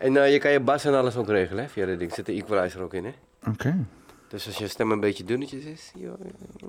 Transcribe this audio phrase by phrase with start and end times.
[0.00, 2.14] En eh, je kan je bas en alles ook regelen, hè, via de ding.
[2.14, 3.12] Zit de equalizer ook in, hè.
[3.48, 3.86] Oké.
[4.28, 5.92] Dus als je stem een beetje dunnetjes is...
[5.96, 6.20] joh,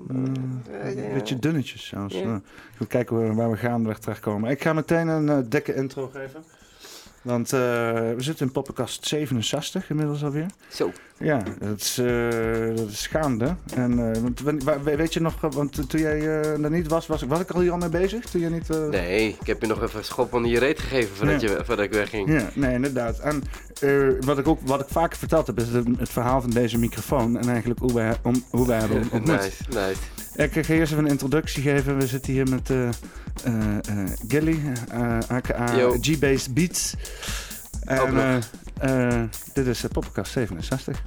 [0.08, 1.04] Mm, eh.
[1.06, 2.14] Een beetje dunnetjes zelfs.
[2.14, 2.24] Ja.
[2.24, 2.40] Nou,
[2.76, 4.50] goed kijken waar, we gaandeweg terechtkomen.
[4.50, 6.44] Ik ga meteen een eh, dikke intro geven.
[7.22, 10.46] Want eh, we zitten in poppenkast 67 inmiddels alweer.
[10.68, 10.92] Zo.
[11.18, 13.54] Ja, dat is, eh, dat is gaande.
[13.74, 14.12] En,
[14.56, 17.70] eh, weet je nog, want toen jij er niet was, was, was ik al hier
[17.70, 18.24] al mee bezig?
[18.24, 18.68] Toen jij niet...
[18.90, 21.50] Nee, ik heb je nog even een schop onder je reet gegeven voordat, Ja.
[21.50, 22.32] je, voordat ik wegging.
[22.32, 23.18] Ja, nee, inderdaad.
[23.18, 23.42] En
[24.20, 27.36] wat, ik ook, wat ik vaker verteld heb, is het, het verhaal van deze microfoon.
[27.38, 29.26] En eigenlijk hoe wij, om, hoe wij hebben ontmoet.
[29.40, 30.00] nice, nice.
[30.36, 31.98] Ik ga eerst even een introductie geven.
[31.98, 32.88] We zitten hier met eh
[33.44, 34.58] eh, eh, Gilly,
[34.90, 35.66] eh, aka.
[36.00, 36.94] G-Based Beats.
[37.84, 38.36] En eh,
[39.20, 41.02] eh, dit is uh, Poppenkast 67.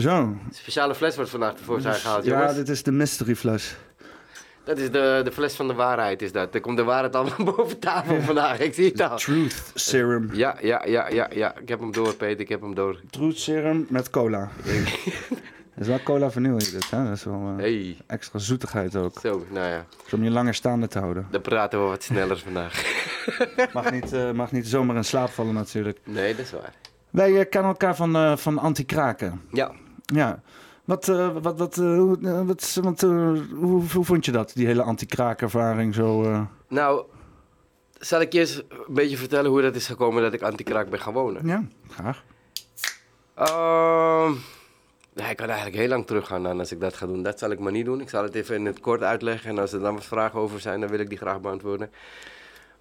[0.00, 0.36] Zo.
[0.50, 3.76] Speciale fles wordt vandaag tevoorschijn gehaald, ja, dit is de mystery fles.
[4.64, 6.54] Dat is de, de fles van de waarheid, is dat.
[6.54, 9.16] Er komt de waarheid allemaal boven tafel vandaag, ik zie het al.
[9.16, 10.30] Truth Serum.
[10.32, 11.56] Ja, ja, ja, ja, ja.
[11.58, 13.00] Ik heb hem door, Peter, ik heb hem door.
[13.10, 14.48] Truth Serum met cola.
[15.74, 17.04] Dat is wel cola vanille dit, hè?
[17.04, 19.18] Dat is wel eh, Hey, extra zoetigheid ook.
[19.22, 19.84] zo, nou ja.
[20.04, 21.26] Dus om je langer staande te houden.
[21.30, 22.84] Dan praten we wat sneller vandaag.
[23.72, 25.98] Mag niet, eh, mag niet zomaar in slaap vallen natuurlijk.
[26.04, 26.72] Nee, dat is waar.
[27.10, 29.40] Wij eh, kennen elkaar van, van anti-kraken.
[29.52, 29.72] Ja,
[30.12, 30.42] Ja.
[30.84, 34.66] Wat, eh, wat, wat, eh, hoe, eh, wat, want, hoe, hoe vond je dat, die
[34.66, 36.46] hele anti-kraakervaring zo?
[36.68, 37.04] nou,
[37.98, 41.00] zal ik je eens een beetje vertellen hoe dat is gekomen dat ik anti-kraak ben
[41.00, 41.46] gaan wonen?
[41.46, 42.24] Ja, graag.
[43.34, 44.32] Ehm,
[45.14, 47.22] nou, ik kan eigenlijk heel lang teruggaan dan als ik dat ga doen.
[47.22, 48.00] Dat zal ik maar niet doen.
[48.00, 49.50] Ik zal het even in het kort uitleggen.
[49.50, 51.90] En als er dan wat vragen over zijn, dan wil ik die graag beantwoorden.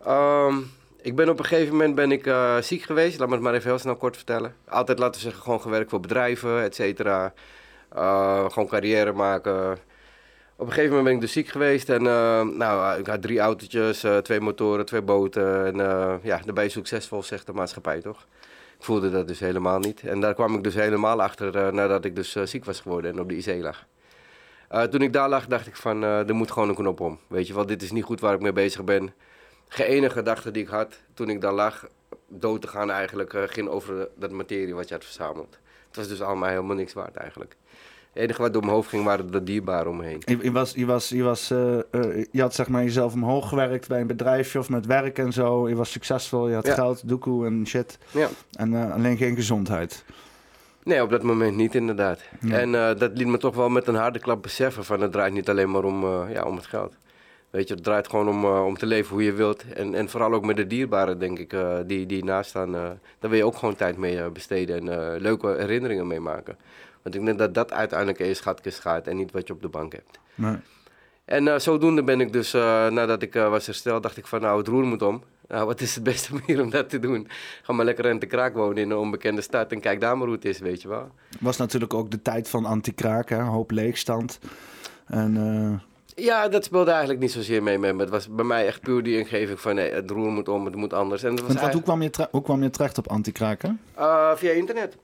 [0.06, 0.58] Ehm,
[1.02, 3.20] ik ben op een gegeven moment ben ik, eh, ziek geweest.
[3.20, 4.56] Laat me het maar even heel snel kort vertellen.
[4.68, 7.34] Altijd, laten zeggen, gewoon gewerkt voor bedrijven, et cetera.
[7.90, 9.78] Eh, gewoon carrière maken.
[10.56, 11.90] Op een gegeven moment ben ik dus ziek geweest.
[11.90, 15.66] En eh, nou, ik had drie autootjes, twee motoren, twee boten.
[15.66, 15.76] En
[16.24, 18.28] ja, dan ben je succesvol, zegt de maatschappij toch?
[18.78, 20.02] Ik voelde dat dus helemaal niet.
[20.04, 23.30] En daar kwam ik dus helemaal achter nadat ik dus ziek was geworden en op
[23.30, 23.86] de IC lag.
[24.90, 27.20] Toen ik daar lag, dacht ik van, er moet gewoon een knop om.
[27.28, 29.14] Weet je wel, dit is niet goed waar ik mee bezig ben.
[29.72, 31.88] Geen ene gedachte die ik had toen ik daar lag,
[32.28, 35.58] dood te gaan eigenlijk, eh, ging over dat materie wat je had verzameld.
[35.88, 37.56] Het was dus allemaal helemaal niks waard eigenlijk.
[38.14, 40.22] Het enige wat door mijn hoofd ging, waren de dierbaren om me heen.
[40.26, 43.50] Je, je was, je, was, je, was, eh, eh, je had zeg maar jezelf omhoog
[43.50, 45.70] gewerkt bij een bedrijfje of met werk en zo.
[45.70, 46.74] Je was succesvol, je had Ja.
[46.74, 47.98] geld, doekoe en shit.
[48.12, 48.30] Ja.
[48.52, 50.04] En alleen geen gezondheid.
[50.84, 52.22] Nee, op dat moment niet inderdaad.
[52.42, 52.60] Ja.
[52.60, 55.50] En dat liet me toch wel met een harde klap beseffen van het draait niet
[55.50, 56.94] alleen maar om, ja, om het geld.
[57.50, 59.64] Weet je, het draait gewoon om, eh, om te leven hoe je wilt.
[59.74, 62.76] En, en vooral ook met de dierbaren, denk ik, eh, die, die naast staan.
[62.76, 62.82] eh,
[63.20, 66.58] daar wil je ook gewoon tijd mee besteden en leuke herinneringen mee maken.
[67.02, 69.68] Want ik denk dat dat uiteindelijk een schatkist gaat en niet wat je op de
[69.68, 70.20] bank hebt.
[70.36, 70.56] Nee.
[71.26, 72.52] En zodoende ben ik dus,
[72.90, 75.24] nadat ik was hersteld, dacht ik van nou, het roer moet om.
[75.50, 77.28] Nou, wat is de beste manier om dat te doen?
[77.64, 80.26] Ga maar lekker in de kraak wonen in een onbekende stad en kijk daar maar
[80.28, 81.12] hoe het is, weet je wel.
[81.40, 83.38] Was natuurlijk ook de tijd van anti-kraak, hè?
[83.38, 84.40] een hoop leegstand.
[85.06, 85.36] En
[86.20, 88.02] Ja, dat speelde eigenlijk niet zozeer mee met me.
[88.02, 90.76] Het was bij mij echt puur die ingeving van nee, het roer moet om, het
[90.76, 91.24] moet anders.
[91.24, 93.82] En dat was want hoe, kwam je hoe kwam je terecht op anti-kraken?
[93.94, 94.98] Eh, via internet.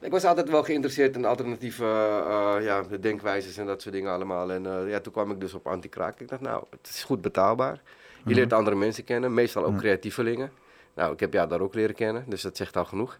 [0.00, 4.52] Ik was altijd wel geïnteresseerd in alternatieve eh, ja, denkwijzes en dat soort dingen allemaal.
[4.52, 6.20] En eh, ja, toen kwam ik dus op anti-kraak.
[6.20, 7.80] Ik dacht, nou, het is goed betaalbaar.
[8.24, 10.50] Je leert andere mensen kennen, meestal ook creatievelingen.
[10.94, 13.18] Nou, ik heb jou daar ook leren kennen, dus dat zegt al genoeg.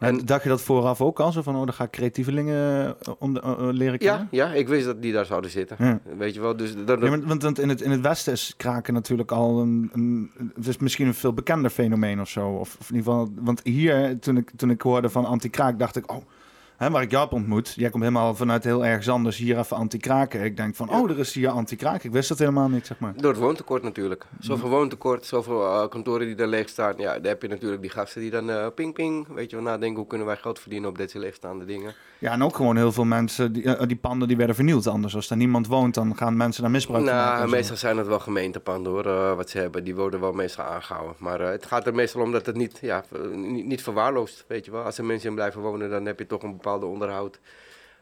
[0.00, 1.32] En dacht je dat vooraf ook al?
[1.32, 4.28] Zo van, oh, dan ga ik creatievelingen eh, om de- eh, eh, leren Ja, kennen?
[4.30, 5.76] ja, ik wist dat die daar zouden zitten.
[5.78, 6.00] Ja.
[6.18, 9.30] Weet je wel, dus dat, Ja, want- in het, in het Westen is kraken natuurlijk
[9.32, 12.48] al een, een, het is misschien een veel bekender fenomeen of zo.
[12.48, 15.96] Of, of in ieder geval, want hier, toen ik, toen ik hoorde van anti-kraak, dacht
[15.96, 16.22] ik, oh,
[16.80, 19.76] hè, waar ik jou heb ontmoet, jij komt helemaal vanuit heel ergens anders hier even
[19.76, 20.44] anti-kraken.
[20.44, 21.00] Ik denk van, Ja.
[21.00, 22.02] oh, er is hier anti-kraak.
[22.02, 23.12] Ik wist dat helemaal niet, zeg maar.
[23.16, 24.26] Door het woontekort natuurlijk.
[24.38, 26.94] Zoveel woontekort, zoveel eh, kantoren die daar leeg staan.
[26.96, 29.64] Ja, daar heb je natuurlijk die gasten die dan eh, ping ping, weet je wel,
[29.64, 31.94] nadenken hoe kunnen wij geld verdienen op deze leegstaande dingen.
[32.18, 34.86] Ja, en ook gewoon heel veel mensen, die, eh, die panden die werden vernield.
[34.86, 37.38] Anders, als daar niemand woont, dan gaan mensen daar misbruik van maken.
[37.38, 39.84] Nou, meestal zijn het wel gemeentepanden hoor, wat ze hebben.
[39.84, 41.14] Die worden wel meestal aangehouden.
[41.18, 44.70] Maar het gaat er meestal om dat het niet, ja, niet, niet verwaarloost, weet je
[44.70, 44.82] wel.
[44.82, 47.40] Als er mensen in blijven wonen, dan heb je toch een bepaalde onderhoud.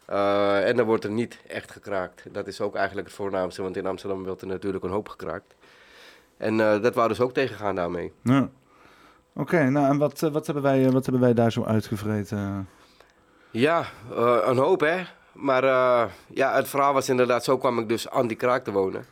[0.04, 2.22] Eh, en dan wordt er niet echt gekraakt.
[2.32, 5.54] Dat is ook eigenlijk het voornaamste, want in Amsterdam wordt er natuurlijk een hoop gekraakt.
[6.36, 8.12] En eh, dat wouden ze ook tegengaan daarmee.
[8.22, 8.48] Ja.
[9.32, 12.68] Oké, nou en wat, eh, wat, hebben wij, wat hebben wij daar zo uitgevreten?
[13.50, 13.84] Ja,
[14.44, 15.02] een hoop hè.
[15.32, 15.64] Maar
[16.26, 19.04] ja, het verhaal was inderdaad, zo kwam ik dus aan die kraak te wonen.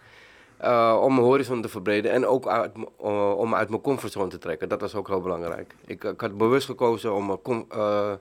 [0.65, 4.39] Uh, om mijn horizon te verbreden en ook uit, uh, om uit mijn comfortzone te
[4.39, 4.69] trekken.
[4.69, 5.75] Dat was ook heel belangrijk.
[5.87, 7.41] Ik, ik had bewust gekozen om
[7.73, 8.13] uh,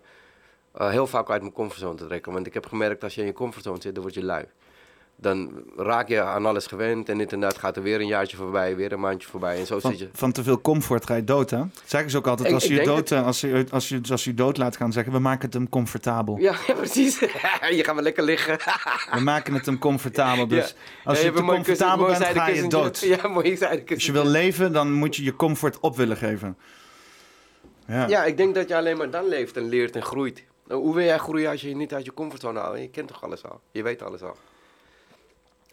[0.77, 2.33] heel vaak uit mijn comfortzone te trekken.
[2.33, 4.45] Want ik heb gemerkt, als je in je comfortzone zit, dan word je lui
[5.17, 8.91] dan raak je aan alles gewend en inderdaad gaat er weer een jaartje voorbij, weer
[8.91, 10.09] een maandje voorbij en zo van, zit je.
[10.13, 11.61] Van te veel comfort ga je dood, hè?
[11.85, 14.77] Zeggen ze ook altijd, als, je dood, als, je, als, je, als je dood laat
[14.77, 16.37] gaan, zeggen we maken het hem comfortabel.
[16.37, 17.19] Ja, ja precies.
[17.69, 18.57] je gaat wel lekker liggen.
[19.13, 21.09] we maken het hem comfortabel, dus ja.
[21.09, 22.99] als je, te comfortabel bent, ga je dood.
[22.99, 26.57] Ja, mooi Als je wil leven, dan moet je je comfort op willen geven.
[27.87, 28.07] Ja.
[28.07, 30.43] ja, ik denk dat je alleen maar dan leeft en leert en groeit.
[30.67, 32.77] Nou, hoe wil jij groeien als je je niet uit je comfortzone haalt?
[32.77, 33.61] Je kent toch alles al?
[33.71, 34.37] Je weet alles al.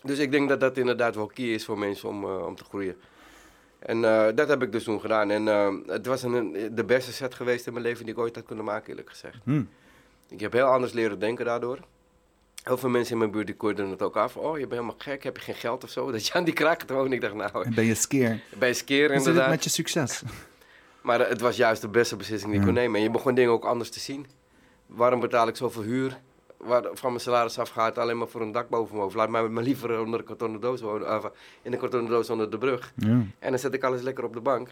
[0.03, 2.65] Dus ik denk dat dat inderdaad wel key is voor mensen om, uh, om te
[2.65, 2.97] groeien.
[3.79, 5.31] En uh, dat heb ik dus toen gedaan.
[5.31, 8.35] En uh, het was een, de beste set geweest in mijn leven die ik ooit
[8.35, 9.39] had kunnen maken, eerlijk gezegd.
[9.45, 9.69] Hmm.
[10.29, 11.79] Ik heb heel anders leren denken daardoor.
[12.63, 14.37] Heel veel mensen in mijn buurt die koorden het ook af.
[14.37, 16.11] Oh, je bent helemaal gek, heb je geen geld of zo?
[16.13, 17.13] Dat je aan die kraken gewoon.
[17.13, 17.75] Ik dacht, nou...
[17.75, 18.41] Ben je skeer?
[18.59, 19.35] Ben je skeer, inderdaad.
[19.35, 20.23] Is het met je succes?
[21.03, 22.97] Maar het was juist de beste beslissing die ik kon nemen.
[22.97, 24.27] En je begon dingen ook anders te zien.
[24.95, 26.21] Waarom betaal ik zoveel huur?
[26.63, 29.15] waar, van mijn salaris afgaat alleen maar voor een dak boven me hoofd.
[29.15, 31.31] Laat mij maar liever onder een kartonnen doos wonen, of
[31.63, 32.93] in een kartonnen doos onder de brug.
[32.97, 33.07] Ja.
[33.39, 34.69] En dan zet ik alles lekker op de bank.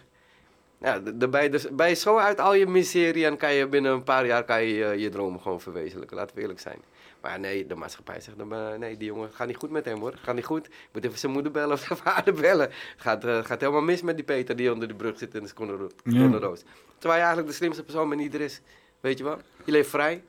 [0.79, 4.03] Ja, de, bij, dus, bij zo uit al je miserie en kan je binnen een
[4.03, 6.17] paar jaar kan je, je dromen gewoon verwezenlijken.
[6.17, 6.79] Laten we eerlijk zijn.
[7.21, 10.01] Maar nee, de maatschappij zegt dan, uh, nee, die jongen gaat niet goed met hem
[10.01, 10.15] hoor.
[10.23, 10.69] Gaat niet goed.
[10.93, 12.67] Moet even zijn moeder bellen of zijn vader bellen.
[12.67, 15.43] Het gaat, uh, gaat helemaal mis met die Peter die onder de brug zit in
[15.43, 16.63] de kartonnen doos.
[16.99, 18.61] Terwijl je eigenlijk de slimste persoon met ieder is.
[19.01, 19.39] Weet je wel?
[19.65, 20.23] Je leeft vrij.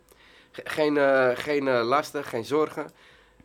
[0.52, 2.90] Geen, uh, geen uh, lasten, geen zorgen.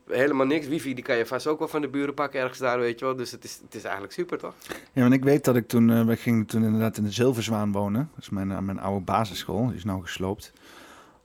[0.09, 0.67] Helemaal niks.
[0.67, 3.05] Wifi die kan je vast ook wel van de buren pakken ergens daar, weet je
[3.05, 3.17] wel.
[3.17, 4.55] Dus het is, het is eigenlijk super, toch?
[4.93, 5.89] Ja, want ik weet dat ik toen...
[5.89, 8.11] Uh, we gingen toen inderdaad in de Zilverzwaan wonen.
[8.15, 9.67] Dat is mijn, mijn oude basisschool.
[9.67, 10.53] Die is nou gesloopt.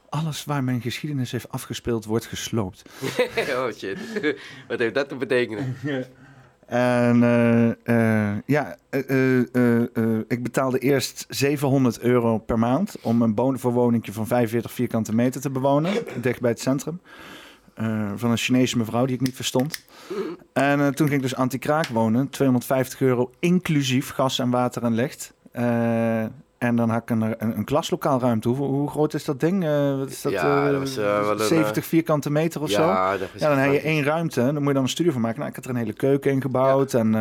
[0.09, 2.83] Alles waar mijn geschiedenis heeft afgespeeld, wordt gesloopt.
[3.56, 3.97] oh shit.
[4.68, 5.75] Wat heeft dat te betekenen?
[6.71, 9.39] En uh, uh, ja, uh,
[10.27, 15.50] ik betaalde eerst 700 euro per maand om een woonverwoningje van 45 vierkante meter te
[15.50, 17.01] bewonen, dicht bij het centrum.
[18.15, 19.85] van een Chinese mevrouw die ik niet verstond.
[20.53, 25.33] En toen ging ik dus anti-kraak wonen, 250 euro inclusief gas en water en licht.
[26.61, 28.49] En dan had ik een, een, een klaslokaalruimte.
[28.49, 29.63] Hoe, hoe, groot is dat ding?
[29.63, 30.31] Uh, wat is dat?
[30.31, 33.25] Ja, dat was, uh, 70 vierkante meter of ja, zo?
[33.37, 34.41] ja, dan heb je één ruimte.
[34.41, 35.37] Dan moet je dan een studio van maken.
[35.37, 36.91] Nou, ik had er een hele keuken in gebouwd.
[36.91, 36.99] Ja.
[36.99, 37.11] En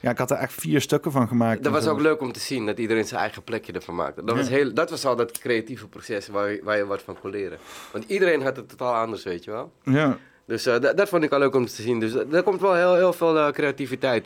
[0.00, 1.62] ja, ik had er echt vier stukken van gemaakt.
[1.62, 2.66] Dat was ook leuk om te zien.
[2.66, 4.24] Dat iedereen zijn eigen plekje ervan maakte.
[4.24, 7.16] Dat, was, heel, dat was al dat creatieve proces waar je, waar je wat van
[7.20, 7.58] kon leren.
[7.92, 9.72] Want iedereen had het totaal anders, weet je wel.
[9.84, 10.16] Ja.
[10.46, 12.00] Dus dat, dat vond ik al leuk om te zien.
[12.00, 14.24] Dus er komt wel heel, heel veel creativiteit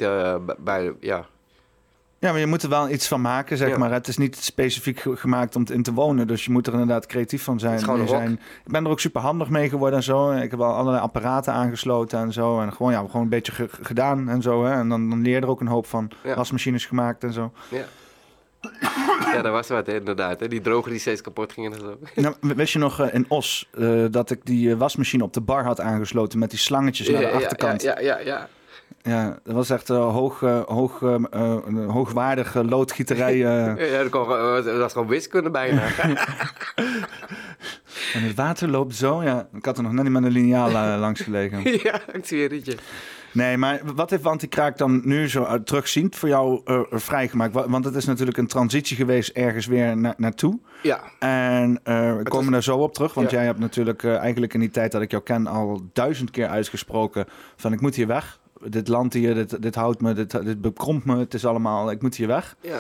[0.59, 0.93] bij.
[1.01, 1.27] Ja.
[2.25, 3.79] Ja, maar je moet er wel iets van maken, zeg ja.
[3.79, 3.93] maar.
[3.93, 6.27] Het is niet specifiek gemaakt om in te wonen.
[6.27, 7.79] Dus je moet er inderdaad creatief van zijn.
[8.09, 8.33] zijn.
[8.65, 10.33] Ik ben er ook super handig mee geworden en zo.
[10.33, 12.61] Ik heb al allerlei apparaten aangesloten en zo.
[12.61, 14.65] En gewoon, ja, gewoon een beetje gedaan en zo.
[14.65, 14.73] Hè.
[14.73, 16.11] En dan, dan leer je er ook een hoop van.
[16.23, 16.35] Ja.
[16.35, 17.53] Wasmachines gemaakt en zo.
[17.69, 17.85] Ja.
[19.33, 20.41] Ja, dat was wat, hè, inderdaad.
[20.41, 20.49] Hè.
[20.49, 21.99] Die droger die steeds kapot gingen en zo.
[22.15, 25.41] Nou, wist je nog uh, in Os uh, dat ik die uh, wasmachine op de
[25.41, 27.83] bar had aangesloten met die slangetjes naar de achterkant?
[27.83, 28.49] Ja, ja, ja.
[29.05, 29.39] Ja.
[29.43, 31.17] Dat was echt uh, hoog, uh, hoog, uh,
[31.89, 33.37] hoogwaardige loodgieterij.
[33.47, 34.29] ja, dat, kon,
[34.65, 35.83] dat was gewoon wiskunde bijna.
[38.15, 39.49] en het water loopt zo, ja.
[39.55, 41.63] Ik had er nog net niet met een lineaal langs gelegen.
[41.83, 42.77] ja, ik zie het.
[43.33, 46.61] Nee, maar wat heeft Antikraak dan nu zo terugziend voor jou
[46.91, 47.69] vrijgemaakt?
[47.69, 50.59] Want het is natuurlijk een transitie geweest ergens weer na naartoe.
[50.83, 51.01] Ja.
[51.19, 53.15] En we komen daar zo op terug.
[53.15, 53.37] Want ja.
[53.37, 57.27] jij hebt natuurlijk eigenlijk in die tijd dat ik jou ken al duizend keer uitgesproken
[57.57, 61.05] van ik moet hier weg dit land hier, dit, dit houdt me, dit, dit bekrompt
[61.05, 62.57] me, het is allemaal, ik moet hier weg.
[62.61, 62.79] Ja.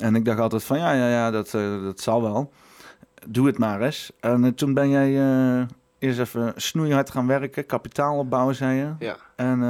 [0.00, 2.52] En ik dacht altijd van, ja, ja, ja, dat, uh, dat zal wel.
[3.26, 4.12] Doe het maar eens.
[4.20, 5.66] En uh, toen ben jij uh,
[5.98, 8.94] eerst even snoeihard gaan werken, kapitaal opbouwen, zei je.
[8.98, 9.16] Ja.
[9.36, 9.60] En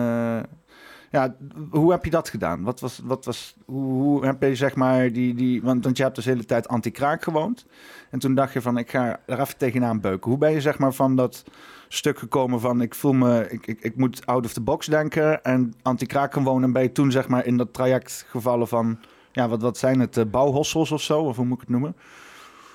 [1.10, 1.34] ja,
[1.70, 2.62] hoe heb je dat gedaan?
[2.62, 6.02] Wat was, wat was, hoe, hoe heb je zeg maar die, die want, want je
[6.02, 7.66] hebt dus de hele tijd anti-kraak gewoond.
[8.10, 10.30] En toen dacht je van, ik ga er even tegenaan beuken.
[10.30, 11.44] Hoe ben je zeg maar van dat
[11.88, 15.44] stuk gekomen van ik voel me, ik, ik, ik moet out of the box denken
[15.44, 16.64] en anti-kraak kan wonen.
[16.64, 18.98] En ben je toen zeg maar in dat traject gevallen van,
[19.32, 21.20] ja, wat, wat zijn het, uh, bouwhossels of zo?
[21.20, 21.96] Of hoe moet ik het noemen?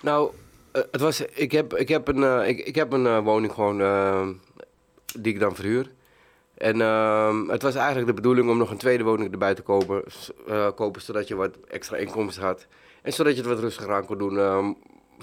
[0.02, 0.32] Nou,
[0.74, 3.78] uh, het was, ik heb, ik heb een, uh, ik, ik heb een woning gewoon
[5.20, 5.92] die ik dan verhuur.
[6.58, 10.04] En uh, het was eigenlijk de bedoeling om nog een tweede woning erbij te kopen,
[10.76, 12.68] kopen zodat je wat extra inkomsten had.
[13.02, 14.38] En zodat je het wat rustiger aan kon doen.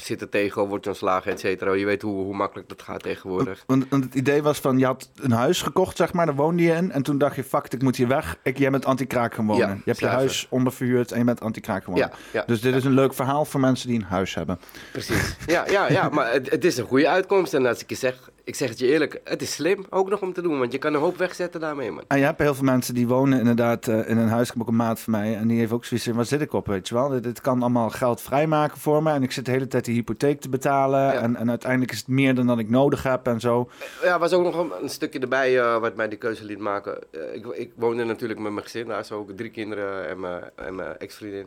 [0.00, 1.73] Zitten tegen, wordt je ontslagen, et cetera.
[1.73, 3.64] Je weet hoe, hoe makkelijk dat gaat tegenwoordig.
[3.66, 6.62] Want, want, het idee was van, je had een huis gekocht, zeg maar, daar woonde
[6.62, 6.92] je in.
[6.92, 8.37] En toen dacht je, fuck, ik moet hier weg.
[8.42, 9.69] Ik, jij bent anti-kraak gaan wonen.
[9.69, 12.11] Ja, je hebt je huis onderverhuurd en je bent anti-kraak gaan wonen.
[12.11, 14.61] Ja, ja, dus dit is een leuk verhaal voor mensen die een huis hebben.
[14.92, 15.37] Precies.
[15.47, 17.54] Ja, ja, ja maar het, het is een goede uitkomst.
[17.54, 20.21] En als ik je zeg, ik zeg het je eerlijk, het is slim ook nog
[20.21, 20.59] om te doen.
[20.59, 22.04] Want je kan een hoop wegzetten daarmee, man.
[22.09, 24.50] En je hebt heel veel mensen die wonen inderdaad eh, in een huis.
[24.50, 25.37] Ik ook een maat van mij.
[25.37, 27.09] En die heeft ook zoiets van, waar zit ik op, weet je wel?
[27.09, 29.12] Dit, dit kan allemaal geld vrijmaken voor me.
[29.12, 31.00] En ik zit de hele tijd die hypotheek te betalen.
[31.00, 31.12] Ja.
[31.12, 33.71] En, en uiteindelijk is het meer dan dat ik nodig heb en zo.
[34.02, 36.99] Ja, was ook nog een, een stukje erbij eh, wat mij die keuze liet maken.
[37.11, 40.42] Eh, ik, ik woonde natuurlijk met mijn gezin daar, zo ook drie kinderen en mijn,
[40.54, 41.47] en mijn ex-vriendin.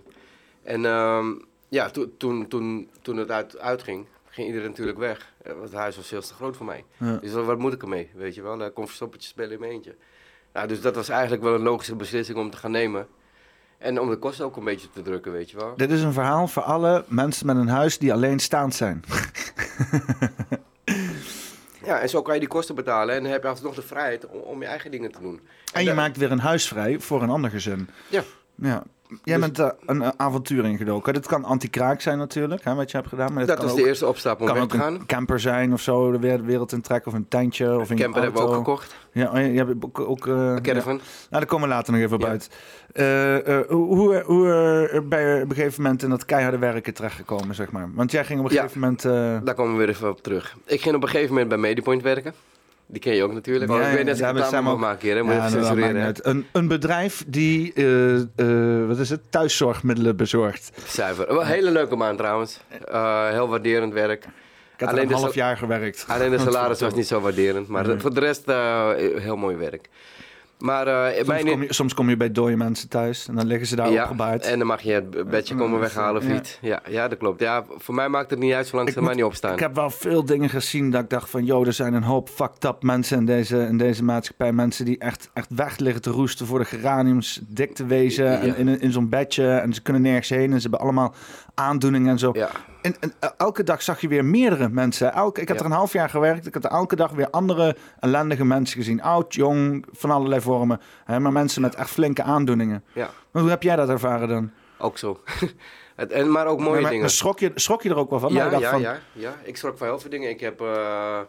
[0.63, 1.25] En ehm,
[1.69, 5.33] ja, to- toen, toen, toen het uit, uitging, ging iedereen natuurlijk weg.
[5.43, 6.83] Eh, Want het huis was veel te groot voor mij.
[6.97, 7.15] Ja.
[7.21, 8.57] Dus wat moet ik ermee, weet je wel?
[8.57, 9.95] Dan kon verstoppertje spelen in mijn eentje.
[10.53, 13.07] Nou, dus dat was eigenlijk wel een logische beslissing om te gaan nemen.
[13.77, 15.73] En om de kosten ook een beetje te drukken, weet je wel.
[15.75, 19.03] Dit is een verhaal voor alle mensen met een huis die alleenstaand zijn.
[21.85, 24.25] Ja, en zo kan je die kosten betalen en dan heb je alsnog de vrijheid
[24.27, 25.41] om, om je eigen dingen te doen.
[25.73, 27.89] En je da- maakt weer een huis vrij voor een ander gezin.
[28.09, 28.23] Ja.
[28.55, 28.83] Ja.
[29.23, 31.13] Jij Dus- bent eh, een eh, avontuur ingedoken.
[31.13, 33.33] Dit kan anti-kraak zijn natuurlijk, hè, wat je hebt gedaan.
[33.33, 34.93] Maar Dat kan is ook, de eerste opstap om kan weg te gaan.
[34.93, 37.11] een camper zijn of zo, de wereld in trekken.
[37.11, 38.95] Of een tentje of een Camper hebben we ook gekocht.
[39.11, 39.99] Ja, oh, ja, je hebt ook...
[39.99, 40.93] ook eh, Een caravan.
[40.93, 40.99] ja.
[40.99, 42.27] Nou, daar komen we later nog even op Ja.
[42.27, 42.49] uit.
[43.69, 47.89] Hoe hoe, ben je op een gegeven moment in dat keiharde werken terechtgekomen, zeg maar?
[47.93, 48.61] Want jij ging op een Ja.
[48.61, 49.01] gegeven moment...
[49.45, 50.55] Daar komen we weer even op terug.
[50.65, 52.33] Ik ging op een gegeven moment bij Medipoint werken.
[52.87, 53.71] Die ken je ook natuurlijk.
[53.71, 55.15] Ja, ik weet dat we allemaal samen maken hier.
[55.15, 55.23] Hè?
[55.23, 56.01] Moet ja, censureren.
[56.01, 56.11] hè?
[56.21, 60.71] Een, een bedrijf die, eh, eh, wat is het, thuiszorgmiddelen bezorgt.
[60.87, 61.29] Zuiver.
[61.29, 62.59] Een hele leuke baan trouwens.
[62.85, 64.23] Eh, heel waarderend werk.
[64.73, 66.05] Ik heb Alleen een half jaar gewerkt.
[66.07, 67.67] Alleen de salaris was niet zo waarderend.
[67.67, 67.99] Maar Nee.
[67.99, 68.45] voor de rest
[69.21, 69.89] heel mooi werk.
[70.63, 71.45] Maar eh, Soms mijn...
[71.47, 74.01] kom, je, soms kom je bij dode mensen thuis en dan liggen ze daar ja,
[74.01, 74.45] opgebaard.
[74.45, 76.33] en dan mag je het bedje komen weghalen of Ja.
[76.33, 76.59] niet.
[76.61, 77.39] Ja, ja, dat klopt.
[77.39, 79.53] Ja, voor mij maakt het niet uit zolang Ik ze maar niet opstaan.
[79.53, 81.45] Ik heb wel veel dingen gezien dat ik dacht van...
[81.45, 84.51] joh, er zijn een hoop fucked up mensen in deze, in deze maatschappij.
[84.53, 87.41] Mensen die echt, echt weg liggen te roesten voor de geraniums.
[87.47, 89.47] Dik te wezen en in, in zo'n bedje.
[89.49, 91.13] En ze kunnen nergens heen en ze hebben allemaal
[91.53, 92.31] aandoeningen en zo.
[92.83, 95.13] En, en eh, elke dag zag je weer meerdere mensen.
[95.13, 95.63] Elke, ik heb Ja.
[95.63, 96.45] er een half jaar gewerkt.
[96.47, 99.01] Ik er elke dag weer andere ellendige mensen gezien.
[99.01, 100.81] Oud, jong, van allerlei vormen.
[101.05, 102.83] Hè, maar mensen met echt flinke aandoeningen.
[102.93, 104.51] ja, Maar hoe heb jij dat ervaren dan?
[104.77, 105.19] ook zo.
[105.95, 107.09] het, en, maar ook mooie Maar- maar dingen.
[107.09, 108.33] Schrok je, schrok je er ook wel van?
[108.33, 109.35] Ja, dacht ja, van, ja, ja.
[109.43, 110.29] Ik schrok van heel veel dingen.
[110.29, 111.19] Ik heb, eh,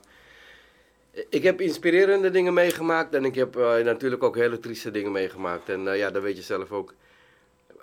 [1.31, 5.69] ik heb inspirerende dingen meegemaakt en ik heb eh, natuurlijk ook hele trieste dingen meegemaakt.
[5.69, 6.95] En ja, dat weet je zelf ook.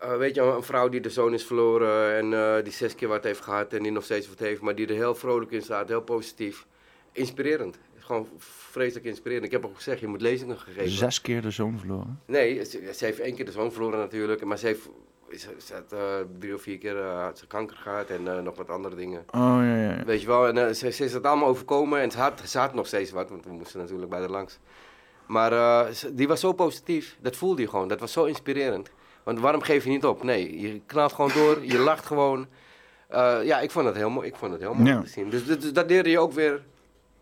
[0.01, 3.07] Eh, weet je, een vrouw die de zoon is verloren en eh, die zes keer
[3.07, 5.61] wat heeft gehad en die nog steeds wat heeft, maar die er heel vrolijk in
[5.61, 6.65] staat, heel positief.
[7.11, 7.77] Inspirerend.
[7.97, 9.45] Gewoon vreselijk inspirerend.
[9.45, 10.89] Ik heb ook gezegd, je moet lezingen gegeven.
[10.89, 12.19] Zes keer de zoon verloren.
[12.25, 14.89] Nee, ze, ze heeft één keer de zoon verloren natuurlijk, maar ze heeft
[15.31, 16.95] ze, ze had, eh, drie of vier keer
[17.35, 19.23] ze kanker gehad en nog wat andere dingen.
[19.31, 20.03] Oh ja, ja.
[20.05, 22.73] Weet je wel, en ze, ze is het allemaal overkomen en ze had, ze had
[22.73, 24.59] nog steeds wat, want we moesten natuurlijk bij haar langs.
[25.25, 28.91] Maar die was zo positief, dat voelde je gewoon, dat was zo inspirerend.
[29.23, 30.23] Want waarom geef je niet op?
[30.23, 32.45] Nee, je knalt gewoon door, je lacht gewoon.
[33.07, 35.01] Eh, ja, ik vond het heel mooi, ik vond het heel mooi Ja.
[35.01, 35.29] te zien.
[35.29, 36.61] Dus, dus dat leerde je ook weer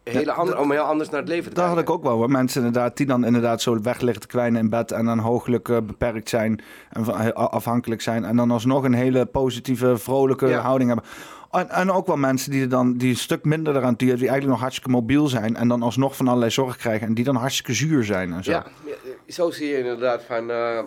[0.03, 1.93] hele ander, om heel anders naar het leven te Dat had kijken.
[1.93, 2.29] ik ook wel hoor.
[2.29, 5.69] Mensen inderdaad die dan inderdaad zo weg liggen te kwijnen in bed en dan hooglijk
[5.69, 8.25] eh, beperkt zijn en afhankelijk zijn.
[8.25, 10.59] En dan alsnog een hele positieve, vrolijke Ja.
[10.59, 11.09] houding hebben.
[11.51, 14.15] En, en ook wel mensen die, er dan, die een stuk minder eraan die, die
[14.17, 17.35] eigenlijk nog hartstikke mobiel zijn en dan alsnog van allerlei zorg krijgen en die dan
[17.35, 18.51] hartstikke zuur zijn en zo.
[18.51, 18.93] Ja, ja,
[19.33, 20.49] zo zie je inderdaad van...
[20.51, 20.79] eh,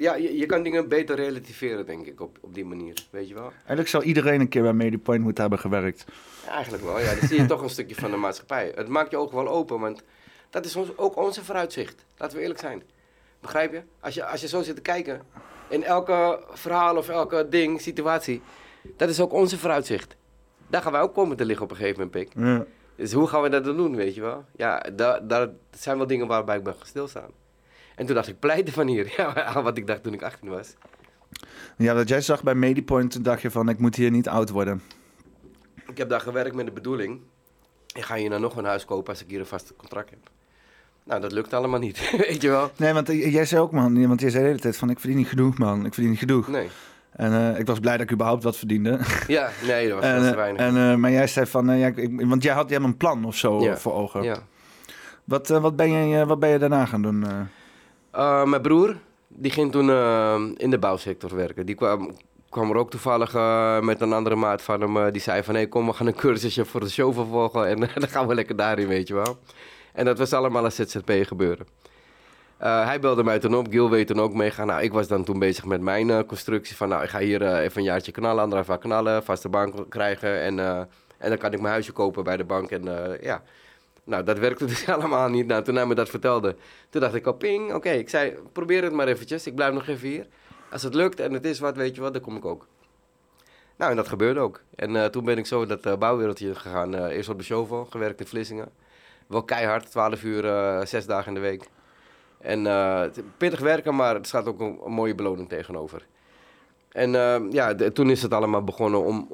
[0.00, 3.06] ja, je, je kan dingen beter relativeren, denk ik, op, op die manier.
[3.10, 3.52] Weet je wel?
[3.56, 6.04] Eigenlijk zou iedereen een keer bij Medipoint moeten hebben gewerkt.
[6.44, 6.98] Ja, eigenlijk wel.
[6.98, 8.72] Ja, dan zie je toch een stukje van de maatschappij.
[8.74, 10.02] Het maakt je ogen wel open, want
[10.50, 12.04] dat is ons, ook onze vooruitzicht.
[12.16, 12.82] Laten we eerlijk zijn.
[13.40, 13.82] Begrijp je?
[14.00, 14.26] Als, je?
[14.26, 15.22] als je zo zit te kijken,
[15.68, 18.42] in elke verhaal of elke ding, situatie,
[18.96, 20.16] dat is ook onze vooruitzicht.
[20.68, 22.44] Daar gaan wij ook komen te liggen op een gegeven moment, Pik.
[22.44, 22.64] Ja.
[22.96, 24.44] Dus hoe gaan we dat dan doen, weet je wel?
[24.56, 27.30] Ja, daar, daar dat zijn wel dingen waarbij ik ben stilstaan.
[28.00, 29.12] En toen dacht ik, pleiten van hier.
[29.16, 30.74] Ja, wat ik dacht toen ik 18 was.
[31.76, 34.82] ja, dat jij zag bij Medipoint, dacht je van ik moet hier niet oud worden.
[35.86, 37.20] Ik heb daar gewerkt met de bedoeling.
[37.94, 40.18] Ik ga hier nou nog een huis kopen als ik hier een vast contract heb.
[41.04, 42.70] Nou, dat lukt allemaal niet, weet je wel.
[42.76, 44.98] Nee, want eh, jij zei ook man, want jij zei de hele tijd van ik
[45.00, 46.48] verdien niet genoeg man, ik verdien niet genoeg.
[46.48, 46.68] Nee.
[47.10, 48.98] En eh, ik was blij dat ik überhaupt wat verdiende.
[49.26, 50.60] Ja, nee, dat was en, te eh, weinig.
[50.60, 53.36] en, maar jij zei van, ja, ik, want jij had jij hebt een plan of
[53.36, 53.76] zo Ja.
[53.76, 54.22] voor ogen.
[54.22, 54.38] ja.
[55.24, 57.24] Wat, wat, ben je, wat ben je daarna gaan doen?
[58.10, 58.44] Eh?
[58.44, 58.96] Mijn broer,
[59.28, 61.66] die ging toen eh, in de bouwsector werken.
[61.66, 62.16] Die kwam,
[62.48, 65.12] kwam er ook toevallig eh, met een andere maat van hem.
[65.12, 67.66] die zei van, hé, kom, we gaan een cursusje voor de show vervolgen.
[67.68, 69.38] En dan gaan we lekker daarin, weet je wel.
[69.92, 71.66] En dat was allemaal een ZZP gebeuren.
[72.58, 74.66] Hij belde mij toen op, Gil weet toen ook meegaan.
[74.66, 77.78] Nou, ik was dan toen bezig met mijn constructie van, nou, ik ga hier even
[77.78, 80.58] een jaartje knallen, anderhalf jaar knallen, vaste bank krijgen en,
[81.18, 83.42] en dan kan ik mijn huisje kopen bij de bank en ja.
[84.10, 85.46] Nou, dat werkte dus allemaal niet.
[85.46, 86.56] Nou, toen hij me dat vertelde,
[86.88, 87.90] toen dacht ik al, ping, oké.
[87.90, 90.26] Ik zei, probeer het maar eventjes, ik blijf nog even hier.
[90.70, 92.66] Als het lukt en het is wat, weet je wat, dan kom ik ook.
[93.76, 94.62] Nou, en dat gebeurde ook.
[94.76, 96.94] En eh, toen ben ik zo dat eh, bouwwereldje gegaan.
[96.94, 98.68] eh, eerst op de Shovel, gewerkt in Vlissingen.
[99.26, 100.42] Wel keihard, 12 uur,
[100.86, 101.68] zes dagen in de week.
[102.38, 102.62] En
[103.36, 106.06] pittig werken, maar er staat ook een, mooie beloning tegenover.
[106.88, 109.32] En uh, ja, toen is het allemaal begonnen om,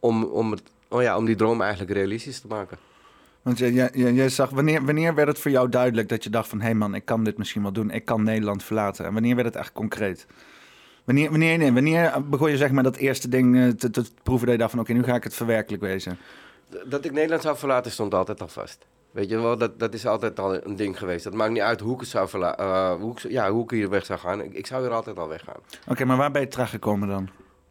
[0.00, 0.54] om, om,
[0.88, 2.78] oh ja, om die droom eigenlijk realistisch te maken.
[3.48, 6.48] Want jij, jij, jij zag, wanneer, wanneer werd het voor jou duidelijk dat je dacht
[6.48, 6.58] van...
[6.58, 9.04] hé hey man, ik kan dit misschien wel doen, ik kan Nederland verlaten.
[9.04, 10.26] En wanneer werd het echt concreet?
[11.04, 14.54] Wanneer, wanneer, nee, wanneer begon je zeg maar dat eerste ding te, te proeven dat
[14.54, 14.80] je dacht van...
[14.80, 16.18] oké, nu ga ik het verwerkelijk wezen?
[16.84, 18.86] Dat ik Nederland zou verlaten stond altijd al vast.
[19.10, 21.24] Weet je wel, dat, dat is altijd al een ding geweest.
[21.24, 23.90] Dat maakt niet uit hoe ik het zou uh, hoe, ik, ja, hoe ik hier
[23.90, 24.42] weg zou gaan.
[24.42, 25.56] Ik, ik zou hier altijd al weggaan.
[25.80, 27.28] Oké, okay, maar waar ben je terechtgekomen dan?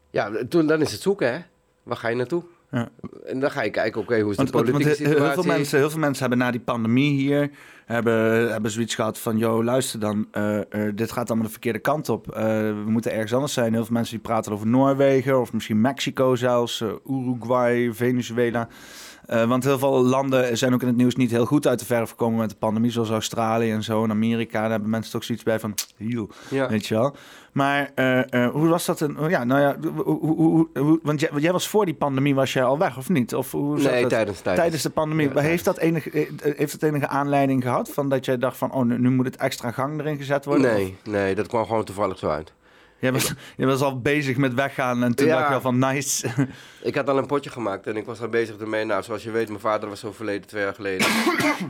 [0.09, 1.39] Ja, toen, dan is het zoeken, hè.
[1.83, 2.43] Waar ga je naartoe?
[2.71, 2.89] Ja.
[3.25, 5.23] En dan ga je kijken, oké, okay, hoe is want, de politieke want, situatie?
[5.23, 7.49] Heel veel, mensen, heel veel mensen hebben na die pandemie hier...
[7.85, 9.37] hebben, hebben zoiets gehad van...
[9.37, 10.63] joh, luister dan, uh, uh,
[10.95, 12.27] dit gaat allemaal de verkeerde kant op.
[12.29, 13.73] Uh, we moeten ergens anders zijn.
[13.73, 15.41] Heel veel mensen die praten over Noorwegen...
[15.41, 18.67] of misschien Mexico zelfs, Uruguay, Venezuela...
[19.27, 21.85] Uh, want heel veel landen zijn ook in het nieuws niet heel goed uit de
[21.85, 24.03] verf gekomen met de pandemie, zoals Australië en zo.
[24.03, 26.69] En Amerika, daar hebben mensen toch zoiets bij van, heel, ja.
[26.69, 27.15] weet je wel.
[27.51, 28.99] Maar uh, uh, hoe was dat?
[28.99, 32.53] Een, ja, nou ja, hoe, hoe, hoe, want jij, jij, was voor die pandemie, was
[32.53, 33.35] jij al weg of niet?
[33.35, 34.81] Of hoe nee, tijdens, tijdens, tijdens.
[34.81, 35.33] de pandemie.
[35.33, 38.85] Ja, heeft, dat enige, heeft dat enige aanleiding gehad van dat jij dacht van, oh,
[38.85, 40.73] nu, nu moet het extra gang erin gezet worden?
[40.73, 41.11] Nee, of?
[41.11, 42.53] nee, dat kwam gewoon toevallig zo uit.
[42.99, 45.35] Was, je was al bezig met weggaan en toen ja.
[45.35, 46.27] dacht je al van nice.
[46.81, 48.85] Ik had al een potje gemaakt en ik was al bezig ermee.
[48.85, 51.07] Nou, zoals je weet, mijn vader was overleden twee jaar geleden.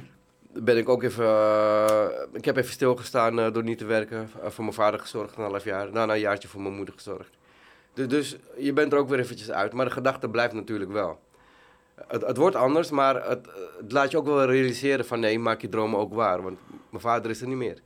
[0.63, 1.25] ben ik ook even...
[1.25, 4.29] Uh, ik heb even stilgestaan uh, door niet te werken.
[4.37, 5.91] Uh, voor mijn vader gezorgd een half jaar.
[5.91, 7.37] Daarna een jaartje voor mijn moeder gezorgd.
[7.93, 9.73] Dus, dus je bent er ook weer eventjes uit.
[9.73, 11.19] Maar de gedachte blijft natuurlijk wel.
[12.07, 15.19] Het, het wordt anders, maar het, het, laat je ook wel realiseren van...
[15.19, 16.41] Nee, maak je dromen ook waar.
[16.41, 16.57] Want
[16.89, 17.81] mijn vader is er niet meer.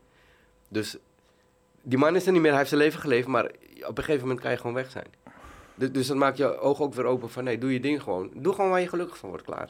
[0.68, 0.98] Dus
[1.82, 3.46] die man is er niet meer, hij heeft zijn leven geleefd, maar
[3.88, 5.08] op een gegeven moment kan je gewoon weg zijn.
[5.76, 8.30] Dus, dus dat maakt je ogen ook weer open van nee, doe je ding gewoon.
[8.34, 9.70] Doe gewoon waar je gelukkig van wordt, klaar.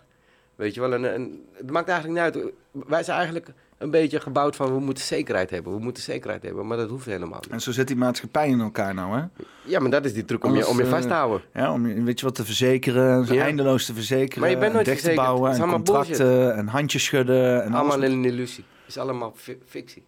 [0.55, 2.53] Weet je wel, en, en, het maakt eigenlijk niet uit.
[2.71, 6.67] Wij zijn eigenlijk een beetje gebouwd van we moeten zekerheid hebben, we moeten zekerheid hebben,
[6.67, 7.51] maar dat hoeft helemaal niet.
[7.51, 9.23] En zo zit die maatschappij in elkaar nou, hè?
[9.63, 11.41] Ja, maar dat is die truc om, je, om je vast te houden.
[11.53, 13.43] Ja, om je, weet je wat te verzekeren, ja.
[13.43, 16.57] eindeloos te verzekeren, maar je bent nooit dicht te bouwen en contracten bullshit.
[16.57, 17.63] en handjes schudden.
[17.63, 18.63] En allemaal een illusie.
[18.79, 19.33] Het is allemaal
[19.65, 20.03] fictie.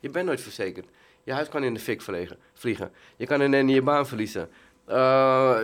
[0.00, 0.86] Je bent nooit verzekerd.
[1.28, 2.02] Je huis kan in de fik
[2.54, 2.90] vliegen.
[3.16, 4.48] Je kan in je baan verliezen.
[4.88, 5.58] Uh,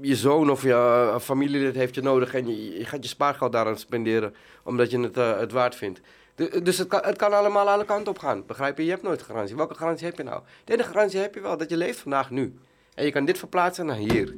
[0.00, 3.52] je zoon of je uh, familielid heeft je nodig en je, je, gaat je spaargeld
[3.52, 6.00] daaraan spenderen omdat je het, uh, het waard vindt.
[6.34, 8.46] De, dus het kan, het kan allemaal alle kanten op gaan.
[8.46, 8.84] Begrijp je?
[8.84, 9.56] Je hebt nooit garantie.
[9.56, 10.42] Welke garantie heb je nou?
[10.64, 12.54] De enige garantie heb je wel dat je leeft vandaag nu.
[12.94, 14.34] En je kan dit verplaatsen naar hier.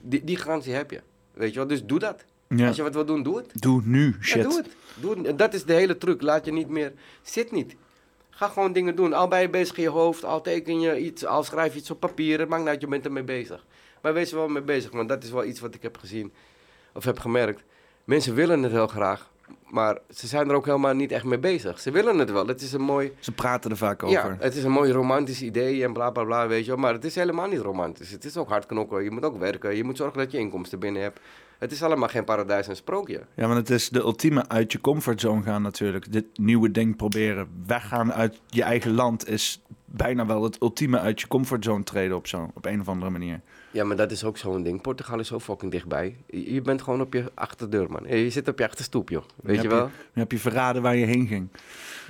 [0.00, 1.00] Die, die garantie heb je.
[1.32, 1.66] Weet je wel?
[1.66, 2.24] Dus doe dat.
[2.48, 2.66] Ja.
[2.66, 3.50] Als je wat wil doen, doe het.
[3.52, 4.42] Doe nu, shit.
[4.42, 4.68] Ja, doe het.
[4.94, 5.34] Doe.
[5.34, 6.22] Dat is de hele truc.
[6.22, 6.92] Laat je niet meer...
[7.22, 7.76] Zit niet.
[8.34, 9.12] Ga gewoon dingen doen.
[9.12, 11.90] Al ben je bezig in je hoofd, al teken je iets, al schrijf je iets
[11.90, 12.38] op papier.
[12.38, 13.64] Het maakt niet uit, je bent ermee bezig.
[14.02, 16.32] Maar wees er wel mee bezig, want dat is wel iets wat ik heb gezien
[16.94, 17.62] of heb gemerkt.
[18.04, 19.30] Mensen willen het heel graag,
[19.66, 21.80] maar ze zijn er ook helemaal niet echt mee bezig.
[21.80, 22.46] Ze willen het wel.
[22.46, 23.12] Het is een mooi...
[23.18, 24.16] Ze praten er vaak over.
[24.16, 26.80] Ja, het is een mooi romantisch idee en bla bla bla, weet je wel.
[26.80, 28.10] Maar het is helemaal niet romantisch.
[28.10, 29.04] Het is ook hard knokken.
[29.04, 29.76] Je moet ook werken.
[29.76, 31.20] Je moet zorgen dat je inkomsten binnen hebt.
[31.58, 33.20] Het is allemaal geen paradijs en sprookje.
[33.34, 36.12] Ja, want het is de ultieme uit je comfortzone gaan natuurlijk.
[36.12, 37.48] Dit nieuwe ding proberen.
[37.66, 42.26] Weggaan uit je eigen land is bijna wel het ultieme uit je comfortzone treden op,
[42.26, 43.40] zo, op een of andere manier.
[43.70, 44.80] Ja, maar dat is ook zo'n ding.
[44.80, 46.16] Portugal is zo fucking dichtbij.
[46.26, 48.18] Je bent gewoon op je achterdeur, man.
[48.18, 49.24] Je zit op je achterstoep, joh.
[49.42, 49.84] Weet je, wel?
[49.84, 51.48] Je, nu heb je verraden waar je heen ging.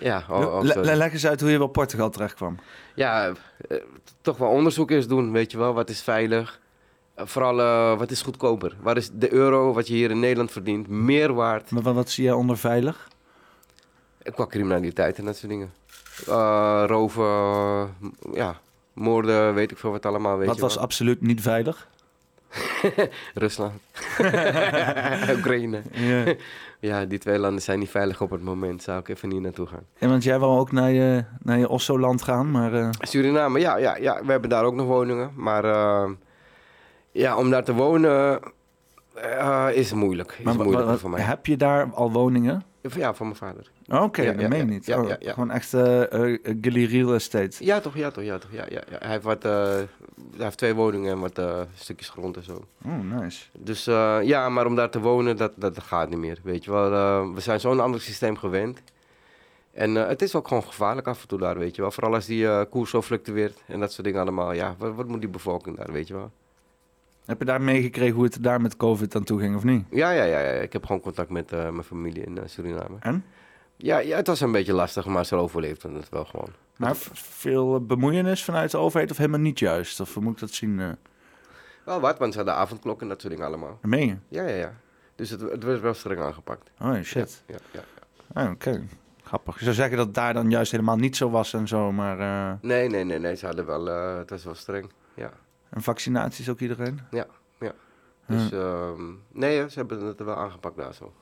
[0.00, 2.58] Ja, oh, oh, leg eens uit hoe je bij Portugal terecht kwam.
[2.94, 3.32] Ja,
[3.68, 3.76] eh,
[4.20, 5.74] toch wel onderzoek eens doen, weet je wel.
[5.74, 6.60] Wat is veilig?
[7.14, 8.76] Eh, vooral, uh, wat is goedkoper?
[8.80, 11.70] Waar is de euro, wat je hier in Nederland verdient, meer waard?
[11.70, 13.08] Maar wat, wat zie jij onder veilig?
[14.22, 15.72] Qua criminaliteit en dat soort dingen.
[16.28, 17.24] Uh, roven,
[18.32, 18.60] ja,
[18.92, 20.38] moorden, weet ik veel wat allemaal.
[20.38, 21.88] Weet wat je was absoluut niet veilig?
[23.34, 23.72] Rusland.
[25.36, 25.82] Oekraïne.
[25.90, 26.34] Ja.
[26.88, 28.82] ja, die twee landen zijn niet veilig op het moment.
[28.82, 29.86] Zou ik even niet naartoe gaan.
[29.98, 32.94] En want jij wil ook naar je, naar je Osso-land gaan, maar...
[32.98, 34.24] Suriname, ja, ja, ja.
[34.24, 35.64] We hebben daar ook nog woningen, maar...
[37.14, 38.40] Ja, om daar te wonen
[39.16, 40.36] uh, is moeilijk.
[40.38, 41.20] Is maar, moeilijk voor mij.
[41.20, 42.62] Heb je daar al woningen?
[42.80, 43.70] Ja, van mijn vader.
[43.86, 44.94] Oké, okay, ja, dat ja, meen ja, niet.
[44.94, 47.64] Oh, Gewoon echt uh, uh, Real Estate.
[47.64, 48.50] Ja, toch, ja, toch, ja, toch.
[48.52, 48.80] Ja, ja.
[48.88, 49.86] Hij, heeft wat, uh, hij
[50.36, 51.40] heeft twee woningen en wat
[51.74, 52.64] stukjes grond en zo.
[52.84, 53.44] Oh, nice.
[53.58, 53.84] Dus
[54.22, 56.38] ja, maar om daar te wonen, dat, dat gaat niet meer.
[56.42, 56.90] Weet je wel,
[57.34, 58.82] we zijn zo'n ander systeem gewend.
[59.72, 61.90] En het is ook gewoon gevaarlijk af en toe daar, weet je wel.
[61.90, 64.52] Vooral als die koers zo fluctueert en dat soort dingen allemaal.
[64.52, 66.30] Ja, wat, wat moet die bevolking daar, weet je wel.
[67.24, 69.86] Heb je daar meegekregen hoe het daar met COVID aan toe ging of niet?
[69.90, 70.50] Ja, ja, ja, ja.
[70.60, 72.96] ik heb gewoon contact met uh, mijn familie in uh, Suriname.
[73.00, 73.24] En?
[73.76, 76.48] Ja, ja, het was een beetje lastig, maar ze overleefden het wel gewoon.
[76.76, 80.00] Maar veel bemoeienis vanuit de overheid of helemaal niet juist?
[80.00, 80.78] Of hoe moet ik dat zien?
[80.78, 80.88] Uh...
[81.84, 83.78] Wel wat, want ze hadden avondklok en dat soort dingen allemaal.
[83.82, 84.16] meen je?
[84.28, 84.72] Ja, ja, ja.
[85.14, 86.70] Dus het, het werd wel streng aangepakt.
[86.80, 87.42] Oh shit.
[87.46, 87.80] Ja, ja,
[88.32, 88.82] Ah, Oké,
[89.22, 89.58] grappig.
[89.58, 92.18] Je zou zeggen dat het daar dan juist helemaal niet zo was en zo, maar...
[92.20, 93.36] eh, Nee, nee, nee, nee.
[93.36, 94.90] Ze hadden wel, eh, het was wel streng.
[95.14, 95.32] Ja.
[95.74, 97.00] En vaccinaties ook iedereen?
[98.26, 101.12] Dus ehm, nee, ze hebben het er wel aangepakt daar zo.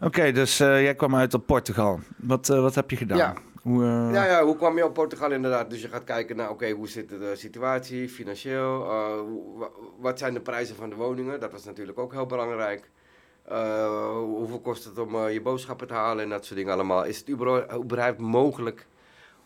[0.00, 2.00] Oké, dus eh, jij kwam uit op Portugal.
[2.16, 3.18] Wat, eh, wat heb je gedaan?
[3.18, 3.34] Ja.
[3.62, 5.70] Hoe, eh, Ja, ja, hoe kwam je op Portugal inderdaad?
[5.70, 8.86] Dus je gaat kijken naar, oké, hoe zit de situatie financieel?
[9.98, 11.40] Wat zijn de prijzen van de woningen?
[11.40, 12.90] Dat was natuurlijk ook heel belangrijk.
[13.42, 17.04] Eh, hoeveel kost het om je boodschappen te halen en dat soort dingen allemaal?
[17.04, 17.28] Is het
[17.78, 18.86] überhaupt mogelijk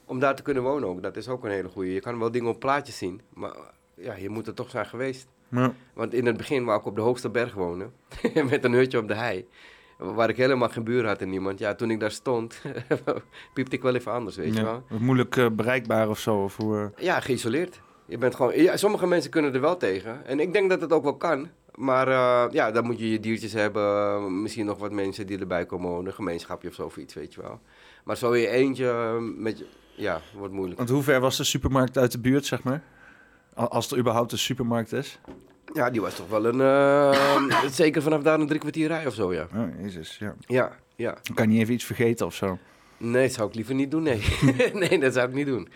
[0.04, 1.02] om daar te kunnen wonen ook?
[1.02, 1.92] Dat is ook een hele goede.
[1.92, 5.28] Je kan wel dingen op plaatjes zien, maar ja, je moet er toch zijn geweest.
[5.48, 5.72] ja.
[5.94, 7.92] Want in het begin wou ik op de hoogste berg wonen,
[8.50, 9.46] met een hutje op de hei.
[9.98, 11.58] Waar ik helemaal geen buur had en niemand.
[11.58, 12.60] Ja, toen ik daar stond,
[13.54, 14.82] piepte ik wel even anders, weet je wel.
[14.98, 16.42] Moeilijk eh, bereikbaar of zo?
[16.42, 17.80] Of hoe, eh, Ja, geïsoleerd.
[18.06, 20.26] Je bent gewoon, ja, sommige mensen kunnen er wel tegen.
[20.26, 21.48] En ik denk dat het ook wel kan.
[21.74, 24.42] Maar eh, ja, dan moet je je diertjes hebben.
[24.42, 26.06] Misschien nog wat mensen die erbij komen wonen.
[26.06, 27.60] Een gemeenschapje of zo of iets, weet je wel.
[28.04, 30.78] Maar zo in je eentje, met ja, wordt moeilijk.
[30.78, 32.82] Want hoe ver was de supermarkt uit de buurt, zeg maar?
[33.56, 35.18] Al- Als er überhaupt een supermarkt is.
[35.72, 39.14] Ja, die was toch wel een, eh, zeker vanaf daar een drie kwartier rij of
[39.14, 39.46] zo, ja.
[39.54, 40.34] Oh, jezus, ja.
[40.40, 41.18] Ja, ja.
[41.22, 42.58] Dan kan je niet even iets vergeten of zo.
[42.96, 44.22] Nee, dat zou ik liever niet doen, nee.
[44.88, 45.68] nee, dat zou ik niet doen.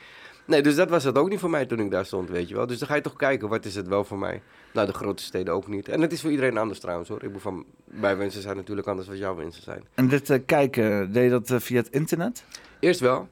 [0.47, 2.55] Nee, dus dat was het ook niet voor mij toen ik daar stond, weet je
[2.55, 2.67] wel.
[2.67, 4.43] Dus dan ga je toch kijken, wat is het wel voor mij?
[4.73, 5.89] Nou, de grote steden ook niet.
[5.89, 7.17] En het is voor iedereen anders trouwens, hoor.
[7.19, 9.85] Ik bedoel, van, mijn wensen zijn natuurlijk anders dan jouw wensen zijn.
[9.95, 12.45] En dit eh, kijken, deed je dat eh, via het internet?
[12.81, 13.29] Eerst wel.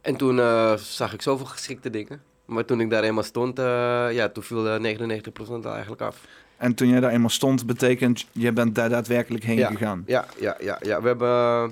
[0.00, 0.36] En toen
[0.78, 2.22] zag ik zoveel geschikte dingen.
[2.44, 3.64] Maar toen ik daar eenmaal stond, eh,
[4.12, 6.20] ja, toen viel eh 99% al eigenlijk af.
[6.56, 9.70] En toen jij daar eenmaal stond, betekent je bent daar daadwerkelijk heen Ja.
[9.70, 10.02] gegaan.
[10.06, 11.00] Ja, ja, ja, ja.
[11.00, 11.64] We hebben eh,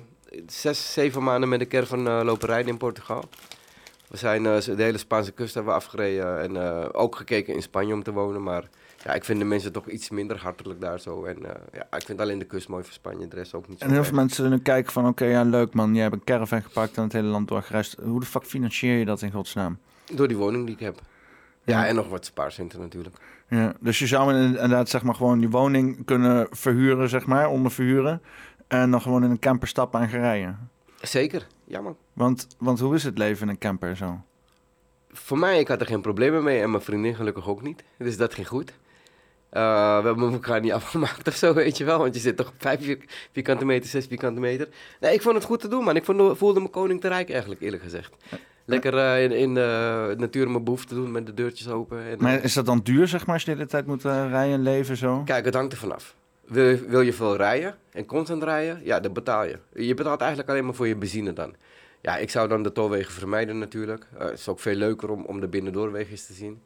[0.47, 3.25] zes, zeven maanden met de caravan eh lopen rijden in Portugal.
[4.09, 7.63] We zijn eh, de hele Spaanse kust hebben we afgereden en eh, ook gekeken in
[7.63, 8.43] Spanje om te wonen.
[8.43, 8.69] Maar
[9.05, 11.25] ja, ik vind de mensen toch iets minder hartelijk daar zo.
[11.25, 13.79] En eh, ja, ik vind alleen de kust mooi van Spanje, de rest ook niet
[13.79, 13.85] zo.
[13.85, 15.93] En heel veel mensen nu kijken van, oké, ja, leuk man.
[15.95, 17.97] Jij hebt een caravan gepakt en het hele land doorgereisd.
[18.03, 19.79] Hoe de fuck financier je dat in godsnaam?
[20.13, 21.01] Door die woning die ik heb.
[21.65, 23.17] Ja, en nog wat spaarcenten natuurlijk.
[23.49, 28.23] Ja, dus je zou inderdaad zeg maar gewoon die woning kunnen verhuren, zeg maar, onderverhuren.
[28.69, 30.71] En dan gewoon in een camper stappen en gaan rijden.
[31.01, 31.97] Zeker, ja man.
[32.13, 34.21] Want, want hoe is het leven in een camper zo?
[35.13, 37.83] Voor mij, ik had er geen problemen mee en mijn vriendin gelukkig ook niet.
[37.99, 38.73] Dus dat ging goed.
[39.51, 41.99] Eh, we hebben elkaar niet afgemaakt of zo, weet je wel.
[41.99, 44.69] Want je zit toch op vijf vier- vierkante meter, zes vierkante meter.
[45.01, 45.97] Nee, ik vond het goed te doen, man.
[45.97, 48.15] Ik vond, voelde me koning te rijk eigenlijk, eerlijk gezegd.
[48.73, 52.03] Lekker eh, in, in de natuur mijn behoefte doen met de deurtjes open.
[52.05, 54.27] En, Maar is dat dan duur, zeg maar, als je de hele tijd moet eh,
[54.31, 55.23] rijden en leven zo?
[55.25, 56.15] Kijk, het hangt er vanaf.
[56.45, 59.59] Wil, je- wil je veel rijden en constant rijden, ja, dan betaal je.
[59.75, 61.55] Je betaalt eigenlijk alleen maar voor je benzine dan.
[62.01, 64.07] Ja, ik zou dan de tolwegen vermijden natuurlijk.
[64.19, 66.63] Eh, het is ook veel leuker om, om de binnendoorwegjes te zien.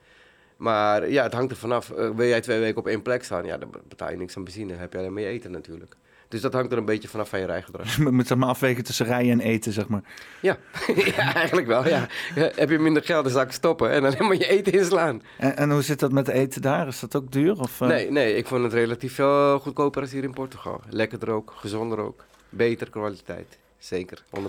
[0.56, 1.90] Maar ja, het hangt er vanaf.
[1.90, 4.44] Eh, wil jij twee weken op één plek staan, ja, dan betaal je niks aan
[4.44, 4.72] benzine.
[4.74, 5.96] Heb je alleen maar je eten natuurlijk.
[6.28, 7.96] Dus dat hangt er een beetje vanaf van je rijgedrag.
[7.96, 10.02] Je moet zeg maar afwegen tussen rijden en eten, zeg maar.
[10.40, 10.56] ja.
[11.16, 12.06] ja, eigenlijk wel, ja.
[12.54, 15.22] Heb je minder geld, dan zou ik stoppen en alleen maar je eten inslaan.
[15.38, 16.86] En, en hoe zit dat met eten daar?
[16.86, 17.60] Is dat ook duur?
[17.60, 17.88] Of, eh?
[17.88, 20.80] Nee, nee, ik vond het relatief veel goedkoper als hier in Portugal.
[20.90, 22.24] Lekkerder ook, gezonder ook.
[22.48, 23.58] Beter kwaliteit.
[23.78, 24.42] Zeker, 100%.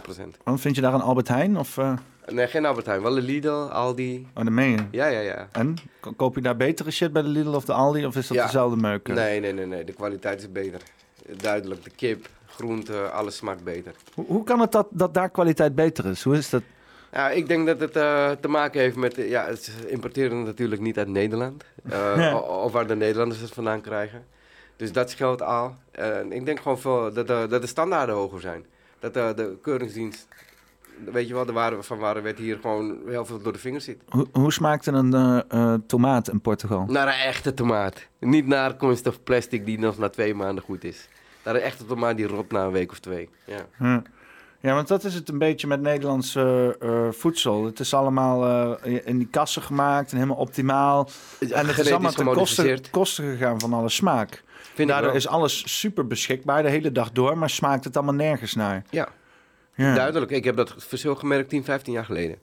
[0.44, 1.58] Want vind je daar een Albert Heijn?
[1.58, 1.94] Of, eh
[2.32, 3.02] Nee, geen Albert Heijn.
[3.02, 4.28] Wel de Lidl, Aldi.
[4.36, 4.78] oh, dat meen je.
[4.92, 5.48] Ja, ja, ja.
[5.52, 5.76] En?
[6.00, 8.06] Ko- Koop je daar betere shit bij de Lidl of de Aldi?
[8.06, 8.44] Of is dat Ja.
[8.46, 9.08] dezelfde meuk?
[9.08, 9.84] Nee, nee, nee, nee.
[9.84, 10.82] De kwaliteit is beter.
[11.36, 11.84] Duidelijk.
[11.84, 13.94] De kip, groente, alles smaakt beter.
[14.14, 16.24] Hoe, hoe kan het dat, dat daar kwaliteit beter is?
[16.24, 16.62] Hoe is dat?
[17.12, 19.16] Ja, ik denk dat het eh, te maken heeft met...
[19.16, 21.64] ja, het importeren natuurlijk niet uit Nederland.
[21.90, 22.32] Ja.
[22.36, 24.26] o- Of waar de Nederlanders het vandaan krijgen.
[24.76, 25.76] Dus dat scheelt al.
[25.92, 28.66] En ik denk gewoon veel dat, de, dat de standaarden hoger zijn.
[29.00, 30.28] Dat de, de keuringsdienst...
[31.06, 33.86] Weet je wel, de waarde van waar werd hier gewoon heel veel door de vingers
[33.86, 34.02] zit.
[34.10, 35.14] Hoe, hoe smaakte een
[35.48, 36.86] eh, tomaat in Portugal?
[36.88, 38.08] Naar een echte tomaat.
[38.20, 41.08] Niet naar kunststof plastic die nog na twee maanden goed is.
[41.48, 43.30] Naar een echte tomaat die rot na een week of twee.
[43.46, 43.66] Ja.
[43.78, 44.00] Hm.
[44.60, 47.66] Ja, want dat is het een beetje met Nederlands eh, eh, voedsel.
[47.66, 48.46] Het is allemaal
[48.82, 51.10] eh, in die kassen gemaakt en helemaal optimaal.
[51.40, 54.44] En het is allemaal ten koste, koste gegaan van alle smaak.
[54.74, 58.54] Vind Daardoor is alles super beschikbaar de hele dag door, maar smaakt het allemaal nergens
[58.56, 58.84] naar.
[58.90, 59.10] Ja,
[59.76, 59.94] Ja.
[59.96, 60.32] duidelijk.
[60.32, 62.38] Ik heb dat verschil gemerkt 10, 15 jaar geleden.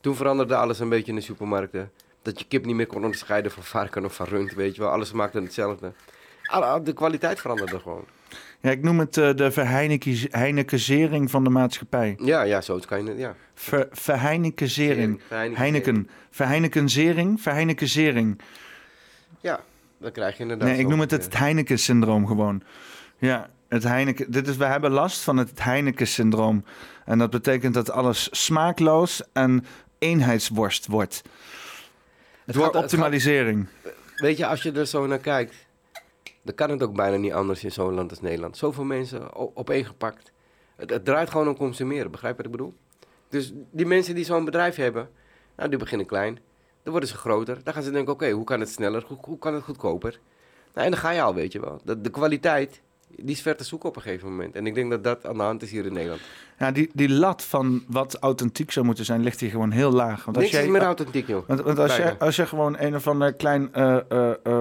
[0.00, 1.90] Toen veranderde alles een beetje in de supermarkten.
[2.22, 4.90] Dat je kip niet meer kon onderscheiden van varken of van rund, weet je wel.
[4.90, 5.92] Alles maakte hetzelfde.
[6.42, 8.04] Alle- De kwaliteit veranderde gewoon.
[8.62, 12.16] Ja, ik noem het eh, de verheinekezering van de maatschappij.
[12.18, 13.34] Ja, ja, zo kan je het, ja.
[13.54, 15.20] Ver, verheinekezering.
[15.28, 16.08] Heineken.
[16.30, 17.40] Verheinekenzering.
[17.40, 18.40] Verheinekezering.
[19.40, 19.60] Ja,
[19.98, 20.68] dat krijg je inderdaad.
[20.68, 22.62] Nee, ik noem het het Heineken-syndroom gewoon.
[23.18, 24.30] Ja, het Heineken.
[24.30, 26.64] Dit is, we hebben last van het Heineken-syndroom.
[27.04, 29.64] En dat betekent dat alles smaakloos en
[29.98, 31.22] eenheidsworst wordt.
[32.44, 33.66] Het Door gaat- het optimalisering.
[34.16, 35.54] Weet je, als je er zo naar kijkt,
[36.42, 38.56] dan kan het ook bijna niet anders in zo'n land als Nederland.
[38.56, 40.32] Zoveel mensen opeengepakt.
[40.76, 42.74] Het, het draait gewoon om consumeren, begrijp je wat ik bedoel?
[43.28, 45.08] Dus die mensen die zo'n bedrijf hebben,
[45.56, 46.38] nou, die beginnen klein.
[46.82, 47.64] Dan worden ze groter.
[47.64, 49.04] Dan gaan ze denken, oké, hoe kan het sneller?
[49.06, 50.20] Hoe, hoe kan het goedkoper?
[50.74, 51.80] Nou, en dan ga je al, weet je wel.
[51.84, 54.54] De, de kwaliteit, die is ver te zoeken op een gegeven moment.
[54.54, 56.20] En ik denk dat dat aan de hand is hier in Nederland.
[56.62, 60.24] Ja, die, die lat van wat authentiek zou moeten zijn, ligt hier gewoon heel laag.
[60.24, 61.46] Want als Niks jij, is meer authentiek, joh.
[61.46, 63.70] Want, want als, je, als je gewoon een of ander klein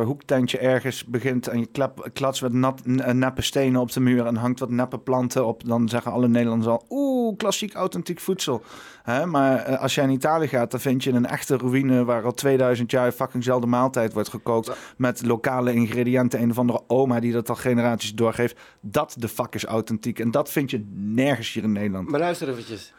[0.06, 4.26] hoektentje ergens begint en je klap, klats met nat, n- neppe stenen op de muur
[4.26, 8.62] en hangt wat neppe planten op, dan zeggen alle Nederlanders al, oeh, klassiek authentiek voedsel.
[9.04, 9.26] Hè?
[9.26, 12.92] Maar als jij in Italië gaat, dan vind je een echte ruïne waar al 2000
[12.92, 16.42] jaar fuckingzelfde maaltijd wordt gekookt met lokale ingrediënten.
[16.42, 18.60] Een of andere oma die dat al generaties doorgeeft.
[18.82, 20.20] Dat de fuck is authentiek.
[20.20, 21.90] En dat vind je nergens hier in Nederland.
[21.92, 22.94] Maar luister eventjes.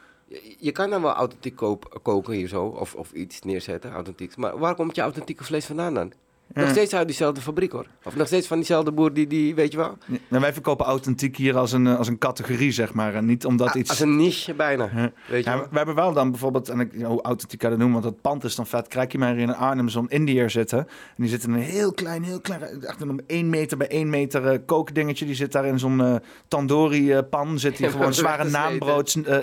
[0.59, 1.57] Je, kan dan wel authentiek
[2.03, 4.37] koken hier zo, of, of iets neerzetten, authentieks.
[4.37, 6.13] Maar waar komt je authentieke vlees vandaan dan?
[6.55, 7.87] Nog steeds uit diezelfde fabriek hoor.
[8.05, 10.87] Of nog steeds van diezelfde boer die, die weet je wel, Ja, Nou, wij verkopen
[10.87, 13.15] authentiek hier als een, eh, als een categorie, zeg maar.
[13.15, 13.91] En niet omdat a- iets...
[13.91, 14.89] als een niche bijna.
[14.95, 15.13] Ja.
[15.29, 18.01] Weet je Ja, we hebben wel dan bijvoorbeeld, en ik, hoe authentiek kan dat noemen,
[18.03, 18.89] want dat pand is dan vet.
[18.89, 20.79] Krijg je maar in Arnhem zo'n Indiër zitten.
[20.79, 20.87] En
[21.17, 24.47] die zit in een heel klein, heel klein, echt een 1 meter bij 1 meter
[24.47, 25.27] eh, kookdingetje.
[25.27, 26.15] Die zit daar in zo'n eh,
[26.49, 27.59] tandoori eh, pan.
[27.59, 29.35] Zit hij gewoon zware naambrood eh,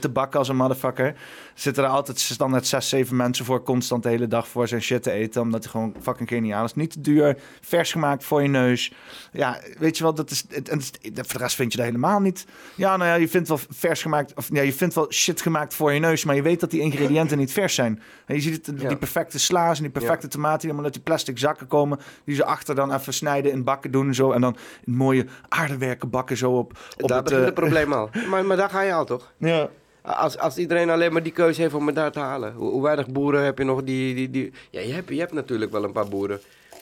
[0.00, 1.14] te bakken als een motherfucker.
[1.54, 5.02] Zitten er altijd standaard 6, 7 mensen voor constant de hele dag voor zijn shit
[5.02, 5.42] te eten.
[5.42, 6.74] Omdat hij gewoon fucking geniaal is.
[6.74, 8.92] Niet te duur, vers gemaakt voor je neus.
[9.32, 12.20] Ja, weet je wel, dat is, het, en voor de rest vind je dat helemaal
[12.20, 12.46] niet.
[12.74, 15.74] Ja, nou ja, je vindt wel vers gemaakt, of ja, je vindt wel shit gemaakt
[15.74, 18.02] voor je neus, maar je weet dat die ingrediënten niet vers zijn.
[18.26, 18.88] En je ziet het, Ja.
[18.88, 22.34] die perfecte sla's en die perfecte tomaten, die allemaal uit die plastic zakken komen, die
[22.34, 24.32] ze achter dan even snijden in bakken doen en zo.
[24.32, 27.24] En dan mooie aardewerken bakken zo op, op daar het...
[27.24, 28.10] begint eh, het probleem al.
[28.28, 29.32] Maar, maar daar ga je al toch?
[29.38, 29.68] ja.
[30.06, 32.54] Als, als iedereen alleen maar die keuze heeft om het daar te halen.
[32.54, 34.14] Hoe, hoe weinig boeren heb je nog die...
[34.14, 36.40] die, die ja, je hebt, je hebt natuurlijk wel een paar boeren.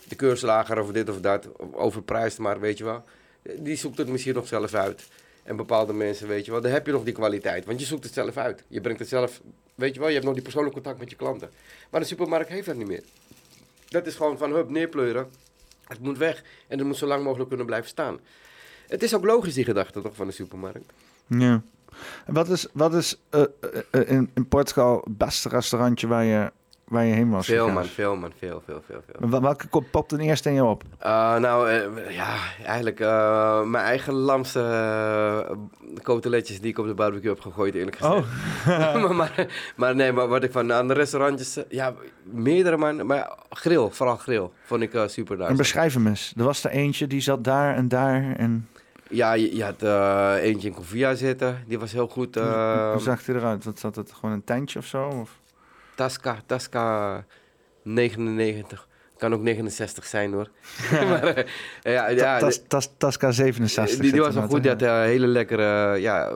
[0.08, 1.48] De keurslager of dit of dat.
[1.72, 3.04] Overprijsd maar, weet je wel.
[3.58, 5.08] Die zoekt het misschien nog zelf uit.
[5.42, 6.60] En bepaalde mensen, weet je wel.
[6.60, 7.64] Dan heb je nog die kwaliteit.
[7.64, 8.64] Want je zoekt het zelf uit.
[8.68, 9.40] Je brengt het zelf...
[9.74, 11.50] Weet je wel, je hebt nog die persoonlijk contact met je klanten.
[11.90, 13.02] Maar de supermarkt heeft dat niet meer.
[13.88, 15.26] Dat is gewoon van hup, neerpleuren.
[15.84, 16.42] Het moet weg.
[16.68, 18.18] En het moet zo lang mogelijk kunnen blijven staan.
[18.88, 20.92] Het is ook logisch, die gedachte toch, van de supermarkt.
[21.26, 21.62] Ja.
[22.26, 23.48] En Wat is, wat is eh, eh,
[23.90, 26.50] eh, in, in Portugal het beste restaurantje waar je,
[26.84, 27.46] waar je heen was?
[27.46, 29.28] Veel man, veel man, veel, veel, veel, veel.
[29.30, 30.82] Wel- Welke kop popt ten eerste in je op?
[31.02, 31.70] Uh, nou,
[32.10, 32.98] ja, eigenlijk
[33.68, 35.56] mijn eigen lamse
[36.02, 38.14] coteletjes die ik op de barbecue heb gegooid, eerlijk gezegd.
[38.66, 39.02] Oh.
[39.02, 43.88] maar, maar, maar nee, maar wat ik van andere restaurantjes, ja, meerdere man, maar grill,
[43.90, 45.54] vooral grill, vond ik super En nice.
[45.56, 46.32] beschrijf hem eens.
[46.36, 48.68] Er was er eentje die zat daar en daar en...
[49.14, 52.36] Ja, je, je had uh, eentje in Covia zitten, die was heel goed.
[52.36, 53.64] Uh, Hoe zag hij eruit?
[53.64, 54.12] Wat zat het?
[54.12, 55.08] Gewoon een tentje of zo?
[55.08, 55.30] Of?
[55.94, 57.24] Tasca, Tasca
[57.82, 58.88] 99.
[59.16, 60.50] Kan ook 69 zijn hoor.
[60.90, 61.44] maar, uh,
[61.82, 63.98] ja, ja, tas, tas, Tasca 67.
[63.98, 64.62] Die, die was wel goed.
[64.62, 66.28] Die had uh, hele lekkere ja,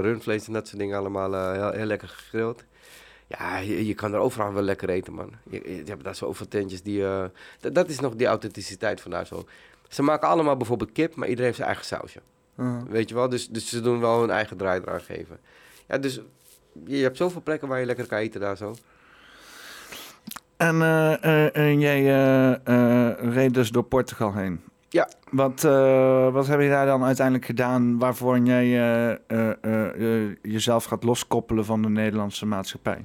[0.00, 2.64] rundvlees en dat soort dingen allemaal heel, heel, lekker gegrild.
[3.26, 5.32] Ja, je, je, kan er overal wel lekker eten, man.
[5.50, 7.00] Je, je hebt daar zoveel tentjes die...
[7.00, 7.24] Uh,
[7.60, 9.46] dat is nog die authenticiteit van daar zo.
[9.92, 12.20] Ze maken allemaal bijvoorbeeld kip, maar iedereen heeft zijn eigen sausje.
[12.56, 12.76] Uh.
[12.88, 13.28] Weet je wel?
[13.28, 15.38] Dus, dus ze doen wel hun eigen draai eraan geven.
[15.88, 16.20] Ja, dus
[16.86, 18.74] je, hebt zoveel plekken waar je lekker kan eten daar zo.
[20.56, 22.02] En uh, jij
[22.68, 24.60] uh, reed dus door Portugal heen.
[24.88, 25.08] Ja.
[25.30, 28.66] Wat, uh, wat heb je daar dan uiteindelijk gedaan waarvoor jij
[29.28, 33.04] uh, jezelf gaat loskoppelen van de Nederlandse maatschappij?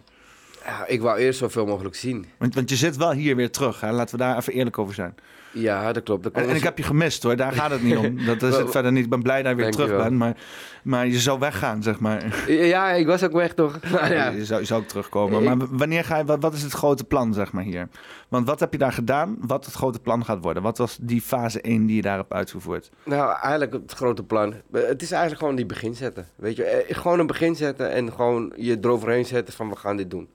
[0.65, 2.25] Ja, ik wou eerst zoveel mogelijk zien.
[2.37, 3.91] Want, want je zit wel hier weer terug, hè?
[3.91, 5.15] laten we daar even eerlijk over zijn.
[5.61, 6.23] Ja, dat klopt.
[6.23, 8.25] Dat en, en ik heb je gemist hoor, daar gaat het niet om.
[8.25, 9.03] Dat is het verder niet.
[9.03, 10.37] Ik ben blij dat je weer terug bent, maar,
[10.83, 12.45] maar je zou weggaan, zeg maar.
[12.47, 13.79] Ja, ik was ook weg toch?
[13.91, 14.29] Nou, ja.
[14.29, 15.43] je, zou, je zou ook terugkomen.
[15.43, 17.89] Maar wanneer ga je, wat, wat is het grote plan, zeg maar hier?
[18.27, 19.37] Want wat heb je daar gedaan?
[19.41, 20.63] Wat het grote plan gaat worden?
[20.63, 22.91] Wat was die fase 1 die je daar hebt uitgevoerd?
[23.03, 24.53] Nou, eigenlijk het grote plan.
[24.71, 26.27] Het is eigenlijk gewoon die begin zetten.
[26.35, 30.11] Weet je, gewoon een begin zetten en gewoon je eroverheen zetten van we gaan dit
[30.11, 30.27] doen.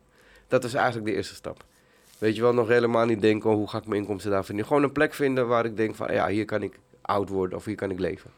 [0.49, 1.65] Dat is eigenlijk de eerste stap.
[2.23, 4.67] Weet je wel, nog helemaal niet denken, oh, hoe ga ik mijn inkomsten daar verdienen.
[4.67, 7.65] Gewoon een plek vinden waar ik denk van, ja, hier kan ik oud worden of
[7.65, 8.31] hier kan ik leven.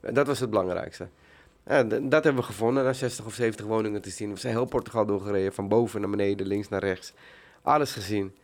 [0.00, 1.08] Dat was het belangrijkste.
[1.66, 4.32] Ja, dat hebben we gevonden, na 60 of 70 woningen te zien.
[4.32, 7.12] We zijn heel Portugal doorgereden, van boven naar beneden, links naar rechts.
[7.62, 8.34] Alles gezien.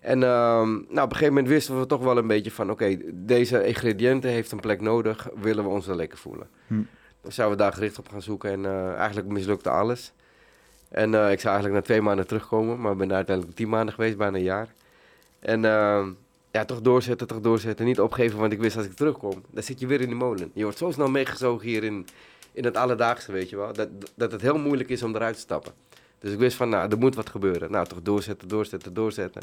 [0.00, 2.84] En um, nou, op een gegeven moment wisten we toch wel een beetje van, oké,
[2.84, 6.48] okay, deze ingrediënten heeft een plek nodig, willen we ons dan lekker voelen.
[6.66, 6.82] Hm.
[7.20, 10.12] Dan zouden we daar gericht op gaan zoeken en uh, eigenlijk mislukte alles.
[10.88, 13.94] En uh, ik zou eigenlijk na twee maanden terugkomen, maar ben daar uiteindelijk tien maanden
[13.94, 14.68] geweest, bijna een jaar.
[15.38, 16.06] En uh,
[16.50, 17.86] ja, toch doorzetten, toch doorzetten.
[17.86, 20.50] Niet opgeven, want ik wist als ik terugkom, dan zit je weer in de molen.
[20.54, 22.06] Je wordt zo snel meegezogen hier in,
[22.52, 23.72] in het alledaagse, weet je wel.
[23.72, 25.72] Dat, dat het heel moeilijk is om eruit te stappen.
[26.18, 27.70] Dus ik wist van, nou, er moet wat gebeuren.
[27.70, 29.42] Nou, toch doorzetten, doorzetten, doorzetten.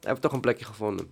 [0.00, 1.10] Dan heb toch een plekje gevonden.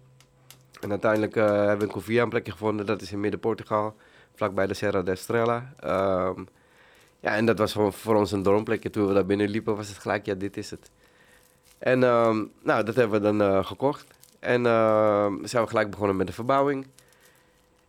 [0.81, 2.87] En uiteindelijk uh, hebben we Covia een plekje gevonden.
[2.87, 3.97] Dat is in midden Portugal,
[4.35, 5.75] vlakbij de Serra da Estrela.
[5.85, 6.49] Um,
[7.23, 8.91] Ja, en dat was gewoon voor ons een droomplekje.
[8.91, 10.91] Toen we daar binnen liepen, was het gelijk, ja, dit is het.
[11.79, 14.07] En ehm, nou, dat hebben we dan eh, gekocht.
[14.39, 16.87] En ehm, zijn we gelijk begonnen met de verbouwing.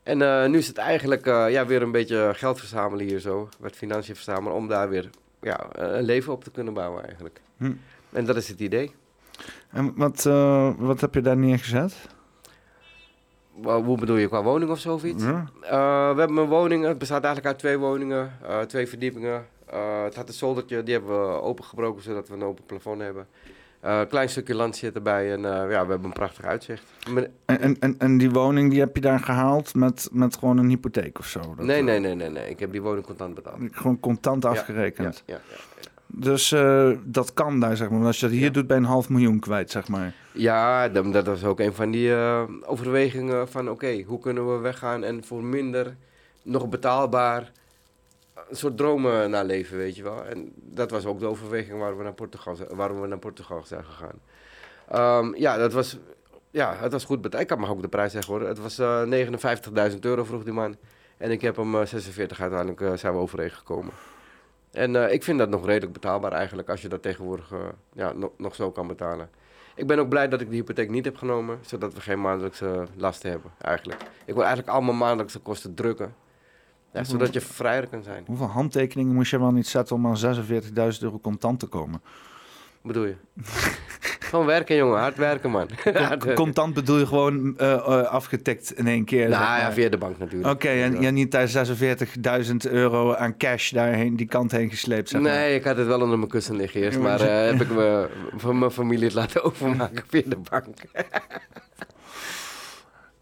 [0.04, 3.50] En eh, nu is het eigenlijk eh, ja, weer een beetje geld verzamelen hier zo.
[3.60, 5.10] Wat financiën verzamelen om daar weer
[5.42, 7.42] ja, een leven op te kunnen bouwen eigenlijk.
[7.58, 7.72] Hm.
[8.12, 8.92] En dat is het idee.
[9.70, 10.24] En wat,
[10.78, 11.96] wat heb je daar neergezet?
[13.62, 15.24] Hoe bedoel je, qua woning of zo of iets?
[15.24, 15.46] Ja?
[15.62, 19.46] Eh, we hebben een woning, het bestaat eigenlijk uit twee woningen, eh, twee verdiepingen.
[19.66, 23.28] Eh, het had een zoldertje, die hebben we opengebroken zodat we een open plafond hebben.
[23.82, 26.84] Een klein stukje land zit erbij en ja, we hebben een prachtig uitzicht.
[27.46, 31.20] En, en, en, die woning die heb je daar gehaald met, met gewoon een hypotheek
[31.20, 31.40] of zo?
[31.40, 33.58] Dat, nee, nee, nee, nee, nee, ik heb die woning contant betaald.
[33.72, 35.24] Gewoon contant Ja, afgerekend.
[35.26, 38.06] Ja, ja, Dus eh, dat kan daar, zeg maar.
[38.06, 38.50] Als je dat hier Ja.
[38.50, 40.14] doet, bij een half miljoen kwijt, zeg maar.
[40.32, 44.60] ja dat, dat was ook een van die eh, overwegingen van oké, hoe kunnen we
[44.62, 45.96] weggaan en voor minder,
[46.42, 47.52] nog betaalbaar,
[48.50, 50.26] een soort dromen naleven, weet je wel.
[50.26, 53.84] En dat was ook de overweging waar we naar Portugal, waarom we naar Portugal zijn
[53.84, 54.20] gegaan.
[54.90, 55.98] Ehm, ja, dat was,
[56.52, 57.42] ja, het was goed betaald.
[57.42, 58.48] Ik kan maar ook de prijs zeggen hoor.
[58.48, 59.02] Het was eh
[59.92, 60.76] 59.000 euro vroeg die man.
[61.18, 63.94] En ik heb hem eh, 46 uiteindelijk zijn we overheen gekomen.
[64.74, 67.60] En eh, ik vind dat nog redelijk betaalbaar eigenlijk, als je dat tegenwoordig eh,
[67.94, 69.30] ja, nog, nog zo kan betalen.
[69.76, 72.88] Ik ben ook blij dat ik de hypotheek niet heb genomen, zodat we geen maandelijkse
[72.96, 74.02] lasten hebben eigenlijk.
[74.02, 76.16] Ik wil eigenlijk allemaal maandelijkse kosten drukken,
[76.94, 78.24] ja, zodat je vrijer kan zijn.
[78.28, 82.02] Hoeveel handtekeningen moest je wel niet zetten om aan 46.000 euro contant te komen?
[82.82, 83.16] Wat bedoel je?
[84.34, 85.68] Gewoon werken jongen, hard werken man.
[85.84, 86.34] Hard werken.
[86.36, 89.28] Contant bedoel je gewoon eh, eh, afgetikt in één keer?
[89.30, 90.54] zeg nou ja, via de bank natuurlijk.
[90.54, 91.50] Oké, en je hebt niet daar
[92.48, 95.32] 46.000 euro aan cash daarheen, die kant heen gesleept, zeg maar.
[95.32, 98.08] Nee, ik had het wel onder mijn kussen liggen eerst, maar- eh, heb ik me
[98.36, 100.66] van mijn familie het laten overmaken via de bank.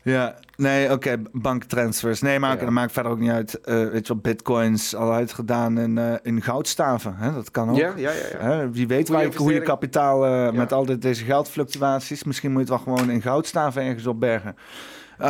[0.04, 2.22] Ja, nee, oké, banktransfers.
[2.22, 2.60] Nee, maar Ja.
[2.60, 3.62] dat maakt verder ook niet uit.
[3.62, 7.16] Eh, weet je wel, bitcoins al uitgedaan in, eh, in goudstaven.
[7.18, 7.34] Hè?
[7.34, 7.76] Dat kan ook.
[7.78, 8.18] Ja, ja, ja.
[8.32, 8.38] ja.
[8.40, 9.66] Hè, wie weet waar je goede investering.
[9.66, 12.24] kapitaal eh, met al deze geldfluctuaties.
[12.24, 14.56] Misschien moet je het wel gewoon in goudstaven ergens opbergen.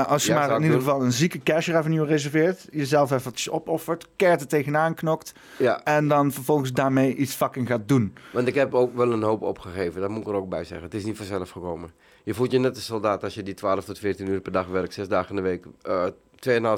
[0.07, 4.41] Als je maar in ieder geval een zieke cash revenue reserveert, jezelf even opoffert, keert
[4.41, 5.83] er tegenaan knokt ja.
[5.83, 8.13] en dan vervolgens daarmee iets fucking gaat doen.
[8.33, 10.85] Want ik heb ook wel een hoop opgegeven, dat moet ik er ook bij zeggen.
[10.85, 11.91] Het is niet vanzelf gekomen.
[12.23, 14.67] Je voelt je net een soldaat als je die 12 tot 14 uur per dag
[14.67, 16.05] werkt, 6 dagen in de week, eh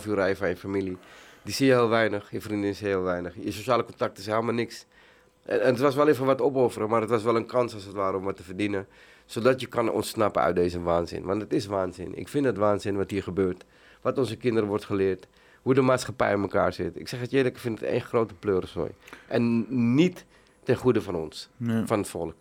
[0.02, 0.98] 2,5 uur rijden van je familie.
[1.44, 3.36] Die zie je heel weinig, je vriendin zie je heel weinig.
[3.40, 4.86] Je sociale contacten zijn helemaal niks.
[5.44, 7.84] En, en het was wel even wat opofferen, maar het was wel een kans als
[7.84, 8.88] het ware om wat te verdienen.
[9.26, 11.24] Zodat je kan ontsnappen uit deze waanzin.
[11.24, 12.18] Want het is waanzin.
[12.18, 13.64] Ik vind het waanzin wat hier gebeurt.
[14.02, 15.28] Wat onze kinderen wordt geleerd.
[15.62, 17.00] Hoe de maatschappij in elkaar zit.
[17.00, 18.92] Ik zeg het je eerlijk, ik vind het één grote pleurenzooi.
[19.28, 20.26] En niet
[20.64, 21.50] ten goede van ons,
[21.86, 22.36] van het volk.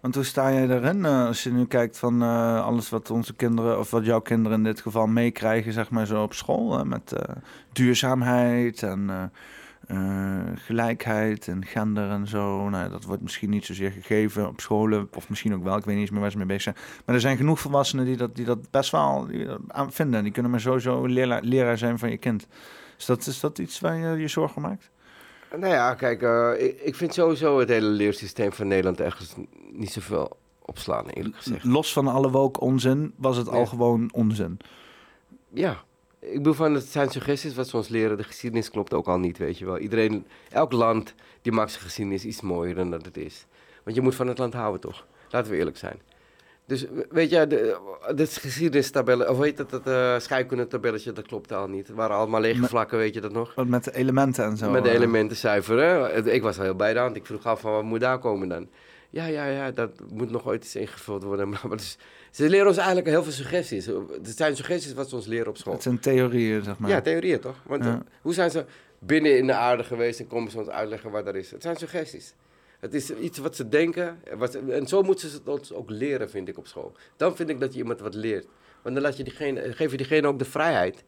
[0.00, 3.34] Want hoe sta jij erin eh, als je nu kijkt van eh, alles wat onze
[3.34, 6.84] kinderen, of wat jouw kinderen in dit geval meekrijgen, zeg maar zo op school, hè,
[6.84, 7.36] met eh,
[7.72, 9.22] duurzaamheid en eh,
[9.86, 12.68] eh, gelijkheid en gender en zo.
[12.68, 15.94] Nou, dat wordt misschien niet zozeer gegeven op scholen, of misschien ook wel, ik weet
[15.94, 16.76] niet eens meer waar ze mee bezig zijn.
[17.04, 19.28] Maar er zijn genoeg volwassenen die dat, die dat best wel
[19.68, 20.22] aan vinden.
[20.22, 22.46] Die kunnen maar sowieso leraar, leraar zijn van je kind.
[22.98, 24.90] Is dat, is dat iets waar je je zorgen maakt?
[25.58, 29.34] Nou ja, kijk, eh, ik, ik vind sowieso het hele leersysteem van Nederland ergens
[29.72, 31.64] niet zoveel opslaan, eerlijk gezegd.
[31.64, 34.58] Los van alle woke onzin, was het al gewoon onzin.
[35.48, 35.82] Ja,
[36.18, 38.16] ik bedoel van, het zijn suggesties wat ze ons leren.
[38.16, 39.78] De geschiedenis klopt ook al niet, weet je wel.
[39.78, 43.46] Iedereen, elk land, die maakt zijn geschiedenis iets mooier dan dat het is.
[43.82, 45.06] Want je moet van het land houden, toch?
[45.30, 46.00] Laten we eerlijk zijn.
[46.70, 47.76] Dus we- weet je, de,
[48.14, 51.86] de geschiedenistabellen, of weet je dat, dat uh, scheikundetabelletje, dat klopt al niet.
[51.86, 53.54] Het waren allemaal lege vlakken, weet je dat nog?
[53.66, 54.70] Met de elementen en zo.
[54.70, 54.94] Met de eh.
[54.94, 56.14] elementen zuiveren.
[56.14, 57.16] Het- Ik was al heel bij de hand.
[57.16, 58.68] Ik vroeg af van wat moet daar komen dan?
[59.10, 61.48] Ja, ja, ja, dat moet nog ooit eens ingevuld worden.
[61.50, 61.98] Maar dus,
[62.30, 63.86] ze leren ons eigenlijk heel veel suggesties.
[63.86, 65.72] Het zijn suggesties wat ze ons leren op school.
[65.72, 66.90] Het zijn theorieën, zeg maar.
[66.90, 67.56] Ja, theorieën toch?
[67.66, 67.90] Want Ja.
[67.90, 68.64] eh, hoe zijn ze
[68.98, 71.50] binnen in de aarde geweest en komen ze ons uitleggen waar dat is?
[71.50, 72.34] Het zijn suggesties.
[72.80, 74.20] Het is iets wat ze denken.
[74.24, 76.92] en Wat ze- en zo moeten ze het ons ook leren, vind ik, op school.
[77.16, 78.46] Dan vind ik dat je iemand wat leert.
[78.82, 81.04] Want dan laat je diegene, geef je diegene ook de vrijheid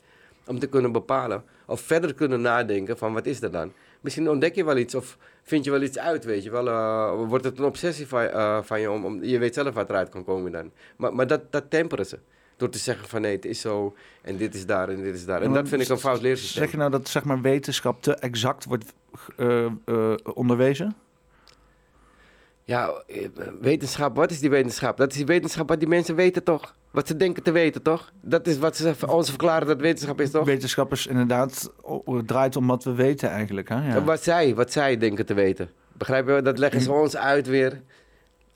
[0.46, 1.44] om te kunnen bepalen.
[1.66, 3.72] Of verder kunnen nadenken van wat is dat dan?
[4.00, 6.68] Misschien ontdek je wel iets of vind je wel iets uit, weet je wel.
[6.68, 9.24] eh, wordt het een obsessie van, eh, van je om, om...
[9.24, 10.70] Je weet zelf wat eruit kan komen dan.
[10.96, 12.18] Maar, maar dat, dat temperen ze.
[12.56, 15.24] Door te zeggen van nee, het is zo en dit is daar en dit is
[15.24, 15.42] daar.
[15.42, 16.62] En dat vind ik een fout leersysteem.
[16.62, 18.92] Zeg je nou dat zeg maar, wetenschap te exact wordt
[19.36, 19.66] eh,
[20.34, 20.96] onderwezen?
[22.64, 23.28] Ja, eh,
[23.60, 24.96] wetenschap, wat is die wetenschap?
[24.96, 26.74] Dat is die wetenschap wat die mensen weten toch?
[26.90, 28.12] Wat ze denken te weten toch?
[28.20, 30.44] Dat is wat ze ons verklaren dat wetenschap is toch?
[30.44, 31.72] Wetenschappers inderdaad,
[32.26, 33.68] draait om wat we weten eigenlijk.
[33.68, 33.94] Hè?
[33.94, 34.04] Ja.
[34.04, 35.70] Wat, zij, wat zij denken te weten.
[35.92, 36.42] Begrijp je?
[36.42, 37.82] Dat leggen ze ons uit weer.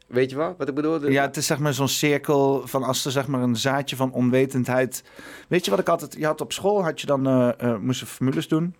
[0.07, 1.11] Weet je wel wat ik bedoel?
[1.11, 4.13] Ja, het is zeg maar zo'n cirkel van als er zeg maar een zaadje van
[4.13, 5.05] onwetendheid.
[5.49, 6.15] Weet je wat ik altijd.
[6.19, 8.75] Je had op school had je dan eh, eh, moest je formules doen.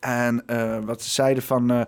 [0.00, 1.80] En eh, wat ze zeiden van eh,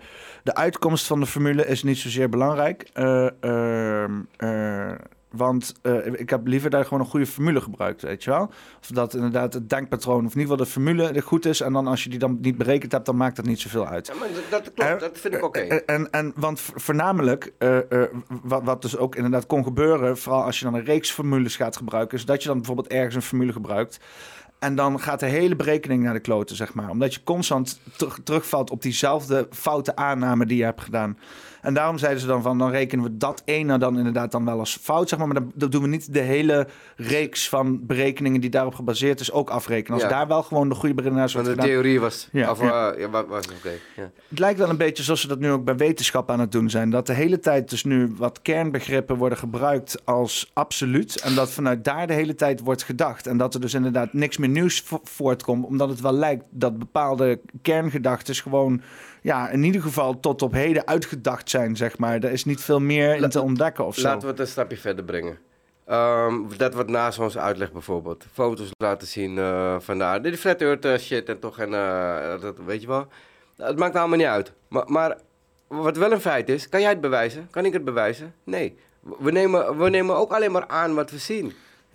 [0.43, 2.91] de uitkomst van de formule is niet zozeer belangrijk.
[2.93, 4.93] Eh, ehm, eh,
[5.31, 5.75] want
[6.13, 8.51] ik heb liever daar gewoon een goede formule gebruikt, weet je wel.
[8.81, 11.61] Of dat inderdaad het denkpatroon, of in ieder geval de formule goed is.
[11.61, 14.07] En dan als je die dan niet berekend hebt, dan maakt dat niet zoveel uit.
[14.07, 15.61] Ja, maar dat, klopt, dat vind ik oké.
[15.61, 17.53] En, en want voornamelijk,
[18.43, 21.77] wat, wat dus ook inderdaad kon gebeuren, vooral als je dan een reeks formules gaat
[21.77, 24.01] gebruiken, is dat je dan bijvoorbeeld ergens een formule gebruikt.
[24.65, 26.91] En dan gaat de hele berekening naar de kloten, zeg maar.
[26.91, 31.19] Omdat je constant ter- terugvalt op diezelfde foute aanname die je hebt gedaan.
[31.65, 34.59] En daarom zeiden ze dan van, dan rekenen we dat ene dan inderdaad dan wel
[34.59, 35.29] als fout, zeg maar.
[35.29, 39.33] Maar dan, dan doen we niet de hele reeks van berekeningen die daarop gebaseerd is
[39.33, 39.93] ook afrekenen.
[39.93, 40.09] Als Ja.
[40.09, 41.83] daar wel gewoon de goede berekening Want wordt de gedaan.
[41.83, 42.29] theorie was...
[42.33, 42.91] Ja, of, ja.
[42.93, 43.71] eh, ja, wa- was oké.
[43.97, 44.11] ja.
[44.29, 46.71] Het lijkt wel een beetje zoals ze dat nu ook bij wetenschap aan het doen
[46.71, 46.91] zijn.
[46.91, 51.21] Dat de hele tijd dus nu wat kernbegrippen worden gebruikt als absoluut.
[51.21, 53.27] En dat vanuit daar de hele tijd wordt gedacht.
[53.27, 55.67] En dat er dus inderdaad niks meer nieuws vo- voortkomt.
[55.67, 58.83] Omdat het wel lijkt dat bepaalde kerngedachten gewoon...
[59.25, 62.15] Ja, in ieder geval tot op heden uitgedacht zijn, zeg maar.
[62.15, 64.03] Er is niet veel meer in te ontdekken of zo.
[64.03, 65.39] Laten we het een stapje verder brengen.
[65.87, 68.27] Ehm, dat wat naast ons uitlegt bijvoorbeeld.
[68.33, 70.29] Foto's laten zien eh, van de aarde.
[70.29, 71.59] Die flat earth eh, shit en toch.
[71.59, 73.07] En, eh, dat, weet je wel.
[73.57, 74.53] Het maakt allemaal niet uit.
[74.69, 75.19] Maar, maar
[75.67, 77.49] wat wel een feit is, kan jij het bewijzen?
[77.51, 78.35] Kan ik het bewijzen?
[78.45, 78.79] Nee.
[79.19, 81.53] We nemen, we nemen ook alleen maar aan wat we zien.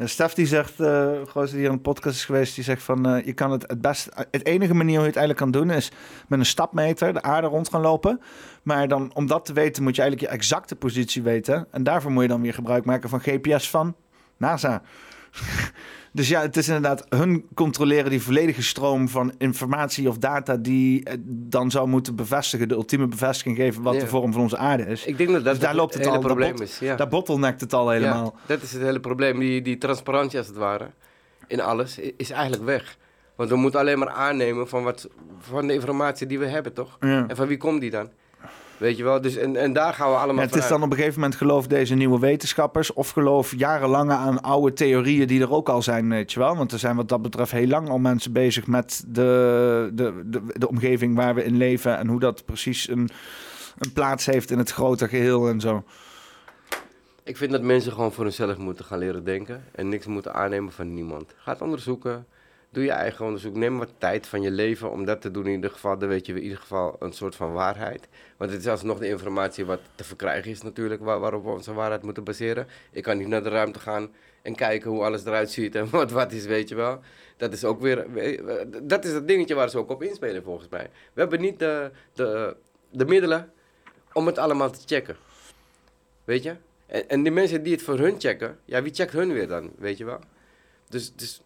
[0.08, 3.26] Stef die zegt, eh gozer die aan de podcast is geweest, die zegt van eh,
[3.26, 5.91] je kan het het best, het enige manier hoe je het eigenlijk kan doen is
[6.28, 8.22] met een stapmeter de aarde rond gaan lopen.
[8.64, 11.68] Maar dan om dat te weten moet je eigenlijk je exacte positie weten.
[11.72, 13.95] En daarvoor moet je dan weer gebruik maken van GPS van
[14.38, 14.82] NASA.
[16.12, 21.03] Dus ja, het is inderdaad, hun controleren die volledige stroom van informatie of data die
[21.03, 23.99] eh, dan zou moeten bevestigen, de ultieme bevestiging geven wat Ja.
[23.99, 25.05] de vorm van onze aarde is.
[25.05, 26.80] Ik denk dat dat Dus daar loopt het hele al, probleem bot- is.
[26.80, 26.95] Ja.
[26.95, 28.34] Daar bottleneckt het al helemaal.
[28.36, 29.39] Ja, dat is het hele probleem.
[29.39, 30.89] Die, die transparantie als het ware
[31.47, 32.97] in alles is eigenlijk weg.
[33.36, 35.07] Want we moeten alleen maar aannemen van, wat,
[35.39, 36.97] van de informatie die we hebben, toch?
[36.99, 38.10] En van wie komt die dan?
[38.80, 39.21] Weet je wel?
[39.21, 41.38] Dus, en, en daar gaan we allemaal Ja, het is dan op een gegeven moment
[41.38, 42.93] geloof deze nieuwe wetenschappers...
[42.93, 46.55] of geloof jarenlange aan oude theorieën die er ook al zijn, weet je wel.
[46.55, 50.41] Want er zijn wat dat betreft heel lang al mensen bezig met de, de, de,
[50.53, 51.97] de omgeving waar we in leven...
[51.97, 53.09] en hoe dat precies een,
[53.77, 55.84] een plaats heeft in het grote geheel en zo.
[57.23, 59.63] Ik vind dat mensen gewoon voor hunzelf moeten gaan leren denken.
[59.71, 61.34] En niks moeten aannemen van niemand.
[61.38, 62.25] Ga het onderzoeken.
[62.72, 63.55] Doe je eigen onderzoek.
[63.55, 65.97] Neem wat tijd van je leven om dat te doen in ieder geval.
[65.97, 68.07] Dan weet je in ieder geval een soort van waarheid.
[68.38, 71.01] Want het is alsnog de informatie wat te verkrijgen is natuurlijk.
[71.01, 72.67] Waar, waarop we onze waarheid moeten baseren.
[72.91, 74.11] Ik kan niet naar de ruimte gaan
[74.41, 76.99] en kijken hoe alles eruit ziet en wat wat is, weet je wel.
[77.38, 78.05] Dat is ook weer...
[78.84, 80.89] Dat is het dingetje waar ze ook op inspelen volgens mij.
[81.13, 82.55] We hebben niet de, de,
[82.89, 83.51] de middelen
[84.13, 85.17] om het allemaal te checken.
[86.24, 86.55] Weet je?
[86.86, 89.72] En, en die mensen die het voor hun checken, ja, wie checkt hun weer dan,
[89.78, 90.20] weet je wel?
[90.89, 91.41] Dus, dus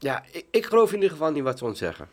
[0.00, 2.08] ja, ik, ik geloof in ieder geval niet wat ze ons zeggen.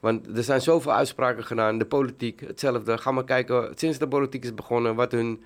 [0.00, 2.98] Want er zijn zoveel uitspraken gedaan, de politiek, hetzelfde.
[2.98, 5.44] Ga maar kijken, sinds de politiek is begonnen, wat hun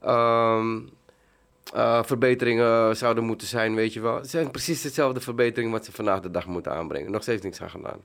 [0.00, 0.78] ehm,
[1.74, 4.14] eh, verbeteringen zouden moeten zijn, weet je wel.
[4.14, 7.10] Het zijn precies dezelfde verbeteringen wat ze vandaag de dag moeten aanbrengen.
[7.10, 8.00] Nog steeds niks aan gedaan.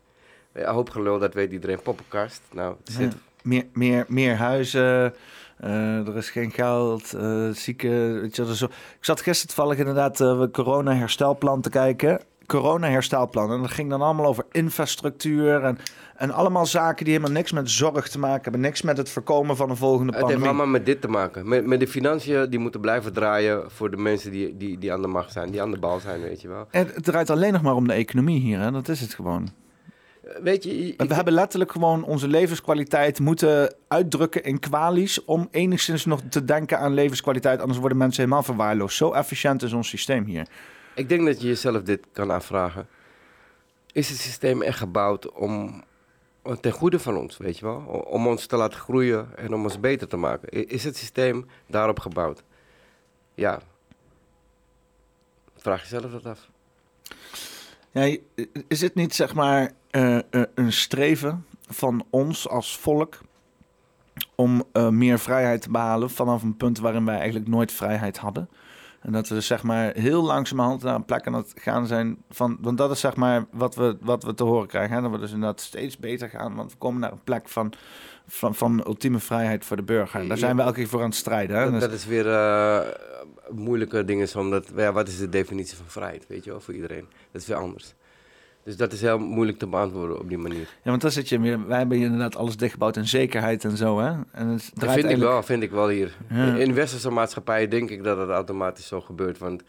[0.54, 1.82] Ja, hoop gelul, dat weet iedereen.
[1.82, 3.18] Poppenkast, nou, het zit Ja.
[3.44, 5.14] Meer, meer, meer huizen,
[5.58, 8.22] eh, er is geen geld, eh zieken...
[8.22, 8.66] Weet je, wel, zo.
[8.66, 12.22] Ik zat gisteren toevallig inderdaad uh, corona-herstelplan te kijken...
[12.48, 13.52] corona-herstelplan.
[13.52, 15.78] En dat ging dan allemaal over infrastructuur en,
[16.16, 18.62] en allemaal zaken die helemaal niks met zorg te maken hebben.
[18.62, 20.48] Niks met het voorkomen van een volgende Het heeft pandemie.
[20.48, 21.48] allemaal met dit te maken.
[21.48, 25.02] Met, met de financiën die moeten blijven draaien voor de mensen die, die, die aan
[25.02, 26.68] de macht zijn, die aan de bal zijn, weet je wel.
[26.72, 28.72] En het draait alleen nog maar om de economie hier, hè?
[28.72, 29.50] dat is het gewoon.
[30.24, 35.26] Eh, Weet je, ik- We hebben letterlijk gewoon onze levenskwaliteit moeten uitdrukken in kwalies...
[35.26, 37.60] om enigszins nog te denken aan levenskwaliteit.
[37.60, 38.98] Anders worden mensen helemaal verwaarloosd.
[38.98, 40.48] Zo efficiënt is ons systeem hier.
[40.96, 42.88] Ik denk dat je jezelf dit kan afvragen.
[43.92, 45.84] Is het systeem echt gebouwd om
[46.62, 47.78] ten goede van ons, weet je wel?
[48.10, 50.68] Om ons te laten groeien en om ons beter te maken.
[50.68, 52.44] Is het systeem daarop gebouwd?
[53.36, 53.60] Ja.
[55.56, 56.50] Vraag jezelf dat af.
[57.92, 58.18] Ja,
[58.68, 60.24] is het niet zeg maar eh, eh,
[60.56, 63.20] een streven van ons als volk
[64.36, 68.50] om eh, meer vrijheid te behalen vanaf een punt waarin wij eigenlijk nooit vrijheid hadden?
[69.04, 72.18] En dat we dus zeg maar heel langzamerhand naar een plek aan het gaan zijn
[72.30, 74.96] van, want dat is zeg maar wat we, wat we te horen krijgen.
[74.96, 75.02] Hè?
[75.02, 77.74] Dat we dus inderdaad steeds beter gaan, want we komen naar een plek van,
[78.28, 80.28] van, van ultieme vrijheid voor de burger.
[80.28, 81.58] Daar zijn we elke keer voor aan het strijden.
[81.58, 81.64] Hè?
[81.64, 82.82] Dat, Dus- dat is weer eh,
[83.52, 87.06] moeilijke dingen, omdat, ja, wat is de definitie van vrijheid, weet je wel, voor iedereen.
[87.32, 87.94] Dat is weer anders.
[88.64, 90.68] Dus dat is heel moeilijk te beantwoorden op die manier.
[90.84, 93.78] Ja, want dan zit je weer, wij hebben hier inderdaad alles dichtgebouwd in zekerheid en
[93.78, 94.12] zo, hè?
[94.32, 96.18] En het Dat vind ik wel, vind ik wel hier.
[96.30, 96.56] Ja.
[96.56, 99.38] In, westerse maatschappijen denk ik dat het automatisch zo gebeurt.
[99.38, 99.64] Want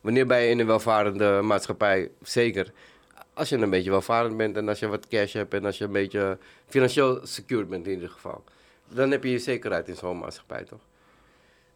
[0.00, 2.72] wanneer ben je in een welvarende maatschappij, zeker,
[3.34, 5.84] Als je een beetje welvarend bent en als je wat cash hebt en als je
[5.84, 8.44] een beetje financieel secured bent in ieder geval.
[8.88, 10.80] Dan heb je je zekerheid in zo'n maatschappij, toch?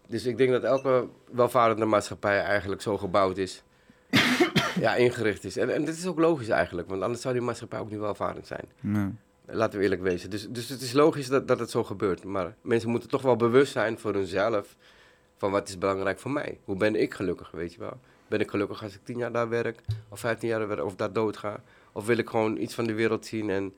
[0.07, 3.63] Dus ik denk dat elke welvarende maatschappij eigenlijk zo gebouwd is.
[4.81, 5.57] Ja, ingericht is.
[5.57, 8.47] En, en dit is ook logisch eigenlijk, want anders zou die maatschappij ook niet welvarend
[8.47, 8.65] zijn.
[8.81, 9.09] Nee.
[9.47, 10.31] Laten we eerlijk wezen.
[10.31, 12.25] Dus, dus het is logisch dat, dat het zo gebeurt.
[12.25, 14.77] Maar mensen moeten toch wel bewust zijn voor hunzelf.
[15.37, 16.59] Van wat is belangrijk voor mij?
[16.65, 18.01] Hoe ben ik gelukkig, weet je wel?
[18.29, 19.81] Ben ik gelukkig als ik tien jaar daar werk?
[20.09, 20.85] Of vijftien jaar werk?
[20.85, 21.63] Of daar dood ga?
[21.93, 23.75] Of wil ik gewoon iets van de wereld zien en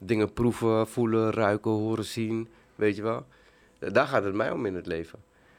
[0.00, 2.48] dingen proeven, voelen, ruiken, horen, zien?
[2.74, 3.26] Weet je wel?
[3.78, 5.18] Daar gaat het mij om in het leven.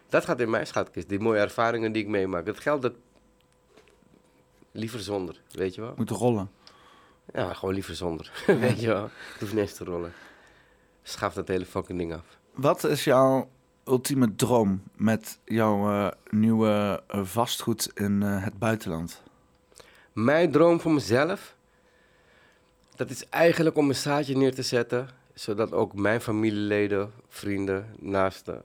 [0.10, 1.10] Dat gaat in mijn schatkist.
[1.10, 2.46] Die mooie ervaringen die ik meemaak.
[2.46, 2.94] Het geld, dat...
[4.76, 5.94] Liever zonder, weet je wel?
[5.96, 6.52] Moet rollen.
[7.34, 8.32] Ja, gewoon liever zonder.
[8.60, 9.04] Weet je wel.
[9.04, 10.14] Het hoeft niet eens te rollen.
[11.04, 12.40] Schaf dat hele fucking ding af.
[12.54, 13.50] Wat is jouw
[13.86, 19.22] ultieme droom met jouw eh, nieuwe eh, vastgoed in eh, het buitenland?
[20.14, 21.56] Mijn droom voor mezelf,
[22.96, 28.64] dat is eigenlijk om een zaadje neer te zetten, zodat ook mijn familieleden, vrienden, naasten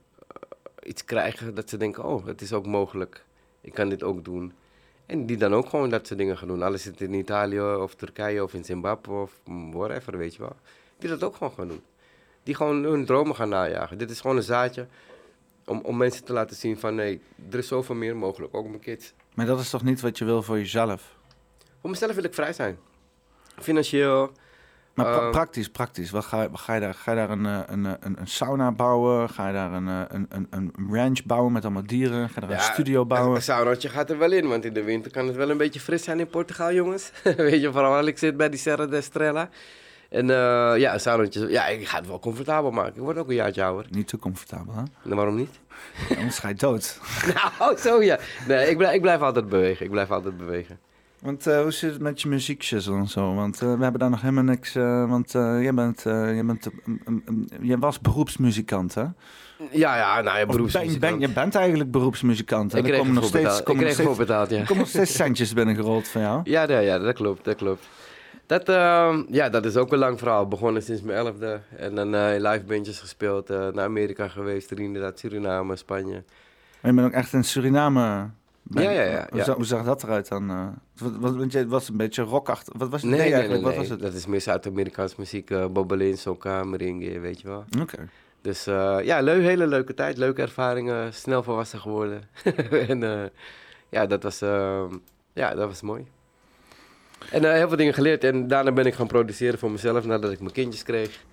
[0.83, 3.25] iets krijgen dat ze denken, oh, het is ook mogelijk.
[3.61, 4.53] Ik kan dit ook doen.
[5.11, 6.63] En die dan ook gewoon dat soort dingen gaan doen.
[6.63, 9.41] Alles zit in Italië of Turkije of in Zimbabwe of
[9.71, 10.57] whatever, weet je wel.
[10.99, 11.83] Die dat ook gewoon gaan doen.
[12.43, 13.99] Die gewoon hun dromen gaan najagen.
[13.99, 14.87] Dit is gewoon een zaadje
[15.65, 18.81] om, om mensen te laten zien van, nee, er is zoveel meer mogelijk, ook mijn
[18.81, 19.13] kids.
[19.35, 21.17] Maar dat is toch niet wat je wil voor jezelf?
[21.81, 22.79] Voor mezelf wil ik vrij zijn.
[23.59, 24.33] Financieel.
[25.03, 25.31] Maar pra- Ehm.
[25.31, 26.11] praktisch, praktisch.
[26.11, 26.95] Wat ga, wat ga je daar?
[26.95, 29.29] Ga je daar een, eh, een, eh, een, een sauna bouwen?
[29.31, 32.29] Ga je daar een, eh, een, een, een ranch bouwen met allemaal dieren?
[32.29, 33.37] Ga je daar een studio bouwen?
[33.37, 35.81] Een saunaatje gaat er wel in, want in de winter kan het wel een beetje
[35.81, 37.11] fris zijn in Portugal, jongens.
[37.37, 39.49] Weet je, vooral als ik zit bij die Serra de Estrella.
[40.09, 40.27] En
[40.79, 42.95] ja, een saunaatje, ja, ik ga het wel comfortabel maken.
[42.95, 43.87] Ik word ook een jaartje ouder.
[43.91, 44.83] Niet te comfortabel, hè?
[45.03, 45.59] Nou, waarom niet?
[46.17, 47.01] Anders ga je dood.
[47.59, 48.19] nou, zo ja.
[48.49, 49.85] Nee, ik blijf, ik blijf altijd bewegen.
[49.85, 50.79] Ik blijf altijd bewegen.
[51.21, 53.35] Want eh, hoe zit het met je muziekshizzle en zo?
[53.35, 54.75] Want eh, we hebben daar nog helemaal niks...
[54.75, 59.05] eh, want jij, bent, jij, bent, um, um, um, jij was beroepsmuzikant, hè?
[59.71, 61.01] Ja, ja, nou ja, ben, beroepsmuzikant.
[61.01, 62.79] ben, je bent eigenlijk beroepsmuzikant, hè?
[62.79, 63.61] ik kreeg nog steeds.
[63.61, 64.57] Ik nog kreeg betaald, ja.
[64.57, 66.41] er komen nog steeds centjes binnengerold van jou.
[66.45, 67.89] Ja, ja, ja, dat klopt, dat klopt.
[68.47, 70.49] Dat, ehm, ja, dat is ook een lang verhaal.
[70.49, 71.61] Begonnen sinds mijn elfde.
[71.77, 73.49] En dan in live bandjes gespeeld.
[73.49, 74.71] naar Amerika geweest.
[74.71, 76.23] Er inderdaad Suriname, Spanje.
[76.81, 78.31] Maar je bent ook echt in Suriname...
[78.75, 79.45] Ja, ja, ja, Hoe, ja.
[79.45, 80.51] zag, hoe zag dat eruit dan?
[80.51, 80.67] eh?
[80.97, 82.75] wat, wat, want jij was een beetje rockachtig.
[82.77, 83.65] Wat was het Nee, nee, nee, eigenlijk?
[83.67, 83.75] nee.
[83.77, 84.01] Wat was het?
[84.01, 85.51] Dat is meer Zuid-Amerikaanse muziek.
[85.51, 87.65] eh Bobbelin, soca, merengue, weet je wel.
[87.81, 88.09] Oké.
[88.43, 90.17] Dus eh, ja, leu, hele leuke tijd.
[90.17, 91.15] Leuke ervaringen.
[91.15, 92.23] Snel volwassen geworden.
[92.89, 93.29] en eh,
[93.89, 94.95] ja, dat was, ehm,
[95.33, 96.07] ja, dat was mooi.
[97.31, 98.25] En eh, heel veel dingen geleerd.
[98.25, 101.25] En daarna ben ik gaan produceren voor mezelf nadat ik mijn kindjes kreeg.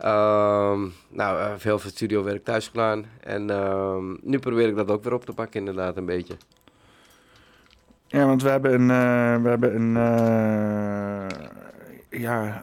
[0.00, 3.04] Ehm, nou, eh, veel studiowerk thuis gedaan.
[3.20, 6.36] En ehm, nu probeer ik dat ook weer op te pakken, inderdaad, een beetje.
[8.06, 8.90] Ja, want we hebben een...
[8.90, 11.26] eh, we hebben een eh,
[12.20, 12.62] ja,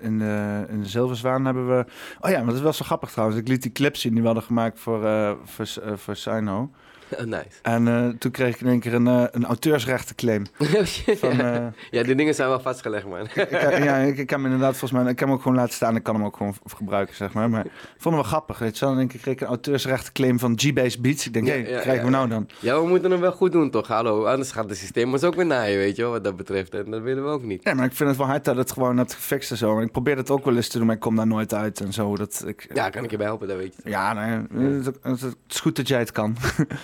[0.00, 1.84] in, de, in de Zilverzwaan hebben we...
[2.20, 3.40] Oh ja, maar dat is wel zo grappig trouwens.
[3.40, 5.00] Ik liet die clips zien die we hadden gemaakt voor,
[5.44, 5.66] voor,
[5.98, 6.70] voor Sino.
[7.24, 7.46] nice.
[7.62, 10.46] En eh, toen kreeg ik in één keer een, eh, een auteursrechtenclaim.
[11.20, 13.20] Van, eh, ja, die dingen zijn wel vastgelegd, man.
[13.20, 13.50] ik, ik-
[13.84, 15.10] ja, ik, ik heb hem inderdaad volgens mij...
[15.12, 15.96] Ik heb hem ook gewoon laten staan.
[15.96, 17.50] Ik kan hem ook gewoon gebruiken, zeg maar.
[17.50, 18.98] Maar ik vond hem wel grappig, weet je wel.
[18.98, 21.26] Één keer kreeg ik een auteursrechtenclaim van G-Base Beats.
[21.26, 22.48] Ik denk, Ja, hé, ja, krijgen we nou dan?
[22.58, 23.86] Ja, we moeten hem wel goed doen, toch?
[23.88, 26.74] Hallo, anders gaat het systeem ons ook weer naaien, weet je wel, wat dat betreft.
[26.74, 27.60] En dat willen we ook niet.
[27.64, 29.76] Ja, maar ik vind het wel hard dat het gewoon hebt gefixt en zo.
[29.78, 31.80] En ik probeer het ook wel eens te doen, maar ik kom daar nooit uit
[31.80, 32.16] en zo.
[32.16, 33.82] Dat ik, Ja, kan ik je bij helpen, dat weet je.
[33.82, 33.92] toch?
[33.92, 36.36] Ja, nee, het, is- het is goed dat jij het kan.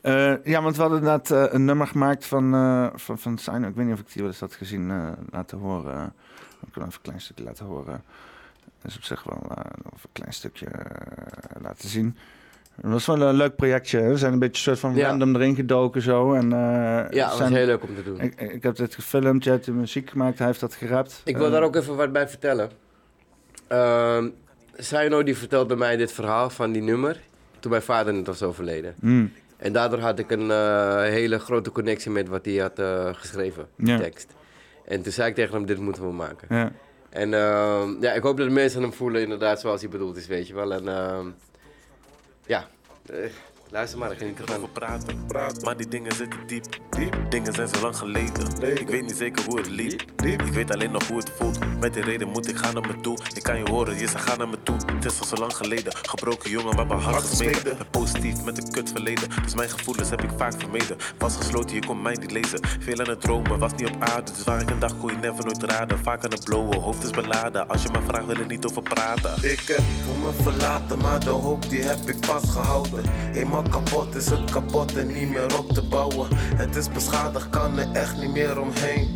[0.00, 3.68] Eh, ja, want we hadden inderdaad eh, een nummer gemaakt van, eh van, van Sino.
[3.68, 4.92] Ik weet niet of ik die wel eens had gezien
[5.30, 6.12] laten horen.
[6.66, 8.02] Ik kan even een klein stukje laten horen.
[8.82, 10.66] Dat is op zich wel even een klein stukje
[11.62, 12.16] laten zien.
[12.80, 14.02] Het was wel een leuk projectje.
[14.02, 15.08] We zijn een beetje soort van Ja.
[15.08, 16.32] random erin gedoken zo.
[16.34, 18.20] En, Ja, dat was zijn- heel leuk om te doen.
[18.20, 21.20] ik, ik heb dit gefilmd, jij hebt de muziek gemaakt, hij heeft dat gerapt.
[21.24, 22.70] Ik wil daar ook even wat bij vertellen.
[23.68, 24.28] Ehm
[24.76, 27.20] Saino die vertelde mij dit verhaal van die nummer
[27.58, 28.94] toen mijn vader net was overleden.
[29.00, 33.08] mm, En daardoor had ik een eh, hele grote connectie met wat hij had eh,
[33.14, 33.98] geschreven, die Ja.
[33.98, 34.32] tekst.
[34.84, 36.56] En toen zei ik tegen hem, dit moeten we maken.
[36.56, 36.72] ja.
[37.10, 40.26] En ehm, ja, ik hoop dat de mensen hem voelen inderdaad zoals hij bedoeld is,
[40.26, 40.72] weet je wel.
[40.72, 41.26] En ehm,
[42.46, 42.66] ja,
[43.06, 43.16] eh,
[43.70, 44.56] luister maar, ik geniet ervan.
[44.56, 45.18] over praten.
[45.64, 46.64] Maar die dingen zitten diep.
[46.90, 47.16] diep.
[47.28, 48.78] Dingen zijn zo lang geleden.
[48.80, 50.02] Ik weet niet zeker hoe het liep.
[50.24, 51.58] Ik weet alleen nog hoe het voelt.
[51.80, 53.18] Met die reden moet ik gaan naar me toe.
[53.34, 54.76] Ik kan je horen, je zegt ga naar me toe.
[54.94, 55.96] Het is al zo lang geleden.
[55.96, 57.62] Gebroken jongen, maar mijn hart gesmeden.
[57.62, 59.28] Ben positief met een kut verleden.
[59.42, 60.96] Dus mijn gevoelens heb ik vaak vermeden.
[61.18, 62.60] Was gesloten, je kon mij niet lezen.
[62.80, 64.32] Veel aan het dromen, was niet op aarde.
[64.32, 65.98] Dus waar ik een dag gooi, never nooit raden.
[65.98, 67.68] Vaak aan het blowen, hoofd is beladen.
[67.68, 69.50] Als je me vraagt, wil ik niet over praten.
[69.50, 73.04] Ik heb voor me verlaten, maar de hoop die heb ik vastgehouden.
[73.34, 76.28] Eenmaal kapot is het kapot en niet meer op te bouwen.
[76.34, 79.08] Het is beschadigd, kan er echt niet meer omheen.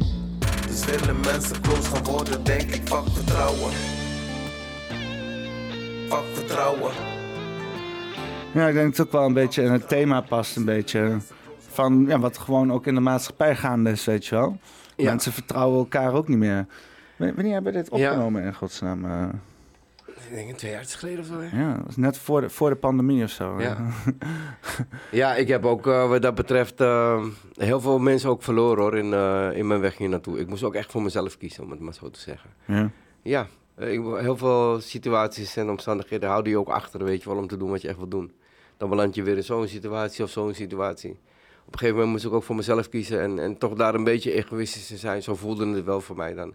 [0.67, 3.71] Dus willen mensen close gaan worden, denk ik, fuck vertrouwen.
[6.09, 6.93] Fuck vertrouwen.
[8.55, 10.57] Ja, ik denk dat het ook wel een beetje in het thema past.
[10.57, 11.17] Een beetje
[11.59, 14.59] van ja, wat gewoon ook in de maatschappij gaande is, weet je wel.
[14.97, 15.05] Ja.
[15.11, 16.67] Mensen vertrouwen elkaar ook niet meer.
[17.17, 18.09] Wanneer hebben we dit Ja.
[18.11, 19.05] opgenomen in godsnaam?
[20.29, 21.41] Ik denk twee jaar geleden of zo.
[21.41, 21.61] hè?
[21.63, 23.61] ja, dat is net voor de, voor de pandemie of zo.
[23.61, 23.77] Ja.
[25.11, 28.97] Ja, ik heb ook eh, wat dat betreft eh, heel veel mensen ook verloren hoor,
[28.99, 30.39] in, eh, in mijn weg hier naartoe.
[30.39, 32.51] Ik moest ook echt voor mezelf kiezen, om het maar zo te zeggen.
[32.65, 32.91] Ja.
[33.23, 33.47] Ja,
[33.79, 37.57] ik, heel veel situaties en omstandigheden houden je ook achter, weet je wel, om te
[37.57, 38.33] doen wat je echt wil doen.
[38.77, 41.11] Dan beland je weer in zo'n situatie of zo'n situatie.
[41.67, 44.05] Op een gegeven moment moest ik ook voor mezelf kiezen en, en toch daar een
[44.05, 45.23] beetje egoïstisch te zijn.
[45.23, 46.55] Zo voelde het wel voor mij dan.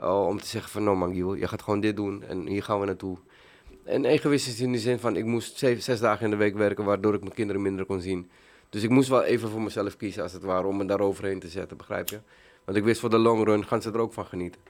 [0.00, 2.62] Oh, om te zeggen van, nou man Giel, je gaat gewoon dit doen en hier
[2.62, 3.16] gaan we naartoe.
[3.84, 6.84] En egoïstisch in de zin van, ik moest zeven, zes dagen in de week werken,
[6.84, 8.30] waardoor ik mijn kinderen minder kon zien.
[8.68, 11.48] Dus ik moest wel even voor mezelf kiezen, als het ware, om me daaroverheen te
[11.48, 12.20] zetten, begrijp je?
[12.64, 14.60] Want ik wist voor de long run gaan ze er ook van genieten.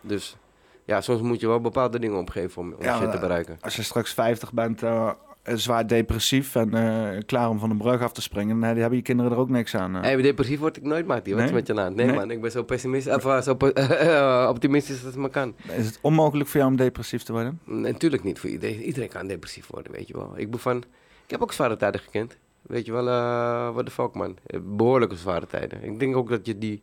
[0.00, 0.36] Dus
[0.84, 3.58] ja, soms moet je wel bepaalde dingen opgeven om, om Ja, shit te bereiken.
[3.60, 5.10] Als je straks 50 bent, eh,
[5.44, 9.02] zwaar depressief en eh, klaar om van de brug af te springen, dan hebben je
[9.02, 9.96] kinderen er ook niks aan.
[9.96, 10.02] eh.
[10.02, 11.34] Hey, maar depressief word ik nooit, Mati.
[11.34, 11.94] Wat is met je naam?
[11.94, 12.14] Nee, Nee?
[12.14, 13.68] man, ik ben zo pessimistisch, of, eh, zo po-
[14.06, 15.54] eh, optimistisch als het maar kan.
[15.76, 17.60] Is het onmogelijk voor jou om depressief te worden?
[17.64, 18.80] Natuurlijk niet voor iedereen.
[18.82, 20.32] Iedereen kan depressief worden, weet je wel.
[20.36, 20.76] Ik, ben van,
[21.24, 22.36] ik heb ook zware tijden gekend.
[22.62, 24.36] Weet je wel, eh what the fuck, man.
[24.46, 25.84] Eh, Behoorlijke zware tijden.
[25.84, 26.82] Ik denk ook dat je die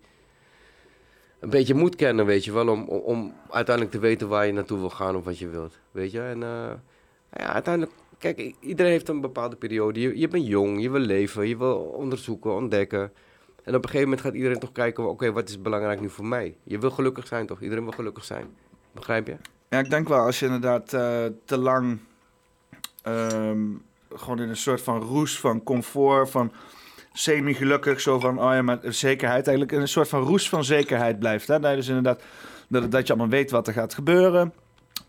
[1.40, 4.54] een beetje moet kennen, weet je wel, om, om, om uiteindelijk te weten waar je
[4.54, 5.80] naartoe wil gaan of wat je wilt.
[5.92, 6.72] Weet je, en eh,
[7.34, 10.00] ja, uiteindelijk, kijk, iedereen heeft een bepaalde periode.
[10.00, 13.12] Je, je bent jong, je wil leven, je wil onderzoeken, ontdekken.
[13.64, 16.26] En op een gegeven moment gaat iedereen toch kijken, oké, wat is belangrijk nu voor
[16.26, 16.56] mij?
[16.64, 17.62] Je wil gelukkig zijn, toch?
[17.62, 18.46] Iedereen wil gelukkig zijn.
[18.92, 19.36] Begrijp je?
[19.70, 22.00] Ja, ik denk wel, als je inderdaad eh, te lang
[23.02, 23.66] ehm,
[24.16, 26.52] gewoon in een soort van roes van comfort, van
[27.14, 31.20] semi-gelukkig, zo van, oh ja, maar zekerheid, eigenlijk in een soort van roes van zekerheid
[31.20, 31.48] blijft.
[31.48, 31.60] Hè?
[31.60, 32.24] Dus inderdaad,
[32.68, 34.54] dat, dat je allemaal weet wat er gaat gebeuren.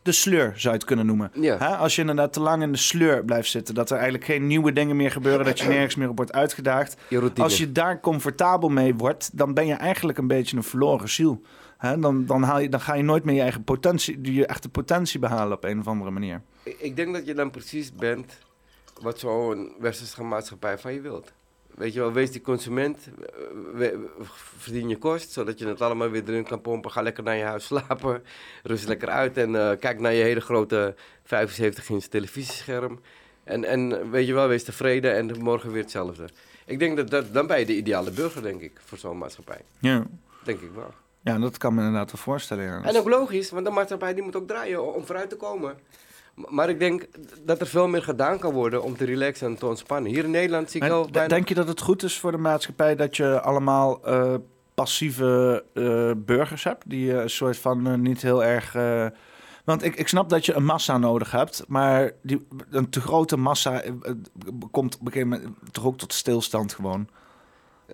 [0.03, 1.30] De sleur zou je het kunnen noemen.
[1.34, 1.59] Ja.
[1.59, 1.66] Hè?
[1.76, 4.72] Als je inderdaad te lang in de sleur blijft zitten, dat er eigenlijk geen nieuwe
[4.72, 6.96] dingen meer gebeuren, dat je nergens meer op wordt uitgedaagd.
[7.36, 7.42] Je.
[7.42, 11.42] Als je daar comfortabel mee wordt, dan ben je eigenlijk een beetje een verloren ziel.
[11.78, 11.98] Hè?
[11.98, 15.18] Dan, dan, haal je, dan ga je nooit meer je eigen potentie, je echte potentie
[15.20, 16.42] behalen op een of andere manier.
[16.62, 18.38] Ik- Ik denk dat je dan precies bent
[19.01, 21.32] wat zo'n westerse maatschappij van je wilt.
[21.74, 22.98] Weet je wel, wees die consument,
[24.58, 26.90] verdien je kost, zodat je het allemaal weer erin kan pompen.
[26.90, 28.22] Ga lekker naar je huis slapen,
[28.62, 30.94] rust lekker uit en eh, kijk naar je hele grote
[31.24, 33.00] 75 inch televisiescherm.
[33.44, 36.28] En, en weet je wel, wees tevreden en morgen weer hetzelfde.
[36.66, 39.60] Ik denk dat, dat dan ben je de ideale burger, denk ik, voor zo'n maatschappij.
[39.78, 40.06] Ja.
[40.44, 40.94] Denk ik wel.
[41.20, 42.64] ja, dat kan me inderdaad wel voorstellen.
[42.64, 42.82] Ja.
[42.82, 45.78] En ook logisch, want de maatschappij die moet ook draaien om vooruit te komen.
[46.35, 47.07] Maar ik denk
[47.45, 50.11] dat er veel meer gedaan kan worden om te relaxen en te ontspannen.
[50.11, 51.28] Hier in Nederland zie ik wel bijna...
[51.28, 54.35] Denk je dat het goed is voor de maatschappij dat je allemaal eh,
[54.74, 56.85] passieve eh, burgers hebt?
[56.87, 58.72] Die eh, een soort van niet heel erg.
[59.64, 63.37] want ik, ik snap dat je een massa nodig hebt, maar die, een te grote
[63.37, 63.83] massa
[64.70, 67.09] komt op een gegeven moment toch ook tot stilstand gewoon.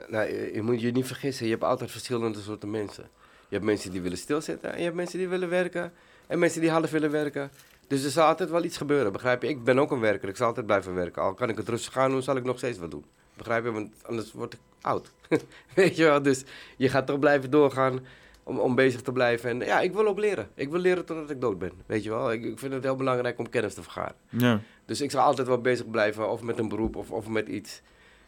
[0.08, 3.08] Nou, je, je moet je niet vergissen, je hebt altijd verschillende soorten mensen.
[3.48, 5.92] Je hebt mensen die willen stilzitten en je hebt mensen die willen werken.
[6.26, 7.50] En mensen die half willen werken.
[7.86, 9.48] Dus er zal altijd wel iets gebeuren, begrijp je?
[9.48, 11.22] Ik ben ook een werker, ik zal altijd blijven werken.
[11.22, 13.04] Al kan ik het rustig gaan doen, zal ik nog steeds wat doen.
[13.36, 13.70] Begrijp je?
[13.70, 15.12] Want anders word ik oud.
[15.74, 16.22] Weet je wel?
[16.22, 16.44] Dus
[16.76, 18.00] je gaat toch blijven doorgaan
[18.42, 19.50] om, om bezig te blijven.
[19.50, 20.48] En ja, ik wil ook leren.
[20.54, 21.72] Ik wil leren totdat ik dood ben.
[21.86, 22.32] Weet je wel?
[22.32, 24.14] Ik, ik vind het heel belangrijk om kennis te vergaren.
[24.28, 24.60] Ja.
[24.84, 27.82] Dus ik zal altijd wel bezig blijven, of met een beroep of, of met iets.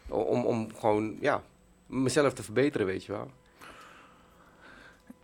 [0.09, 1.43] Om, om gewoon, ja,
[1.87, 3.31] mezelf te verbeteren, weet je wel.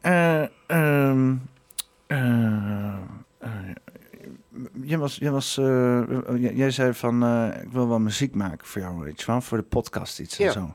[0.00, 1.34] Eh, ehm,
[2.06, 2.96] eh,
[3.38, 3.50] eh,
[4.82, 6.02] jij, was, jij, was, eh,
[6.56, 9.58] jij, zei van, eh, ik wil wel muziek maken voor jou, weet je wel, voor
[9.58, 10.52] de podcast iets en Ja.
[10.52, 10.74] zo.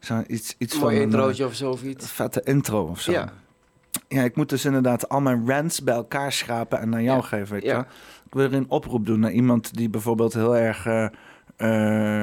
[0.00, 2.10] zo iets, iets van een, introotje of zo of eh, iets.
[2.10, 3.12] vette intro of zo.
[3.12, 3.32] Ja.
[4.08, 7.26] Ja, ik moet dus inderdaad al mijn rants bij elkaar schrapen en naar jou Ja.
[7.26, 7.86] geven, weet je Ja.
[8.26, 11.06] Ik wil er een oproep doen naar iemand die bijvoorbeeld heel erg eh,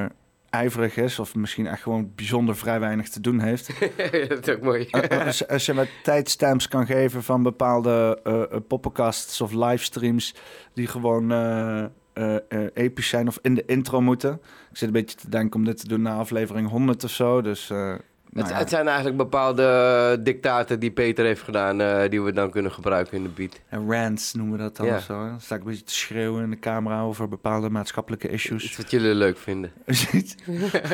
[0.03, 0.09] eh,
[0.51, 3.67] ijverig is, of misschien echt gewoon bijzonder vrij weinig te doen heeft.
[4.29, 4.85] dat is ook mooi.
[4.85, 10.35] Eh, als, als je wat tijdstamps kan geven van bepaalde eh, eh, poppencasts of livestreams
[10.73, 14.33] die gewoon eh, eh, eh, episch zijn of in de intro moeten.
[14.71, 17.41] Ik zit een beetje te denken om dit te doen na aflevering 100 of zo.
[17.41, 17.93] Dus, eh,
[18.31, 18.59] nou het, ja.
[18.61, 23.17] het zijn eigenlijk bepaalde dictaten die Peter heeft gedaan, eh, die we dan kunnen gebruiken
[23.17, 23.59] in de beat.
[23.69, 24.95] En rants noemen we dat dan Ja.
[24.95, 25.13] of zo.
[25.27, 28.77] Dan sta ik een beetje te schreeuwen in de camera over bepaalde maatschappelijke Iets issues.
[28.77, 29.71] wat jullie leuk vinden.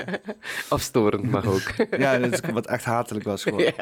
[0.70, 1.72] Afstorend mag ook.
[2.00, 3.60] ja, dat is wat echt hatelijk was gewoon.
[3.60, 3.74] Ja.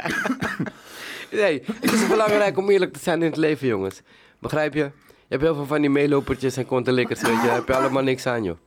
[1.31, 4.01] Nee, het is belangrijk om eerlijk te zijn in het leven, jongens.
[4.39, 4.79] Begrijp je?
[5.27, 7.47] Je hebt heel veel van die meelopertjes en kontelikkers, weet je.
[7.47, 8.57] Daar heb je allemaal niks aan, joh.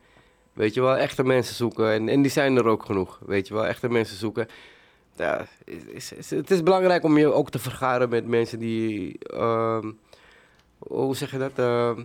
[0.53, 1.91] Weet je wel, echte mensen zoeken.
[1.91, 3.65] En, en die zijn er ook genoeg, weet je wel.
[3.67, 4.47] Echte mensen zoeken.
[5.19, 9.17] Ja, is, is, is- het is belangrijk om je ook te vergaren met mensen die,
[9.19, 9.91] ehm,
[10.77, 12.03] hoe zeg je dat, Ehm,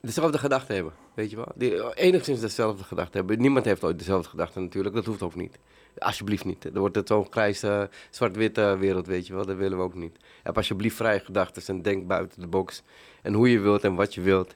[0.00, 1.48] dezelfde gedachten hebben, weet je wel.
[1.54, 3.38] Die enigszins dezelfde gedachten hebben.
[3.40, 5.58] Niemand heeft ooit dezelfde gedachten natuurlijk, dat hoeft ook niet.
[5.98, 6.62] Alsjeblieft niet.
[6.62, 9.46] Dan wordt het zo'n grijs, eh, zwart-witte wereld, weet je wel.
[9.46, 10.16] Dat willen we ook niet.
[10.42, 12.82] Heb alsjeblieft vrije gedachten en denk buiten de box.
[13.22, 14.54] En hoe je wilt en wat je wilt.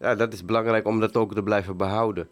[0.00, 2.28] Ja, dat is belangrijk om dat ook te blijven behouden.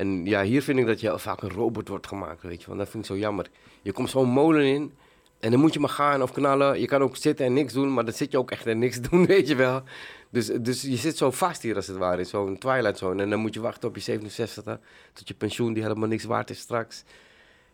[0.00, 2.76] En ja, hier vind ik dat je vaak een robot wordt gemaakt, weet je wel.
[2.76, 3.50] Dat vind ik zo jammer.
[3.82, 4.92] Je komt zo'n molen in
[5.40, 6.80] en dan moet je maar gaan of knallen.
[6.80, 9.00] Je kan ook zitten en niks doen, maar dan zit je ook echt en niks
[9.10, 9.82] doen, weet je wel.
[10.30, 13.22] Dus, dus je zit zo vast hier als het ware, in zo'n twilight zone.
[13.22, 14.78] En dan moet je wachten op je 67
[15.12, 17.04] tot je pensioen die helemaal niks waard is straks.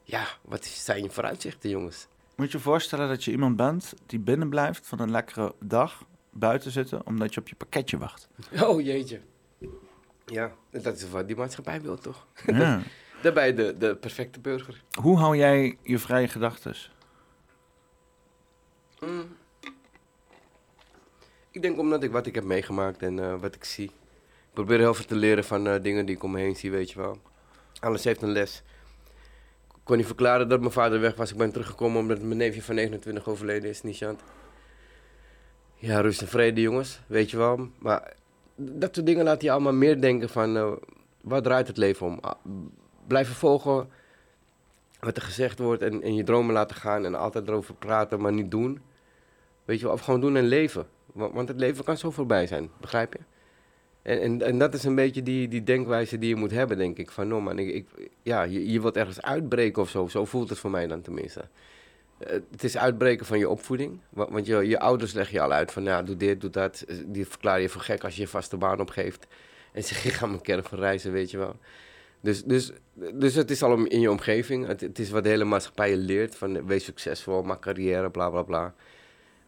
[0.03, 2.07] Ja, wat zijn je vooruitzichten, jongens?
[2.37, 6.05] Moet je je voorstellen dat je iemand bent die binnen blijft van een lekkere dag
[6.31, 8.29] buiten zitten, omdat je op je pakketje wacht.
[8.63, 9.21] Oh jeetje.
[10.27, 12.27] Ja, dat is wat die maatschappij wil, toch?
[12.47, 12.83] Ja.
[13.23, 14.83] Daarbij de, de perfecte burger.
[15.01, 16.75] Hoe hou jij je vrije gedachten?
[19.01, 19.37] Mm.
[21.51, 23.87] Ik denk omdat ik wat ik heb meegemaakt en eh, wat ik zie.
[23.87, 26.71] Ik probeer heel veel te leren van eh, dingen die ik om me heen zie,
[26.71, 27.19] weet je wel.
[27.81, 28.63] Alles heeft een les.
[29.69, 31.31] Ik kon niet verklaren dat mijn vader weg was.
[31.31, 34.21] Ik ben teruggekomen omdat mijn neefje van 29 overleden is, Nishant.
[35.75, 37.69] Ja, rust en vrede, jongens, weet je wel.
[37.79, 38.15] Maar
[38.57, 40.57] dat soort dingen laat je allemaal meer denken van...
[40.57, 40.73] eh,
[41.21, 42.19] waar draait het leven om?
[42.21, 42.35] Ah,
[43.07, 43.89] Blijven volgen
[45.01, 48.33] wat er gezegd wordt en, en je dromen laten gaan en altijd erover praten, maar
[48.33, 48.81] niet doen.
[49.65, 50.87] Weet je wel, of gewoon doen en leven.
[51.13, 53.19] Want, want het leven kan zo voorbij zijn, begrijp je?
[54.03, 56.99] En, en, en dat is een beetje die, die denkwijze die je moet hebben, denk
[56.99, 57.11] ik.
[57.11, 60.07] Van, no man, ik, ik, ja, je, je wilt ergens uitbreken of zo.
[60.09, 61.49] Zo voelt het voor mij dan tenminste.
[62.19, 64.01] Eh, het is uitbreken van je opvoeding.
[64.09, 66.85] wa- Want je, je ouders leggen je al uit van, ja, doe dit, doe dat.
[66.89, 69.27] Eh, Die verklaar je voor gek als je je vaste baan opgeeft.
[69.73, 71.57] En zeg je, ga mijn kern verreizen, weet je wel.
[72.21, 72.73] Dus, dus,
[73.15, 74.67] dus het is al in je omgeving.
[74.67, 76.35] Het, is wat de hele maatschappij je leert.
[76.37, 78.75] Van, wees succesvol, maak carrière, bla, bla, bla.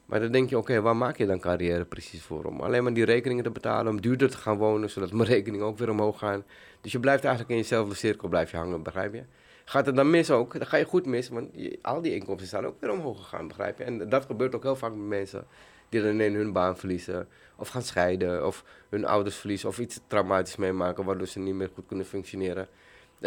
[0.07, 2.45] Maar dan denk je, oké, waar maak je dan carrière precies voor?
[2.45, 5.67] Om alleen maar die rekeningen te betalen, om duurder te gaan wonen, zodat mijn rekeningen
[5.67, 6.45] ook weer omhoog gaan.
[6.81, 9.23] Dus je blijft eigenlijk in jezelfde cirkel blijf je hangen, begrijp je?
[9.69, 11.51] Gaat het dan mis ook, dan ga je goed mis, want
[11.83, 13.85] al die inkomsten zijn ook weer omhoog gegaan, begrijp je?
[13.85, 15.47] En dat gebeurt ook heel vaak met mensen
[15.89, 20.01] die dan in hun baan verliezen, of gaan scheiden, of hun ouders verliezen, of iets
[20.07, 22.69] traumatisch meemaken, waardoor ze niet meer goed kunnen functioneren.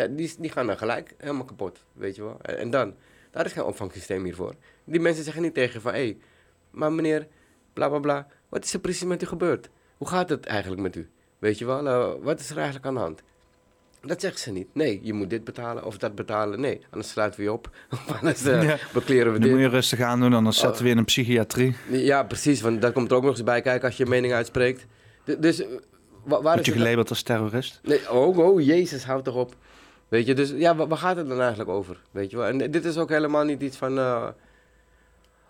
[0.09, 2.41] Die, gaan dan gelijk helemaal kapot, weet je wel?
[2.41, 2.95] En, dan,
[3.31, 4.53] daar is geen opvangsysteem hiervoor.
[4.83, 6.17] Die mensen zeggen niet tegen van, hé, hey,
[6.71, 7.27] maar meneer,
[7.73, 9.69] bla bla bla, wat is er precies met u gebeurd?
[9.97, 11.09] Hoe gaat het eigenlijk met u?
[11.39, 13.23] Weet je wel, eh, wat is er eigenlijk aan de hand?
[14.01, 14.67] Dat zeggen ze niet.
[14.73, 16.59] Nee, je moet dit betalen of dat betalen.
[16.59, 17.69] Nee, anders sluiten we je op.
[18.19, 18.77] Anders Ja.
[18.93, 19.67] bekleren we Dan moet dit.
[19.69, 21.75] je rustig aan doen, anders zetten we je in een psychiatrie.
[21.89, 24.33] Ja, precies, want daar komt er ook nog eens bij kijken als je je mening
[24.33, 24.85] uitspreekt.
[25.23, 25.67] D- dus eh,
[26.23, 27.79] wa- waar Word je gelabeld als terrorist?
[27.83, 29.55] Nee, oh, oh, jezus, houd toch op.
[30.07, 32.01] Weet je, dus ja, wa- waar gaat het dan eigenlijk over?
[32.11, 32.45] Weet je wel?
[32.45, 33.97] En dit is ook helemaal niet iets van...
[33.97, 34.27] eh,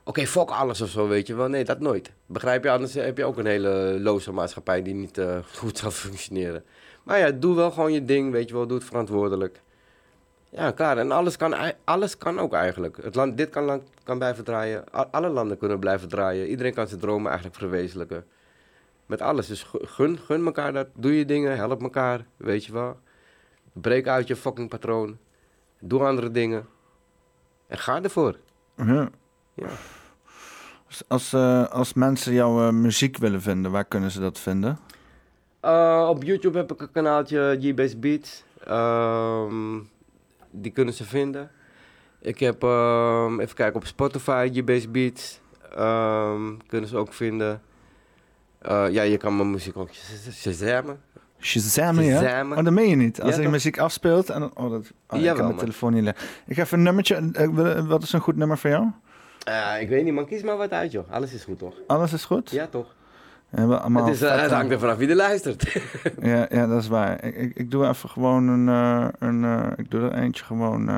[0.03, 1.47] Oké, fuck alles of zo, weet je wel.
[1.47, 2.11] Nee, dat nooit.
[2.25, 2.69] Begrijp je?
[2.69, 5.21] Anders heb je ook een hele loze maatschappij die niet
[5.55, 6.63] goed zal functioneren.
[7.03, 8.67] Maar ja, doe wel gewoon je ding, weet je wel.
[8.67, 9.61] Doe het verantwoordelijk.
[10.49, 10.97] Ja, klaar.
[10.97, 12.97] En alles kan, alles kan ook eigenlijk.
[13.03, 14.83] Het land, dit kan, land, kan blijven draaien.
[15.11, 16.47] Alle landen kunnen blijven draaien.
[16.47, 18.25] Iedereen kan zijn dromen eigenlijk verwezenlijken.
[19.05, 19.47] Met alles.
[19.47, 20.87] Dus gu- gun, gun elkaar dat.
[20.93, 22.99] Doe je dingen, help elkaar, weet je wel.
[23.73, 25.17] Breek uit je fucking patroon.
[25.79, 26.65] Doe andere dingen.
[27.67, 28.35] En ga ervoor.
[28.75, 29.09] Ja.
[29.53, 29.67] Ja.
[30.87, 34.79] Als, als, eh, als mensen jouw eh, muziek willen vinden, waar kunnen ze dat vinden?
[35.65, 38.43] Uh, op YouTube heb ik een kanaaltje, G-Base Beats.
[38.65, 39.79] Ehm,
[40.51, 41.51] die kunnen ze vinden.
[42.21, 45.39] Ik heb, ehm, even kijken, op Spotify, G-Base Beats.
[45.75, 47.61] Ehm, kunnen ze ook vinden.
[48.61, 50.99] Eh, ja, je kan mijn muziek ook sh- shazammen.
[51.39, 52.21] Shazam, ja?
[52.21, 52.57] Shazammen.
[52.57, 53.21] Oh, dat meen je niet.
[53.21, 53.51] Als Ja, je toch?
[53.51, 54.39] muziek afspeelt en...
[54.39, 56.07] dan- Oh, dat, oh, ik heb mijn telefoon niet.
[56.45, 57.29] Ik ga even een nummertje...
[57.33, 58.87] eh, wat is een goed nummer voor jou?
[59.43, 60.25] Eh, ik weet niet, man.
[60.25, 61.11] Kies maar wat uit, joh.
[61.11, 61.73] Alles is goed, toch?
[61.87, 62.49] Alles is goed?
[62.49, 62.95] Ja, toch?
[63.55, 65.81] Allemaal het, is, eh, vette- het hangt er vanaf wie er luistert.
[66.21, 67.23] Ja, ja, dat is waar.
[67.23, 68.69] Ik, ik, ik doe even gewoon een...
[68.69, 70.89] eh, een eh, ik doe er eentje gewoon...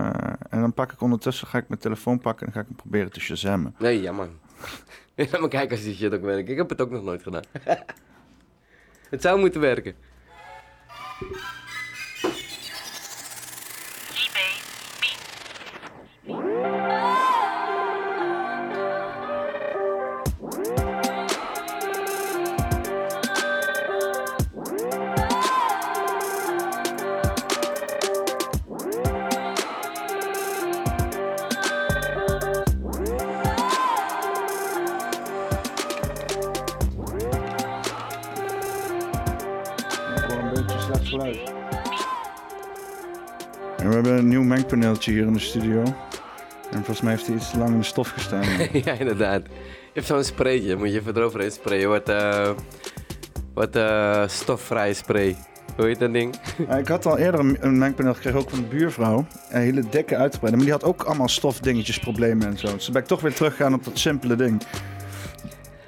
[0.50, 1.48] en dan pak ik ondertussen...
[1.48, 3.76] Ga ik mijn telefoon pakken en ga ik hem proberen te shazammen.
[3.80, 4.30] nee, ja, man.
[5.16, 6.50] Laat maar kijken als die shit ook werkt.
[6.50, 7.44] Ik heb het ook nog nooit gedaan.
[9.10, 9.94] het zou moeten werken.
[43.94, 45.82] We hebben een nieuw mengpaneeltje hier in de studio.
[46.72, 48.44] En volgens mij heeft hij iets te lang in de stof gestaan.
[48.86, 49.42] ja, inderdaad.
[49.46, 51.90] Je hebt zo'n spraytje, moet je even eroverheen sprayen.
[51.90, 52.50] Wat, eh
[53.54, 53.80] wat
[54.32, 55.36] stofvrije spray.
[55.76, 56.36] Hoe heet dat ding?
[56.80, 59.26] Ik had al eerder een, een mengpaneel gekregen, ook van de buurvrouw.
[59.50, 60.58] Een hele dikke uitgebreide.
[60.58, 62.74] Maar die had ook allemaal stofdingetjes, problemen en zo.
[62.74, 64.62] Dus toen ben ik toch weer teruggegaan op dat simpele ding.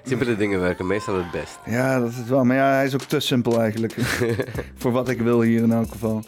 [0.03, 1.59] Simpele dingen werken meestal het best.
[1.65, 2.43] Ja, dat is wel.
[2.43, 3.95] Maar ja, hij is ook te simpel eigenlijk.
[4.79, 6.23] Voor wat ik wil hier in elk geval.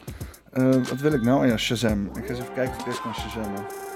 [0.57, 1.41] Eh, wat wil ik nou?
[1.41, 2.05] Oh ja, Shazam.
[2.05, 3.86] Ik ga eens even kijken of ik deze kan Shazammen.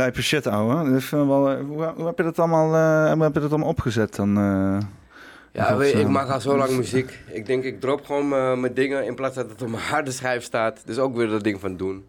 [0.00, 0.90] Lijpe shit, ouwe.
[0.90, 3.50] Dus, eh, wel, eh, hoe, hoe heb je dat allemaal, eh, hoe heb je dat
[3.50, 4.34] allemaal opgezet dan?
[5.52, 7.18] Ja, weet ik maak al zo lang muziek.
[7.26, 8.28] Ik denk, ik drop gewoon
[8.60, 10.82] mijn dingen in plaats dat het op mijn harde schijf staat.
[10.86, 12.04] Dus ook weer dat ding van doen.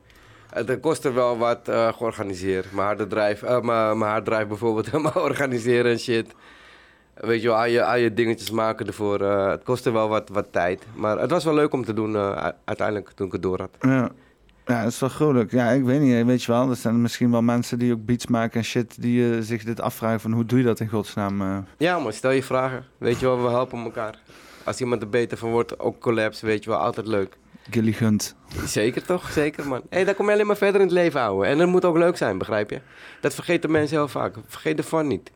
[0.49, 1.59] Het kost er wel wat
[1.97, 2.71] georganiseerd.
[2.71, 6.33] Mijn harde drive, eh, mijn, mijn harddrive bijvoorbeeld helemaal organiseren en shit.
[7.13, 9.19] Weet je wel, al je, al je dingetjes maken ervoor.
[9.49, 10.85] het kostte wel wat, wat tijd.
[10.93, 12.15] Maar het was wel leuk om te doen
[12.65, 13.75] uiteindelijk toen ik het door had.
[13.79, 14.11] Ja.
[14.65, 15.51] Ja, dat is wel gruwelijk.
[15.51, 16.69] Ja, ik weet niet, weet je wel.
[16.69, 19.01] Er zijn misschien wel mensen die ook beats maken en shit...
[19.01, 21.41] die eh, zich dit afvragen van hoe doe je dat in godsnaam?
[21.41, 21.57] eh?
[21.77, 22.85] Ja, maar stel je vragen.
[22.97, 24.19] Weet je wel, we helpen elkaar.
[24.63, 27.37] Als iemand er beter van wordt, ook collabs, weet je wel, altijd leuk.
[27.69, 28.35] Gilly Gunt.
[28.65, 29.31] Zeker toch?
[29.31, 29.81] Zeker man.
[29.89, 31.47] Hé, hey, daar kom je alleen maar verder in het leven houden.
[31.49, 32.81] En dat moet ook leuk zijn, begrijp je?
[33.21, 34.35] Dat vergeten mensen heel vaak.
[34.47, 35.31] Vergeet fun niet.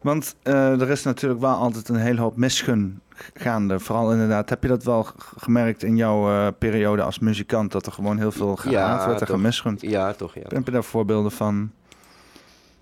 [0.00, 3.00] Want eh, er is natuurlijk wel altijd een hele hoop misgun
[3.34, 3.78] gaande.
[3.78, 5.06] Vooral inderdaad, heb je dat wel
[5.36, 7.72] gemerkt in jouw eh, periode als muzikant...
[7.72, 9.36] dat er gewoon heel veel gehaat werd en toch.
[9.36, 9.80] gemisgund?
[9.80, 10.42] Ja, toch, ja.
[10.48, 11.70] Heb je daar voorbeelden van?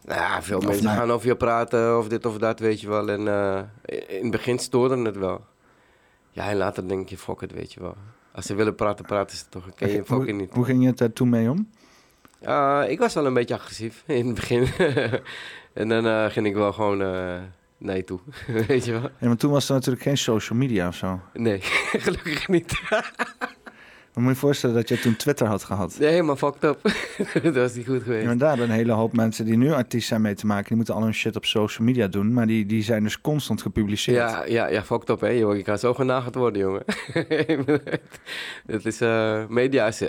[0.05, 0.95] Nou ja, veel Of mensen nee.
[0.95, 3.09] gaan over je praten of dit of dat, weet je wel.
[3.09, 3.63] En eh,
[4.17, 5.45] in het begin stoorde het wel.
[6.31, 7.95] Ja, en later denk je, fuck het, weet je wel.
[8.33, 9.75] Als ze willen praten, praten ze toch.
[9.75, 10.55] Ken je hoe, fucking niet.
[10.55, 11.69] hoe ging je het daar toen mee om?
[12.43, 14.69] Uh, ik was wel een beetje agressief in het begin.
[15.81, 17.01] en dan eh, ging ik wel gewoon
[17.79, 18.21] je toe,
[18.67, 19.03] weet je wel.
[19.03, 21.21] Ja, maar toen was er natuurlijk geen social media of zo.
[21.33, 21.59] Nee,
[22.07, 22.81] gelukkig niet.
[24.15, 25.97] Maar moet je voorstellen dat je toen Twitter had gehad?
[25.99, 26.81] Nee, helemaal fucked up.
[27.43, 28.21] dat was niet goed geweest.
[28.23, 30.67] Ja, maar daar een hele hoop mensen die nu artiest zijn mee te maken.
[30.67, 32.33] Die moeten al hun shit op social media doen.
[32.33, 34.31] Maar die, die zijn dus constant gepubliceerd.
[34.31, 35.57] Ja, ja, ja, fucked up, hè, jongen.
[35.57, 36.83] Je kan zo genageld worden, jongen.
[38.67, 40.09] Het is, uh, media is, uh,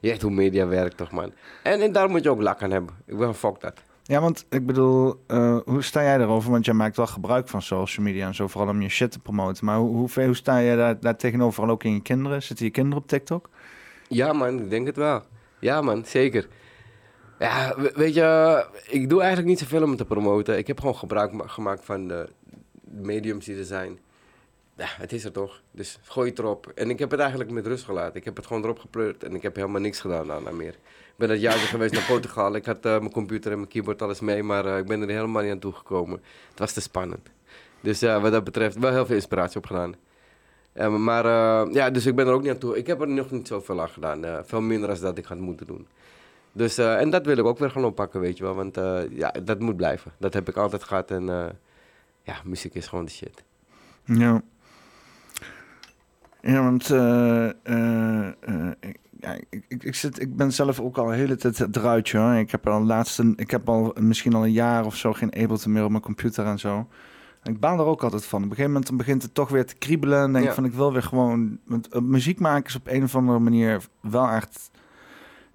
[0.00, 1.32] je weet hoe media werkt, toch, man.
[1.62, 2.94] En, en daar moet je ook lak aan hebben.
[3.06, 3.82] Ik ben fucked dat.
[4.08, 6.50] Ja, want ik bedoel, uh, hoe sta jij daarover?
[6.50, 9.18] Want jij maakt wel gebruik van social media en zo, vooral om je shit te
[9.18, 9.64] promoten.
[9.64, 12.42] Maar hoe, hoe, sta je daar, daar tegenover, ook in je kinderen?
[12.42, 13.50] Zitten je kinderen op TikTok?
[14.08, 15.22] Ja, man, ik denk het wel.
[15.58, 16.48] Ja, man, zeker.
[17.38, 20.58] Ja, weet je, ik doe eigenlijk niet zoveel om te promoten.
[20.58, 22.28] Ik heb gewoon gebruik gemaakt van de
[22.82, 23.98] mediums die er zijn.
[24.76, 25.62] Ja, het is er toch.
[25.70, 26.72] Dus gooi het erop.
[26.74, 28.16] En ik heb het eigenlijk met rust gelaten.
[28.16, 30.74] Ik heb het gewoon erop gepleurd en ik heb helemaal niks gedaan daarna meer.
[31.16, 32.54] Ben dat jaar geweest naar Portugal.
[32.54, 35.08] Ik had uh, mijn computer en mijn keyboard alles mee, maar uh, ik ben er
[35.08, 36.20] helemaal niet aan toegekomen.
[36.50, 37.28] Het was te spannend.
[37.80, 39.94] Dus uh, wat dat betreft, wel heel veel inspiratie opgedaan.
[40.74, 42.76] Uh, maar uh, ja, dus ik ben er ook niet aan toe.
[42.76, 44.44] Ik heb er nog niet zoveel aan gedaan.
[44.44, 45.86] Veel minder dan dat ik had moeten doen.
[46.52, 48.54] Dus, en dat wil ik ook weer gaan oppakken, weet je wel.
[48.54, 48.76] Want
[49.10, 50.12] ja, dat moet blijven.
[50.18, 51.10] Dat heb ik altijd gehad.
[51.10, 51.26] En
[52.22, 53.44] ja, muziek is gewoon de shit.
[54.04, 54.42] Ja.
[56.46, 57.46] Ja, want uh,
[58.80, 62.12] ik, ja, ik, ik, ik, zit, ik ben zelf ook al een hele tijd eruit,
[62.12, 62.32] hoor.
[62.32, 65.72] Ik heb al laatste, ik heb al misschien al een jaar of zo geen Ableton
[65.72, 66.86] meer op mijn computer en zo.
[67.42, 68.38] Ik baal er ook altijd van.
[68.38, 70.22] Op een gegeven moment begint het toch weer te kriebelen.
[70.22, 70.54] En denk ja.
[70.54, 71.58] van, ik wil weer gewoon...
[71.64, 74.70] Want muziek maken is op een of andere manier wel echt...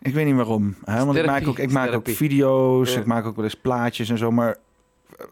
[0.02, 0.76] Ik weet niet waarom.
[0.84, 1.06] Hè?
[1.06, 3.00] Want therapie, ik maak ook, ik maak ook video's, ja.
[3.00, 4.32] ik maak ook wel eens plaatjes en zo.
[4.32, 4.58] Maar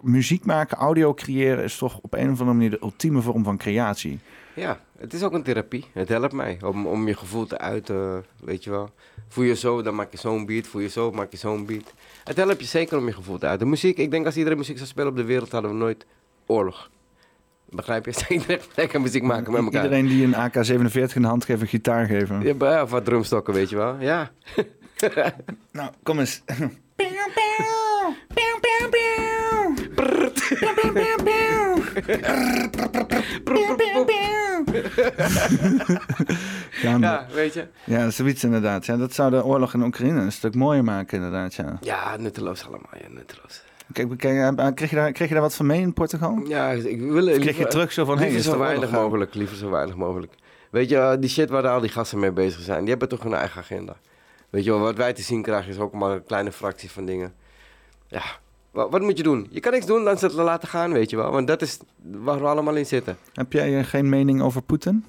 [0.02, 1.64] muziek maken, audio creëren...
[1.64, 4.20] is toch op een of andere manier de ultieme vorm van creatie.
[4.54, 5.86] Ja, het is ook een therapie.
[5.94, 8.90] Het helpt mij om, om je gevoel te uiten, weet je wel.
[9.28, 10.68] Voel je zo, dan maak je zo'n beat.
[10.68, 11.94] Voel je zo, maak je zo'n beat.
[12.24, 13.70] Het helpt je zeker om je gevoel te uiten.
[13.70, 15.52] Muziek, ik denk als iedereen muziek zou spelen op de wereld...
[15.52, 16.06] hadden we nooit
[16.46, 16.90] oorlog.
[17.70, 18.14] Begrijp je?
[18.30, 19.84] Iedereen lekker muziek maken met elkaar.
[19.84, 22.58] Iedereen die een AK-47 in de hand geeft, een gitaar geven.
[22.58, 23.96] Ja, of wat drumstokken, weet je wel.
[24.00, 24.32] Ja.
[25.72, 26.42] nou, kom eens.
[36.82, 37.68] Ja, weet je.
[37.84, 38.86] Ja, zoiets inderdaad.
[38.86, 41.54] Ja, dat zou de oorlog in Oekraïne een stuk mooier maken, inderdaad.
[41.54, 42.92] Ja, ja nutteloos allemaal.
[43.02, 43.64] Ja, nutteloos.
[43.94, 46.42] Kijk, kijk, kreeg, je daar, kreeg je daar wat van mee in Portugal?
[46.48, 47.26] Ja, ik wil...
[47.26, 50.34] Kreeg liever, je terug zo van, liever hey, zo weinig mogelijk, liever zo weinig mogelijk.
[50.70, 53.34] Weet je, die shit waar al die gasten mee bezig zijn, die hebben toch hun
[53.34, 53.96] eigen agenda.
[54.50, 57.06] Weet je wel, wat wij te zien krijgen is ook maar een kleine fractie van
[57.06, 57.34] dingen.
[58.08, 58.24] Ja,
[58.72, 59.48] Wat, wat moet je doen?
[59.50, 61.32] Je kan niks doen dan ze het laten gaan, weet je wel.
[61.32, 63.18] Want dat is waar we allemaal in zitten.
[63.34, 65.06] Heb jij eh, geen mening over Poetin?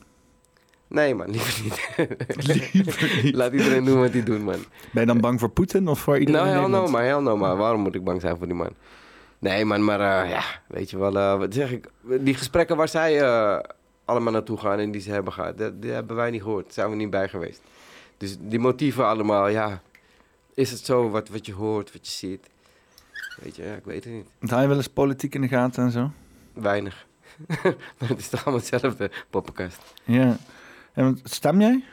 [0.89, 1.65] Nee, man, liever
[3.23, 3.35] niet.
[3.35, 4.65] Laat iedereen doen wat hij doet, man.
[4.93, 7.81] Ben je dan bang voor Poetin of voor iedereen Nou, in hell no, hell waarom
[7.81, 8.71] moet ik bang zijn voor die man?
[9.39, 11.89] Nee, man, maar eh, ja, weet je wel, eh, wat zeg ik?
[12.21, 13.23] Die gesprekken waar zij
[14.05, 16.65] allemaal naartoe gaan en die ze hebben gehad, dat, die hebben wij niet gehoord.
[16.65, 17.63] Daar zijn we niet bij geweest.
[18.17, 19.83] Dus die motieven allemaal, ja,
[20.55, 22.47] is het zo wat, wat je hoort, wat je ziet?
[23.43, 24.27] Weet je, ja, ik weet het niet.
[24.39, 26.11] Want Hou je wel eens politiek in de gaten en zo?
[26.53, 27.07] Weinig.
[27.99, 29.83] maar het is toch allemaal hetzelfde, poppenkast.
[30.05, 30.37] Ja.
[30.93, 31.85] En stem jij?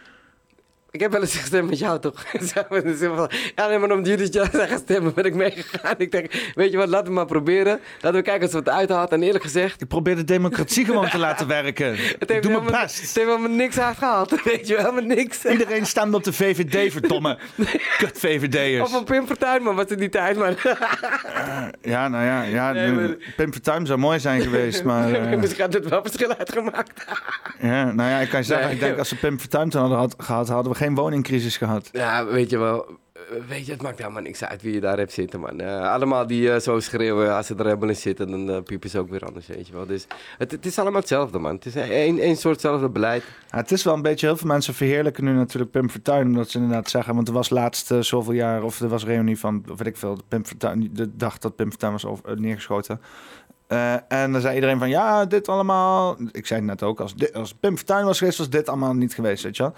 [0.92, 2.26] Ik heb wel eens gestemd met jou, toch?
[3.56, 5.96] Ja, nee, maar om jullie gaan stemmen ben ik meegegaan.
[5.98, 7.80] Ik denk, weet je wat, laten we maar proberen.
[8.02, 9.12] Laten we kijken of ze het uithaalt.
[9.12, 11.88] En eerlijk gezegd, Ik probeer de democratie gewoon te laten werken.
[11.90, 12.96] het Ik heeft, doe mijn best.
[13.02, 14.44] het heeft helemaal niks uitgehaald.
[14.44, 15.46] Weet je wel, helemaal niks.
[15.46, 17.38] Iedereen stemde op de VVD, verdomme.
[17.98, 18.94] Kut Of VVD'ers.
[18.94, 20.56] een Pim Fortuyn, man, was in die tijd, man.
[21.82, 25.14] Ja, nou ja, ja Nee, maar- Pim Fortuyn zou mooi zijn geweest, maar...
[25.14, 27.06] eh, Misschien had het wel verschil uitgemaakt.
[27.60, 28.76] ja, nou ja, ik kan je zeggen, Nee.
[28.76, 31.90] ik denk als ze Pim Fortuyn hadden had- gehad, hadden we geen woningcrisis gehad.
[31.92, 32.98] Ja, weet je wel.
[33.48, 35.60] Weet je, het maakt helemaal niks uit wie je daar hebt zitten, man.
[35.60, 39.00] Eh, allemaal die eh, zo schreeuwen, als ze er in zitten, dan uh, piepen ze
[39.00, 39.86] ook weer anders, weet je wel.
[39.86, 40.08] Dus
[40.38, 41.56] het, het is allemaal hetzelfde, man.
[41.56, 43.24] Het is één, één soortzelfde beleid.
[43.52, 46.50] Ja, het is wel een beetje, heel veel mensen verheerlijken nu natuurlijk Pim Fortuyn, omdat
[46.50, 49.78] ze inderdaad zeggen, want er was laatst zoveel jaar, of er was reunie van, of
[49.78, 53.02] weet ik veel, Pim Fortuyn, de dag dat Pim Fortuyn was over, neergeschoten.
[54.08, 57.34] En dan zei iedereen van, ja, dit allemaal, ik zei het net ook, als, dit,
[57.34, 59.74] als Pim Fortuyn was geweest, was dit allemaal niet geweest, weet je wel.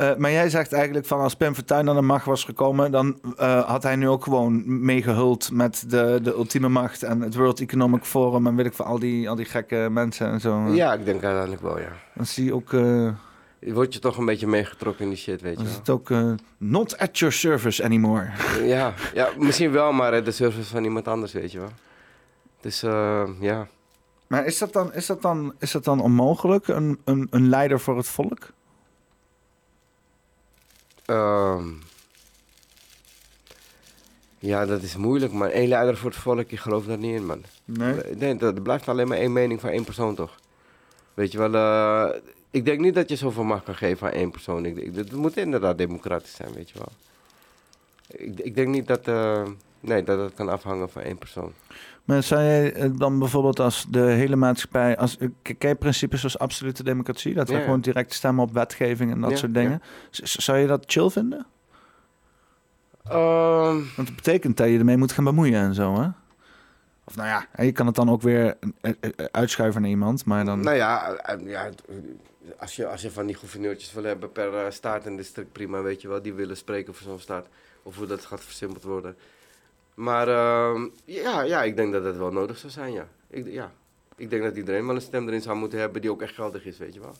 [0.00, 3.18] Eh, maar jij zegt eigenlijk van als Pim Fortuyn aan de macht was gekomen, dan
[3.36, 7.60] eh, had hij nu ook gewoon meegehuld met de, de ultieme macht en het World
[7.60, 10.68] Economic Forum en weet ik veel, al die, al die gekke mensen en zo.
[10.68, 11.92] Ja, ik denk uiteindelijk wel, ja.
[12.14, 12.70] Dan zie je ook...
[12.70, 15.80] Je wordt je toch een beetje meegetrokken in die shit, weet je Dan is wel.
[15.80, 18.30] het ook eh, not at your service anymore.
[18.64, 21.72] Ja, ja, misschien wel, maar de service van iemand anders, weet je wel.
[22.60, 22.80] Dus
[23.40, 23.66] ja.
[24.26, 27.80] Maar is dat dan, is dat dan, is dat dan onmogelijk, een, een, een leider
[27.80, 28.50] voor het volk?
[31.10, 31.68] Ehm,
[34.38, 35.48] ja, dat is moeilijk, man.
[35.52, 37.42] Eén leider voor het volk, ik geloof daar niet in, man.
[37.64, 37.94] Nee.
[38.16, 40.38] Nee, dat er blijft alleen maar één mening van één persoon, toch?
[41.14, 44.30] Weet je wel, eh, ik denk niet dat je zoveel macht kan geven aan één
[44.30, 44.64] persoon.
[44.64, 46.92] Ik, ik, het moet inderdaad democratisch zijn, weet je wel.
[48.06, 49.42] Ik, ik denk niet dat, eh,
[49.80, 51.52] nee, dat het kan afhangen van één persoon.
[52.10, 54.96] Maar zou jij eh, dan bijvoorbeeld als de hele maatschappij...
[54.96, 57.34] Als, eh, k- ken je principes zoals absolute democratie?
[57.34, 59.82] Dat we Ja, gewoon direct stemmen op wetgeving en dat Ja, soort dingen.
[60.10, 61.46] Zou je dat chill vinden?
[63.04, 66.08] Ehm, Want het betekent dat je ermee moet gaan bemoeien en zo, hè?
[67.04, 68.44] Of nou ja, je kan het dan ook weer
[68.80, 70.60] eh, eh, eh, uitschuiven naar iemand, maar dan...
[70.60, 71.70] Nou ja, eh, ja
[72.58, 75.82] als, je, als je van die gouverneurtjes wil hebben per eh, staat en district, prima,
[75.82, 76.22] weet je wel.
[76.22, 77.46] Die willen spreken voor zo'n staat.
[77.82, 79.16] Of hoe dat gaat versimpeld worden.
[80.00, 83.08] Maar ehm, ja, ja, ik denk dat dat wel nodig zou zijn, ja.
[83.30, 83.72] Ik, ja.
[84.16, 86.64] ik denk dat iedereen wel een stem erin zou moeten hebben die ook echt geldig
[86.64, 87.14] is, weet je wel.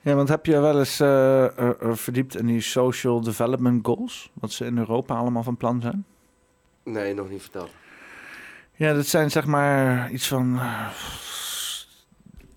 [0.00, 4.30] Ja, want heb je wel eens eh, eh, eh, verdiept in die social development goals?
[4.32, 6.04] Wat ze in Europa allemaal van plan zijn?
[6.82, 7.70] Nee, nog niet verteld.
[8.72, 10.60] Ja, dat zijn zeg maar iets van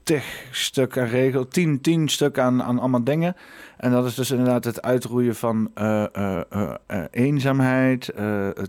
[0.06, 3.36] tig stuk aan regel, tien, tien stuk aan, aan allemaal dingen.
[3.78, 6.42] En dat is dus inderdaad het uitroeien van eh, eh,
[6.88, 8.12] eh, eenzaamheid,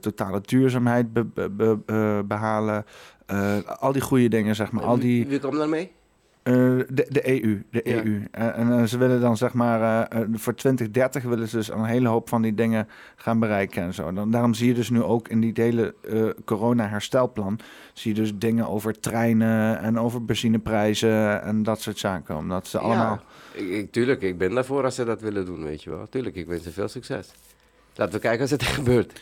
[0.01, 2.85] totale duurzaamheid be- be- be- eh, behalen.
[3.27, 4.85] eh, al die goede dingen, zeg maar.
[4.85, 5.69] Al die, Wie, wie komt daar
[6.47, 6.53] eh,
[6.89, 7.63] de, de EU.
[7.71, 7.95] De Ja.
[8.05, 8.23] EU.
[8.31, 12.09] Eh, en eh, ze willen dan zeg maar voor 2030 willen ze dus een hele
[12.09, 14.13] hoop van die dingen gaan bereiken en zo.
[14.13, 15.95] Dan, daarom zie je dus nu ook in die hele
[16.45, 17.59] corona-herstelplan
[17.93, 22.37] zie je dus dingen over treinen en over benzineprijzen en dat soort zaken.
[22.37, 23.21] Omdat ze allemaal.
[23.55, 26.09] Ja, ik, ik- tuurlijk, ik ben daarvoor als ze dat willen doen, weet je wel.
[26.09, 27.33] Tuurlijk, ik wens ze veel succes.
[27.95, 29.21] Laten we kijken als het gebeurt.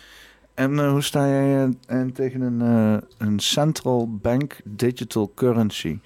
[0.54, 1.74] En hoe sta jij
[2.12, 2.60] tegen een,
[3.18, 5.98] een central bank digital currency?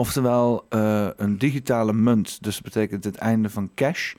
[0.00, 2.42] Oftewel eh, een digitale munt.
[2.42, 4.14] Dus dat betekent het einde van cash.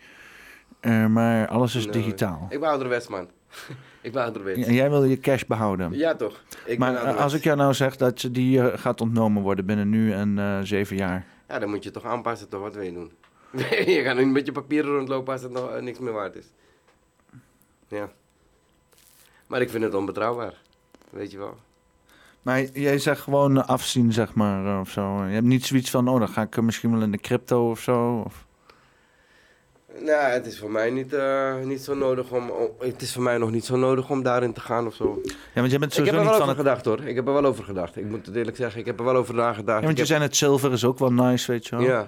[0.80, 2.48] Eh, maar alles is digitaal.
[2.50, 3.28] Ik ben ouderwets, man.
[4.02, 4.68] ik ben ouderwets.
[4.68, 5.94] En jij wil je cash behouden.
[5.94, 6.44] Ja, toch?
[6.66, 9.66] Ik maar ben als ik jou nou zeg dat je die eh, gaat ontnomen worden
[9.66, 11.26] binnen nu en zeven jaar.
[11.48, 12.62] Ja, dan moet je toch aanpassen, toch?
[12.62, 13.12] Wat wil je doen?
[13.96, 16.46] je gaat nu met je papieren rondlopen als het nog niks meer waard is.
[17.88, 18.10] Ja.
[19.48, 20.54] Maar ik vind het onbetrouwbaar.
[21.10, 21.58] Weet je wel.
[22.42, 25.24] Maar jij zegt gewoon eh, afzien, zeg maar, eh, of zo.
[25.26, 27.70] Je hebt niet zoiets van, oh, dan ga ik er misschien wel in de crypto
[27.70, 28.22] of zo.
[28.26, 28.46] Of...
[30.00, 33.24] Nou, het is voor mij niet, eh, niet zo nodig om, om- Het is voor
[33.24, 35.22] mij nog niet zo nodig om daarin te gaan of zo.
[35.24, 36.58] Ja, want jij bent Ik heb sowieso er niet wel van over het...
[36.58, 37.08] gedacht hoor.
[37.10, 37.98] Ik heb er wel over gedacht.
[37.98, 39.80] Ik moet het eerlijk zeggen, ik heb er wel over nagedacht.
[39.80, 41.86] Ja, want je heb- zei het zilver is ook wel nice, weet je wel.
[41.86, 42.08] Ja.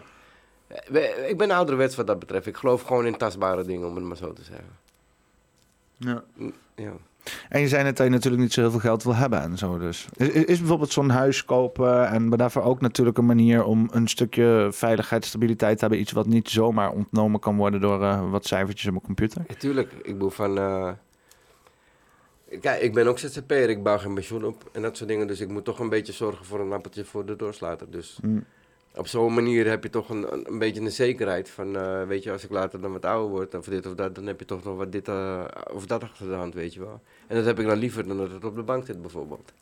[1.27, 2.47] Ik ben ouderwets wat dat betreft.
[2.47, 4.67] Ik geloof gewoon in tastbare dingen, om het maar zo te zeggen.
[5.97, 6.23] Ja.
[6.75, 6.91] Ja.
[7.49, 9.57] En je zei net dat je natuurlijk niet zo heel veel geld wil hebben en
[9.57, 9.77] zo.
[9.77, 14.07] Dus is, is bijvoorbeeld zo'n huis kopen en daarvoor ook natuurlijk een manier om een
[14.07, 15.99] stukje veiligheid, stabiliteit te hebben.
[15.99, 19.41] Iets wat niet zomaar ontnomen kan worden door eh, wat cijfertjes op mijn computer.
[19.47, 20.57] Natuurlijk, ik bedoel van...
[20.57, 20.89] eh,
[22.61, 25.27] Kijk, ik ben ook ZZP'er, ik bouw geen pensioen op en dat soort dingen.
[25.27, 27.91] Dus ik moet toch een beetje zorgen voor een appeltje voor de doorsluiter.
[27.91, 28.43] Dus Mm.
[28.95, 31.75] Op zo'n manier heb je toch een, een, beetje een zekerheid van...
[31.75, 34.15] eh, weet je, als ik later dan wat ouder word of dit of dat...
[34.15, 36.79] dan heb je toch nog wat dit eh, of dat achter de hand, weet je
[36.79, 37.01] wel.
[37.27, 39.53] En dat heb ik dan liever dan dat het op de bank zit bijvoorbeeld.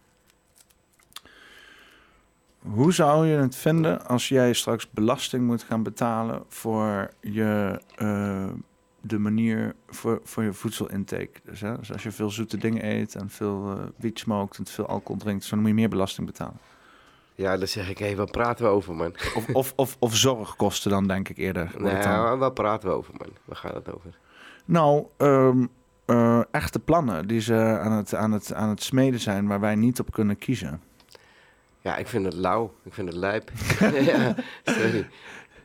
[2.59, 8.49] Hoe zou je het vinden als jij straks belasting moet gaan betalen voor je, eh,
[9.01, 11.39] de manier voor, voor je voedselintake?
[11.43, 11.77] Dus, hè?
[11.77, 15.49] dus als je veel zoete dingen eet en veel wiet smoked en veel alcohol drinkt,
[15.49, 16.59] dan moet je meer belasting betalen.
[17.42, 19.14] Ja, dan zeg ik, hé, wat praten we over, man?
[19.36, 21.72] Of, of, of, of zorgkosten dan, denk ik eerder.
[21.74, 21.84] dan.
[21.84, 23.30] Nou, wat praten we over, man?
[23.46, 24.18] Waar gaat het over?
[24.66, 25.66] Nou, ehm,
[26.06, 29.76] eh, echte plannen die ze aan het, aan, het, aan het smeden zijn waar wij
[29.76, 30.82] niet op kunnen kiezen.
[31.82, 32.74] Ja, ik vind het lauw.
[32.84, 33.52] Ik vind het lijp.
[34.12, 35.08] ja, sorry.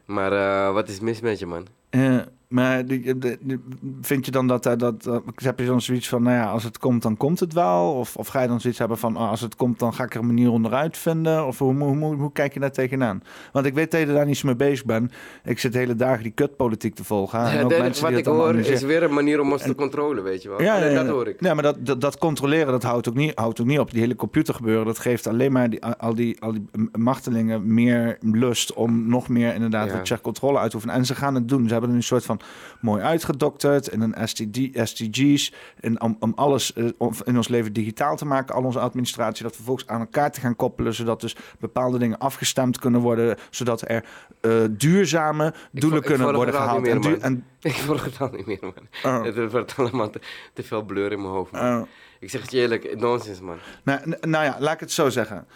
[0.04, 1.66] Maar eh, wat is mis met je, man?
[1.90, 2.18] Eh,
[2.48, 3.58] maar die- de- de-
[4.00, 6.64] vind je dan dat, eh, dat, dat heb je dan zoiets van, nou ja, als
[6.64, 7.92] het komt, dan komt het wel?
[7.92, 10.14] Of, of ga je dan zoiets hebben van, oh, als het komt, dan ga ik
[10.14, 11.46] er een manier onderuit vinden?
[11.46, 13.22] Of hoe, hoe, hoe, hoe kijk je daar tegenaan?
[13.52, 15.12] Want ik weet dat je daar niet zo mee bezig bent.
[15.44, 17.38] Ik zit de hele dagen die kutpolitiek te volgen.
[17.40, 19.74] Ja, en ook mensen wat die ik hoor is weer een manier om ons te
[19.74, 20.62] controleren, weet je wel.
[20.62, 20.94] Ja, ja, ja.
[21.02, 21.40] dat hoor ik.
[21.40, 23.90] Ja, maar dat, dat, dat controleren, dat houdt ook, niet, houdt ook niet op.
[23.90, 26.64] Die hele computergebeuren, dat geeft alleen maar die, al, die, al die
[26.98, 30.18] machtelingen meer lust om nog meer inderdaad Ja.
[30.22, 30.96] controle uit te oefenen.
[30.96, 31.66] En ze gaan het doen.
[31.66, 32.35] Ze hebben een soort van
[32.80, 35.52] mooi uitgedokterd in een STD, SDG's.
[35.80, 39.42] En om, om alles eh, om in ons leven digitaal te maken, al onze administratie,
[39.42, 43.88] dat vervolgens aan elkaar te gaan koppelen, zodat dus bepaalde dingen afgestemd kunnen worden, zodat
[43.88, 44.04] er
[44.40, 46.86] eh, duurzame doelen ik kunnen worden gehaald.
[46.86, 48.74] En, meer, en, Ik volg het al niet meer, man.
[49.02, 50.20] oh, Het wordt allemaal te,
[50.52, 51.82] te veel blur in mijn hoofd, oh.
[52.20, 53.58] Ik zeg het je eerlijk, nonsens, man.
[53.82, 55.46] Nou, nou ja, laat ik het zo zeggen.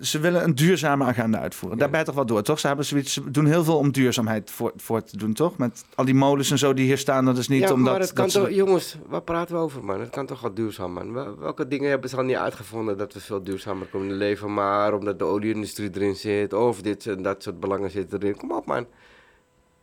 [0.00, 1.78] Ze willen een duurzame agenda uitvoeren.
[1.78, 2.58] Daar ben je toch wel door, toch?
[2.60, 5.56] Ze, hebben zoiets, ze doen heel veel om duurzaamheid voor, voor te doen, toch?
[5.58, 7.24] Met al die molens en zo die hier staan.
[7.24, 7.92] Dat is niet ja, omdat...
[7.92, 8.50] maar het kan dat ze- toch...
[8.50, 10.00] Jongens, waar praten we over, man?
[10.00, 11.12] Het kan toch wel duurzaam, man?
[11.12, 14.54] Wel- Welke dingen hebben ze al niet uitgevonden dat we veel duurzamer kunnen leven?
[14.54, 18.36] Maar omdat de olieindustrie erin zit, of dit en dat soort belangen zitten erin.
[18.36, 18.86] Kom op, man.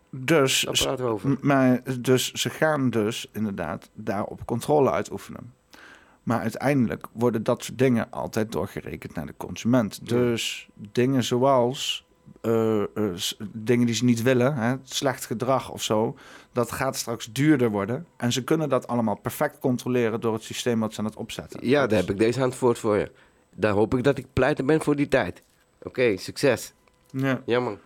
[0.10, 1.38] Dus, Daar praten we over.
[1.42, 5.54] maar, dus ze gaan dus inderdaad daarop controle uitoefenen.
[6.24, 10.00] Maar uiteindelijk worden dat soort dingen altijd doorgerekend naar de consument.
[10.04, 10.16] Ja.
[10.16, 12.06] Dus dingen zoals
[12.42, 12.88] eh, eh,
[13.52, 16.18] dingen die ze niet willen, hè, slecht gedrag of zo,
[16.52, 18.06] dat gaat straks duurder worden.
[18.18, 21.68] En ze kunnen dat allemaal perfect controleren door het systeem wat ze aan het opzetten.
[21.68, 23.12] Ja, daar heb ik deze antwoord voor je.
[23.56, 25.44] Daar hoop ik dat ik pleiten ben voor die tijd.
[25.82, 26.74] Oké, succes.
[27.12, 27.42] Ja.
[27.46, 27.78] Ja, man.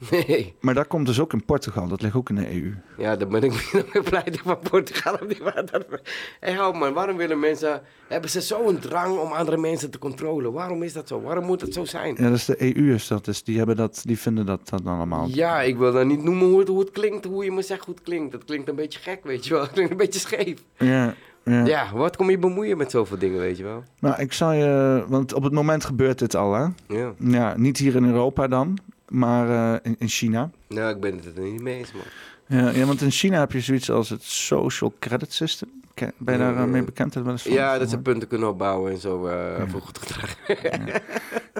[0.10, 0.54] Nee.
[0.60, 2.74] Maar dat komt dus ook in Portugal, dat ligt ook in de EU.
[2.96, 5.14] Ja, dan ben ik meer pleiten van Portugal.
[5.14, 6.00] Op die water.
[6.40, 7.82] Hé, hou man, waarom willen mensen...
[8.08, 10.52] Hebben ze zo'n drang om andere mensen te controleren?
[10.52, 11.20] Waarom is dat zo?
[11.20, 12.14] Waarom moet het zo zijn?
[12.18, 13.24] Ja, dat is de EU, is dat.
[13.24, 15.28] Dus die, hebben dat, die vinden dat, dat allemaal.
[15.28, 17.84] Ja, ik wil dan niet noemen hoe het, hoe het klinkt, hoe je me zegt
[17.84, 18.32] hoe het klinkt.
[18.32, 19.62] Dat klinkt een beetje gek, weet je wel.
[19.70, 20.62] Het klinkt een beetje scheef.
[20.76, 21.66] Ja, ja.
[21.66, 23.82] Ja, wat kom je bemoeien met zoveel dingen, weet je wel?
[23.98, 25.04] Nou, ik zou je...
[25.08, 26.66] Want op het moment gebeurt dit al, hè?
[26.88, 27.12] Ja.
[27.18, 28.78] Ja, niet hier in Europa dan,
[29.10, 30.50] maar eh, in, in China.
[30.68, 32.02] Nou, ik ben het er niet mee eens, man.
[32.46, 35.68] Ja, ja, want in China heb je zoiets als het Social Credit System.
[35.94, 36.66] Ben je Ja, daar eh, ja.
[36.66, 37.14] mee bekend?
[37.14, 40.36] Wel eens van Ja, dat ze punten kunnen opbouwen en zo eh voor goed gedrag.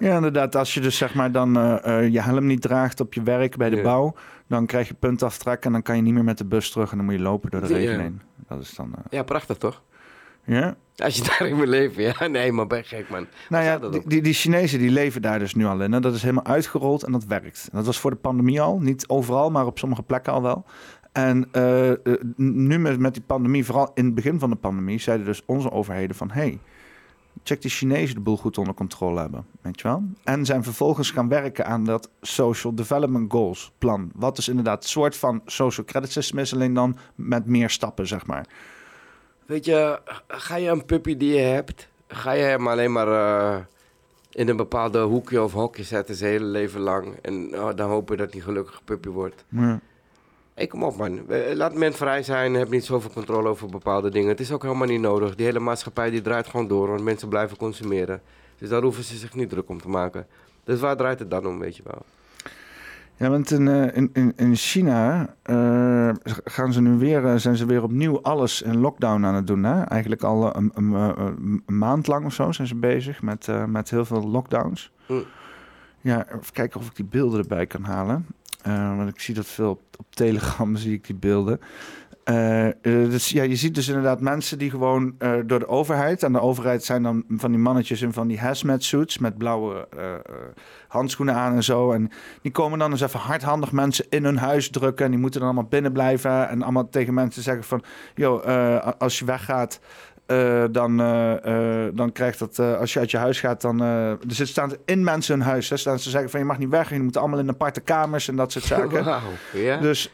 [0.00, 0.56] Ja, inderdaad.
[0.56, 1.52] Als je dus zeg maar dan
[2.10, 3.82] je helm niet draagt op je werk bij de Ja.
[3.82, 4.14] bouw,
[4.46, 6.96] dan krijg je puntaftrek en dan kan je niet meer met de bus terug en
[6.96, 7.74] dan moet je lopen door de Ja.
[7.76, 8.20] regen heen.
[8.48, 8.92] Dat is dan...
[9.10, 9.82] Ja, prachtig toch?
[10.44, 10.76] Ja?
[10.96, 12.26] Als je daarin wil leven, ja.
[12.26, 13.26] Nee, maar ben gek, man.
[13.48, 15.92] Nou ja, die, die, die Chinezen die leven daar dus nu al in.
[15.92, 16.00] Hè?
[16.00, 17.68] Dat is helemaal uitgerold en dat werkt.
[17.70, 18.78] En dat was voor de pandemie al.
[18.78, 20.64] Niet overal, maar op sommige plekken al wel.
[21.12, 21.96] En eh, eh,
[22.36, 25.70] nu met, met die pandemie, vooral in het begin van de pandemie, zeiden dus onze
[25.70, 26.30] overheden van...
[26.30, 26.58] hey,
[27.42, 29.46] check die Chinezen de boel goed onder controle hebben.
[29.60, 30.02] Weet je wel?
[30.24, 34.10] En zijn vervolgens gaan werken aan dat Social Development Goals plan.
[34.14, 38.06] Wat dus inderdaad een soort van social credit system is, alleen dan met meer stappen,
[38.06, 38.46] zeg maar.
[39.50, 43.56] Weet je, ga je een puppy die je hebt, ga je hem alleen maar eh,
[44.32, 47.14] in een bepaalde hoekje of hokje zetten zijn hele leven lang.
[47.22, 49.44] En oh, dan hopen dat hij een gelukkige puppy wordt.
[49.48, 49.80] Ja.
[50.54, 51.26] Hé, kom op man.
[51.26, 54.28] We- Laat men vrij zijn, heb niet zoveel controle over bepaalde dingen.
[54.28, 55.34] Het is ook helemaal niet nodig.
[55.34, 58.22] Die hele maatschappij die draait gewoon door, want mensen blijven consumeren.
[58.58, 60.26] Dus daar hoeven ze zich niet druk om te maken.
[60.64, 62.02] Dus waar draait het dan om, weet je wel?
[63.20, 66.10] Ja, want in, eh, in, in, in China eh,
[66.44, 69.64] gaan ze nu weer, eh, zijn ze weer opnieuw alles in lockdown aan het doen.
[69.64, 69.82] Hè?
[69.82, 70.92] Eigenlijk al een, een,
[71.66, 74.92] een maand lang of zo zijn ze bezig met, met heel veel lockdowns.
[75.06, 75.12] Hm.
[76.00, 78.26] Ja, even kijken of ik die beelden erbij kan halen.
[78.96, 81.60] Want ik zie dat veel op, op Telegram, zie ik die beelden.
[82.24, 86.22] Eh, eh, dus ja, je ziet dus inderdaad mensen die gewoon eh, door de overheid...
[86.22, 89.18] en de overheid zijn dan van die mannetjes in van die hazmat suits...
[89.18, 89.88] met blauwe
[90.88, 91.92] handschoenen aan en zo.
[91.92, 92.10] En
[92.42, 95.04] die komen dan eens even hardhandig mensen in hun huis drukken...
[95.04, 96.48] en die moeten dan allemaal binnen blijven...
[96.48, 97.82] en allemaal tegen mensen zeggen van...
[98.14, 99.80] joh, als je weggaat...
[100.30, 103.80] eh, dan, eh, eh, dan krijgt dat, als je uit je huis gaat, dan.
[103.80, 105.70] er zit- staan in mensen hun huis.
[105.70, 108.28] Hè, staan ze zeggen van je mag niet weg, je moet allemaal in aparte kamers
[108.28, 109.04] en dat soort zaken.
[109.80, 110.12] Dus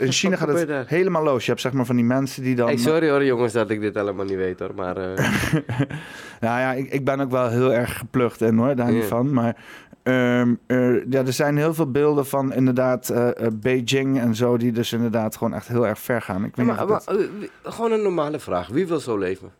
[0.00, 1.44] in China gaat het helemaal los.
[1.44, 2.66] Je hebt zeg maar van die mensen die dan.
[2.66, 4.96] Hey, sorry hoor jongens dat ik dit helemaal niet weet hoor, maar...
[6.40, 9.32] Nou ja, ik, ik ben ook wel heel erg geplucht in hoor, daar niet van.
[9.32, 9.56] Maar
[10.02, 14.56] ehm, eh, ja, er zijn heel veel beelden van inderdaad eh, eh, Beijing en zo,
[14.56, 16.44] die dus inderdaad gewoon echt heel erg ver gaan.
[16.44, 17.26] Ik weet maar, niet of maar, dat-
[17.62, 18.68] eh, gewoon een normale vraag.
[18.68, 19.50] Wie wil zo leven?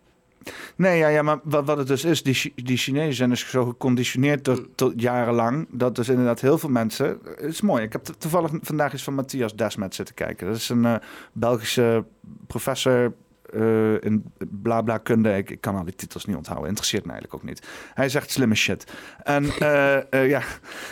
[0.76, 3.64] Nee, ja, ja maar wat, wat het dus is, die, die Chinezen zijn dus zo
[3.64, 7.18] geconditioneerd tot, tot jarenlang, dat dus inderdaad heel veel mensen...
[7.24, 10.46] Het is mooi, ik heb to- toevallig vandaag eens van Matthias Desmet zitten kijken.
[10.46, 11.00] Dat is een
[11.32, 12.04] Belgische
[12.46, 13.12] professor
[13.52, 15.36] eh, in blabla kunde.
[15.36, 17.68] Ik, ik kan al die titels niet onthouden, interesseert me eigenlijk ook niet.
[17.94, 18.92] Hij zegt slimme shit.
[19.22, 20.42] En eh, eh, ja,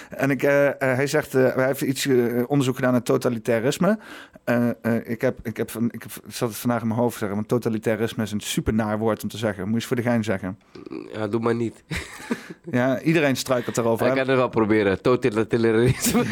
[0.09, 0.41] en ik,
[0.79, 2.09] hij zegt, hij heeft iets
[2.47, 3.99] onderzoek gedaan naar totalitarisme.
[5.05, 7.49] Ik, heb, ik, heb van, ik heb, zat het vandaag in mijn hoofd zeggen, want
[7.49, 9.63] totalitarisme is een super naar woord om te zeggen.
[9.63, 10.59] Moet je eens voor de gein zeggen.
[11.13, 11.83] Ja, doe maar niet.
[12.71, 14.07] Ja, iedereen struikelt erover.
[14.07, 15.03] Ik kan het wel proberen.
[15.03, 16.25] Totalitarisme.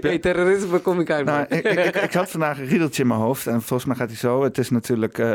[0.00, 1.24] hey, terrorisme kom ik uit.
[1.24, 1.64] Nou, ik,
[2.02, 4.42] ik, had vandaag een riedeltje in mijn hoofd en volgens mij gaat hij zo.
[4.42, 5.31] Het is natuurlijk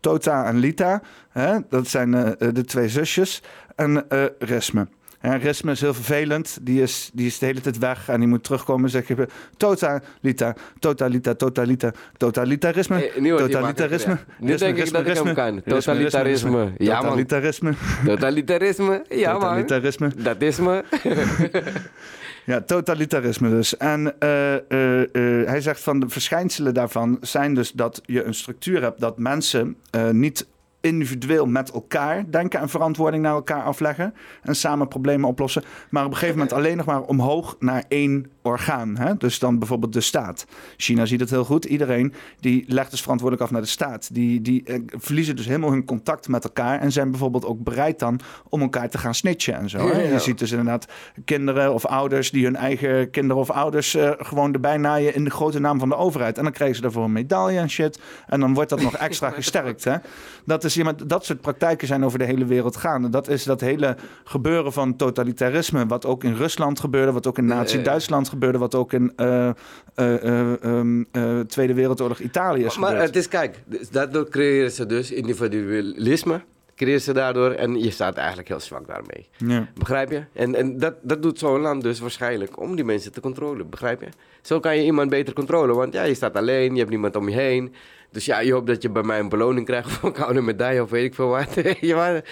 [0.00, 1.02] Tota en Lita.
[1.30, 1.56] Hè?
[1.68, 3.42] Dat zijn eh, eh, de twee zusjes.
[3.76, 4.86] En eh Resme.
[5.22, 6.58] Ja, Resme is heel vervelend.
[6.62, 8.90] Die is, die is de hele tijd weg en die moet terugkomen.
[8.90, 9.26] Zeg je
[9.56, 13.10] Tota, Lita, Tota, Lita, Tota, Lita, totalitarisme.
[13.18, 14.18] Nu totalitarisme.
[14.38, 15.62] Nu denk ik dat ik hem kan.
[15.62, 16.72] Totalitarisme.
[16.78, 17.02] Ja, man.
[17.02, 17.74] Totalitarisme.
[18.04, 19.04] Totalitarisme.
[19.08, 19.40] Ja, man.
[19.40, 20.10] Totalitarisme.
[20.16, 20.84] Dat is me.
[22.44, 23.76] Ja, totalitarisme dus.
[23.76, 28.34] En eh, eh, eh, hij zegt van de verschijnselen daarvan zijn dus dat je een
[28.34, 29.76] structuur hebt dat mensen
[30.10, 30.46] niet
[30.80, 36.10] individueel met elkaar denken en verantwoording naar elkaar afleggen en samen problemen oplossen, maar op
[36.10, 38.96] een gegeven moment alleen nog maar omhoog naar één orgaan.
[38.96, 39.16] Hè?
[39.16, 40.46] Dus dan bijvoorbeeld de staat.
[40.76, 41.64] China ziet het heel goed.
[41.64, 44.14] Iedereen die legt dus verantwoordelijk af naar de staat.
[44.14, 47.98] Die, die eh, verliezen dus helemaal hun contact met elkaar en zijn bijvoorbeeld ook bereid
[47.98, 49.78] dan om elkaar te gaan snitchen en zo.
[49.78, 50.00] Hè?
[50.02, 50.86] Je ziet dus inderdaad
[51.24, 55.30] kinderen of ouders die hun eigen kinderen of ouders eh, gewoon erbij naaien in de
[55.30, 56.36] grote naam van de overheid.
[56.36, 58.00] En dan krijgen ze daarvoor een medaille en shit.
[58.26, 59.84] En dan wordt dat nog extra gesterkt.
[59.84, 59.96] Hè?
[60.44, 63.08] Dat, is, ja, maar dat soort praktijken zijn over de hele wereld gaande.
[63.08, 67.44] Dat is dat hele gebeuren van totalitarisme, wat ook in Rusland gebeurde, wat ook in
[67.44, 69.54] Nazi-Duitsland gebeurde, wat ook in eh, eh,
[69.94, 73.06] eh, ehm, eh, Tweede Wereldoorlog Italië is Maar gebeurd.
[73.06, 76.40] het is, kijk, dus daardoor creëren ze dus individualisme.
[76.76, 79.28] Creëren ze daardoor en je staat eigenlijk heel zwak daarmee.
[79.36, 79.68] ja.
[79.74, 80.24] Begrijp je?
[80.32, 83.70] En, en dat, dat doet zo'n land dus waarschijnlijk om die mensen te controleren.
[83.70, 84.08] Begrijp je?
[84.42, 85.76] Zo kan je iemand beter controleren.
[85.76, 87.74] Want ja, je staat alleen, je hebt niemand om je heen.
[88.10, 90.82] Dus ja, je hoopt dat je bij mij een beloning krijgt of een gouden medaille
[90.82, 91.56] of weet ik veel wat.
[91.82, 92.24] maar,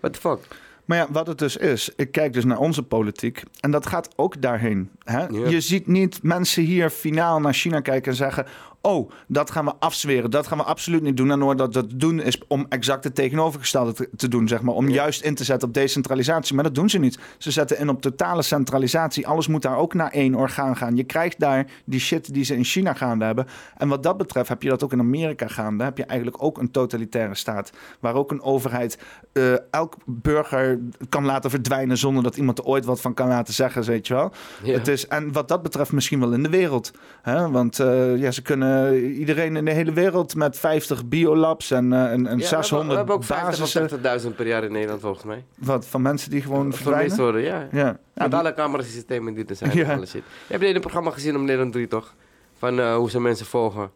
[0.00, 0.38] what the fuck?
[0.84, 4.08] Maar ja, wat het dus is, ik kijk dus naar onze politiek en dat gaat
[4.16, 4.90] ook daarheen.
[5.04, 5.26] Hè?
[5.26, 8.46] Je ziet niet mensen hier finaal naar China kijken en zeggen:
[8.86, 11.30] Oh, dat gaan we afzweren, dat gaan we absoluut niet doen.
[11.30, 14.74] En hoor dat dat doen is om exact het tegenovergestelde te, te doen, zeg maar.
[14.74, 16.54] Om juist in te zetten op decentralisatie.
[16.54, 17.18] Maar dat doen ze niet.
[17.38, 19.26] Ze zetten in op totale centralisatie.
[19.26, 20.96] Alles moet daar ook naar één orgaan gaan.
[20.96, 23.46] Je krijgt daar die shit die ze in China gaande hebben.
[23.76, 25.84] En wat dat betreft heb je dat ook in Amerika gaande.
[25.84, 27.72] Heb je eigenlijk ook een totalitaire staat.
[28.00, 28.98] Waar ook een overheid
[29.32, 30.78] eh, elk burger
[31.08, 34.14] kan laten verdwijnen zonder dat iemand er ooit wat van kan laten zeggen, weet je
[34.14, 34.32] wel.
[34.62, 34.72] Ja.
[34.72, 36.90] Het is, en wat dat betreft misschien wel in de wereld.
[37.22, 37.50] Hè?
[37.50, 38.73] Want eh, ja, ze kunnen
[39.18, 42.76] iedereen in de hele wereld met 50 biolabs en, eh, en, en Ja, 600 we,
[42.76, 45.44] hebben, we hebben ook basissen 50 of 60.000 per jaar in Nederland volgens mij.
[45.58, 47.16] wat, van mensen die gewoon Vermist verdwijnen.
[47.16, 47.68] worden, ja.
[47.72, 47.98] Ja.
[48.14, 49.76] Ja, Met alle camerasystemen die er zijn.
[49.76, 49.84] Ja.
[49.84, 50.22] en Alle shit.
[50.46, 52.14] Je hebt dit programma gezien op Nederland 3 toch?
[52.58, 53.90] Van eh, hoe ze mensen volgen.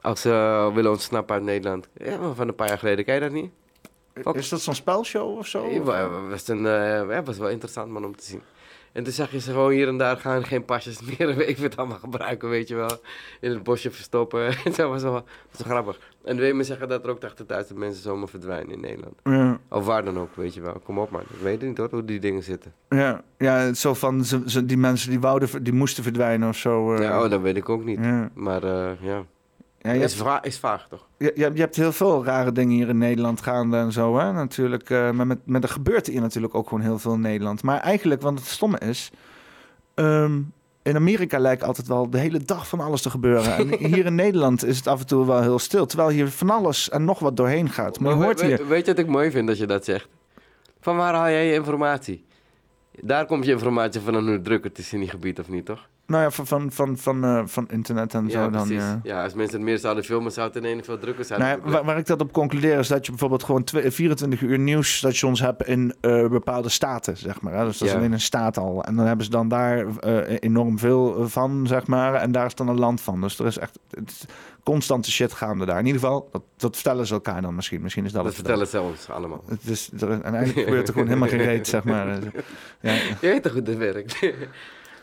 [0.00, 1.88] Als ze eh, willen ontsnappen uit Nederland.
[1.96, 3.04] Ja, maar van een paar jaar geleden.
[3.04, 3.50] Ken je dat niet?
[4.32, 5.66] Is dat zo'n spelshow of zo?
[5.70, 8.42] Ja, wa- was, een, eh, ja, was wel interessant man om te zien.
[8.92, 11.58] En toen zag je ze gewoon hier en daar gaan, geen pasjes meer, ik vind
[11.70, 12.90] het allemaal gebruiken, weet je wel.
[13.40, 14.46] In het bosje verstoppen.
[14.64, 15.22] En dat was wel, wel
[15.66, 15.98] grappig.
[16.24, 17.20] En wil je me zeggen dat er ook
[17.70, 19.14] 80.000 mensen zomaar verdwijnen in Nederland?
[19.24, 20.80] Ja, Of waar dan ook, weet je wel.
[20.84, 22.72] Kom op man, ik weet niet hoor, hoe die dingen zitten.
[22.88, 26.94] ja, ja, zo van ze, ze- die mensen die, wouden, die moesten verdwijnen of zo.
[26.94, 27.02] eh.
[27.02, 27.98] Ja, oh, dat weet ik ook niet.
[27.98, 28.30] ja.
[28.34, 29.24] Maar eh, ja,
[29.84, 31.06] Ja, je, is, hebt, va is vaag toch?
[31.18, 34.18] je, je hebt- je hebt heel veel rare dingen hier in Nederland gaande en zo,
[34.18, 34.90] hè, natuurlijk.
[34.90, 37.62] eh, maar met, met er gebeurt hier natuurlijk ook gewoon heel veel in Nederland.
[37.62, 39.10] Maar eigenlijk, want het stomme is...
[39.94, 40.40] ehm,
[40.82, 43.56] in Amerika lijkt altijd wel de hele dag van alles te gebeuren.
[43.56, 45.86] En hier in Nederland is het af en toe wel heel stil.
[45.86, 48.00] Terwijl hier van alles en nog wat doorheen gaat.
[48.00, 48.66] Maar je hoort hier...
[48.68, 50.08] Weet je wat ik mooi vind als je dat zegt?
[50.80, 52.24] Van waar haal jij je informatie?
[53.00, 55.88] Daar komt je informatie van hoe druk het is in die gebied of niet, toch?
[56.06, 58.68] Nou ja, van, van, van, van, eh, van internet en Ja, zo dan.
[58.68, 59.00] Ja.
[59.02, 61.40] Ja, als mensen het meer zouden filmen, zou het in ene veel drukker zijn.
[61.40, 64.40] Nou ja, waar, waar ik dat op concludeer is dat je bijvoorbeeld gewoon twee- 24
[64.40, 67.52] uur nieuwsstations hebt in eh, bepaalde staten, zeg maar.
[67.54, 67.64] Hè?
[67.64, 68.84] Dus dat is alleen een staat al.
[68.84, 72.14] En dan hebben ze dan daar eh, enorm veel van, zeg maar.
[72.14, 73.20] En daar is dan een land van.
[73.20, 74.26] Dus er is echt het
[74.62, 75.78] constante shit gaande daar.
[75.78, 77.82] In ieder geval, dat, dat vertellen ze elkaar dan misschien.
[77.82, 79.44] Misschien is dat, dat het vertellen ze ons allemaal.
[79.46, 82.18] Het is, er, en eigenlijk gebeurt er gewoon helemaal geen reet, zeg maar.
[82.80, 84.18] Ja, Je weet toch hoe dat werkt?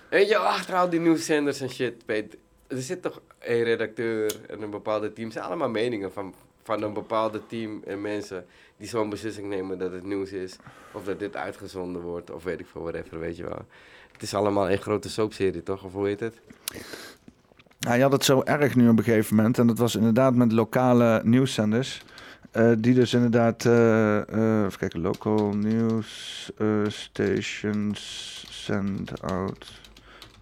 [0.09, 2.37] Weet je, achter al die nieuwszenders en shit, Peet,
[2.67, 5.27] er zit toch een redacteur en een bepaalde team.
[5.27, 6.33] Het zijn allemaal meningen van,
[6.63, 8.45] van een bepaalde team en mensen
[8.77, 10.55] die zo'n beslissing nemen dat het nieuws is.
[10.91, 13.65] Of dat dit uitgezonden wordt, of weet ik veel, whatever, weet je wel.
[14.11, 15.83] Het is allemaal een grote soapserie, toch?
[15.83, 16.41] Of hoe heet het?
[17.79, 19.57] Je had het zo erg nu op een gegeven moment.
[19.59, 22.01] En dat was inderdaad met lokale nieuwszenders.
[22.51, 24.15] eh, die dus inderdaad, eh,
[24.65, 26.49] even kijken, local news
[26.87, 27.99] stations
[28.49, 29.65] send out.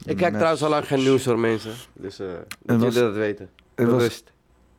[0.05, 1.71] Ik kijk trouwens al lang geen nieuws hoor, mensen.
[1.93, 2.27] Dus eh
[2.61, 3.49] dat was- jullie dat weten.
[3.75, 4.31] Rust.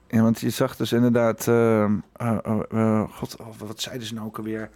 [0.09, 1.85] ja, want je zag dus inderdaad, eh,
[2.17, 4.71] eh, god, oh, wat zeiden ze nou ook alweer?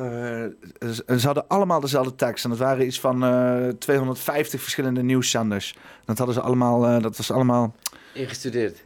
[0.00, 2.44] Eh, ze hadden allemaal dezelfde tekst.
[2.44, 5.76] En dat waren iets van eh, 250 verschillende nieuwszenders.
[6.04, 7.74] Dat hadden ze allemaal, eh, dat was allemaal...
[8.14, 8.82] Ingestudeerd.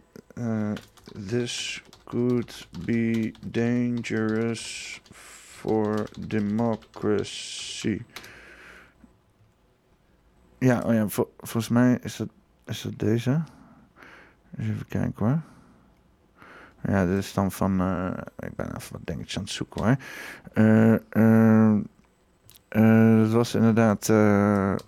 [1.29, 8.01] This could be dangerous for democracy.
[10.59, 12.29] Ja, oh ja vol- volgens mij is dat,
[12.67, 13.43] is dat deze.
[14.59, 15.41] Eens even kijken hoor.
[16.89, 17.81] Ja, dit is dan van.
[17.81, 18.11] eh,
[18.49, 19.97] ik ben even wat dingetjes aan het zoeken hoor.
[20.53, 21.71] Eh, eh,
[22.69, 24.09] eh, dat was inderdaad.
[24.09, 24.79] eh, eh,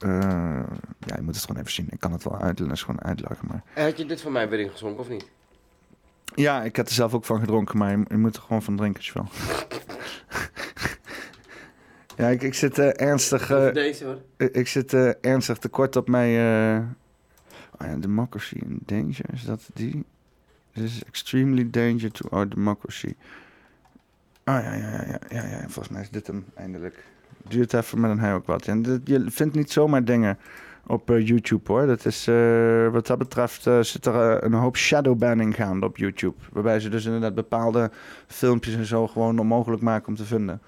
[1.00, 1.86] ja, je moet het gewoon even zien.
[1.90, 3.46] Ik kan het wel uitleggen, gewoon uitleggen.
[3.48, 5.30] Maar Eh, Had je dit van mij weer ingezonken of niet?
[6.34, 8.76] ja, ik heb er zelf ook van gedronken, maar je, je moet er gewoon van
[8.76, 9.26] drinken wil.
[12.16, 14.18] ja, ik, ik zit eh, ernstig, eh, deze hoor.
[14.36, 16.78] ik, ik zit eh, ernstig tekort op mijn uh,
[17.80, 19.24] oh ja, democracy in danger.
[19.32, 20.04] Is dat die?
[20.76, 23.14] This is extremely danger to our democracy.
[24.44, 25.60] Ah ja, ja, ja, ja, ja, ja.
[25.60, 27.04] Volgens mij is dit hem eindelijk.
[27.48, 28.66] Duurt even, maar dan hij ook wat.
[28.66, 30.38] En dit- je vindt niet zomaar dingen
[30.86, 31.86] op eh, YouTube hoor.
[31.86, 36.36] Dat is, eh, wat dat betreft eh, zit er een hoop shadowbanning gaande op YouTube.
[36.52, 37.90] Waarbij ze dus inderdaad bepaalde
[38.26, 40.60] filmpjes en zo gewoon onmogelijk maken om te vinden.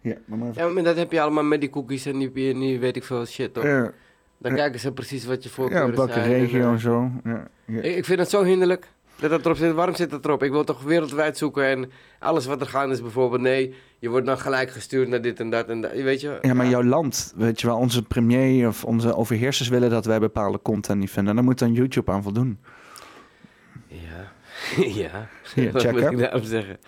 [0.00, 2.32] Ja, maar maar even- Ja, maar dat heb je allemaal met die cookies en die,
[2.32, 3.64] die weet ik veel shit, toch?
[3.64, 3.92] Ja,
[4.38, 7.10] Dan kijken ze precies wat je ja, voorkeuren welke en, regio en zo.
[7.24, 7.80] Ja, ja.
[7.80, 8.88] ik, ik vind het zo hinderlijk
[9.22, 9.72] dat dat erop zit.
[9.72, 10.42] Waarom zit dat erop?
[10.42, 13.40] Ik wil toch wereldwijd zoeken en alles wat er gaande is bijvoorbeeld...
[13.40, 15.92] Nee, je wordt dan gelijk gestuurd naar dit en dat en dat.
[15.92, 16.38] Weet je?
[16.40, 20.18] Ja, maar jouw land, weet je wel, onze premier of onze overheersers willen dat wij
[20.18, 21.34] bepaalde content niet vinden.
[21.34, 22.58] Dan moet dan YouTube aan voldoen.
[23.86, 24.32] Ja.
[25.02, 25.28] ja.
[25.54, 26.78] Hier, Wat check, moet ik daarop zeggen?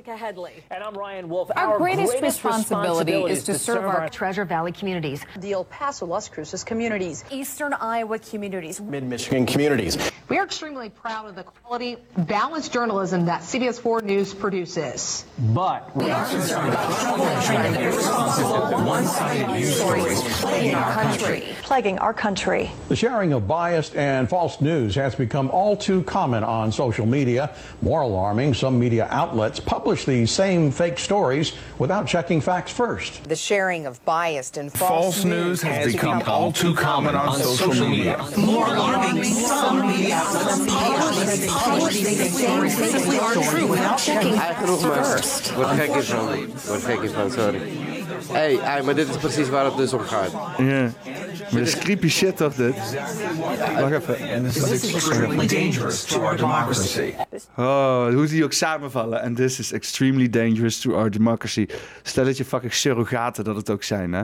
[0.00, 0.64] Jessica Headley.
[0.70, 1.50] And I'm Ryan Wolf.
[1.54, 6.64] Our greatest responsibility is to serve our Treasure Valley communities, the El Paso, Las Cruces
[6.64, 7.22] communities.
[7.30, 8.80] eastern Iowa communities.
[8.80, 9.98] mid Michigan communities.
[10.30, 15.26] We are extremely proud of the quality, balanced journalism that CBS 4 News produces.
[15.38, 21.42] But we are concerned about the irresponsible, one-sided our country.
[21.62, 22.70] Plaguing our country.
[22.88, 27.54] The sharing of biased and false news has become all too common on social media.
[27.82, 29.60] More alarming, some media outlets
[29.90, 33.24] publish these same fake stories without checking facts first.
[33.24, 37.88] The sharing of biased and false, False news has become all too common on social
[37.88, 38.16] media.
[38.36, 45.04] More alarming, some media outlets publish these same fake stories without checking Hij genoeg maar.
[45.04, 45.54] first.
[45.56, 46.28] Word gek hiervan.
[46.68, 47.60] Word gek hiervan, sorry.
[48.28, 50.30] Hé, hey, hey, maar dit is precies waar het dus om gaat.
[50.58, 50.80] Ja.
[51.50, 52.74] Maar dat is creepy shit toch dit?
[53.80, 55.48] Wacht even.
[55.48, 57.14] dangerous to our democracy.
[57.56, 59.22] Oh, hoe die ook samenvallen.
[59.22, 61.66] En this is extremely dangerous to our democracy.
[62.02, 64.22] Stel dat je fucking surrogaten dat het ook zijn, hè?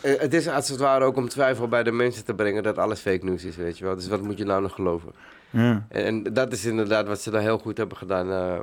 [0.00, 2.78] Eh, het is als het ware ook om twijfel bij de mensen te brengen dat
[2.78, 3.94] alles fake news is, weet je wel.
[3.94, 5.12] Dus wat moet je nou nog geloven?
[5.50, 5.86] Ja.
[5.88, 8.60] En, en dat is inderdaad wat ze dan heel goed hebben gedaan eh,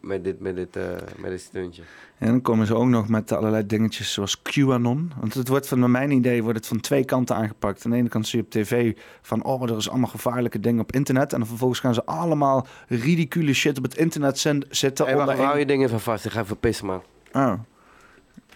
[0.00, 0.82] met, dit, met, dit, eh,
[1.18, 1.82] met dit stuntje.
[2.18, 5.12] En dan komen ze ook nog met allerlei dingetjes zoals QAnon.
[5.20, 7.84] Want het wordt van naar mijn idee wordt het van twee kanten aangepakt.
[7.84, 10.80] Aan de ene kant zie je op tv van oh, er is allemaal gevaarlijke dingen
[10.80, 11.32] op internet.
[11.32, 14.38] En dan vervolgens gaan ze allemaal ridicule shit op het internet
[14.68, 15.06] zetten.
[15.06, 16.24] Hey, wacht, hou je dingen van vast.
[16.24, 17.02] Ik ga even pissen, man.
[17.32, 17.52] Oh.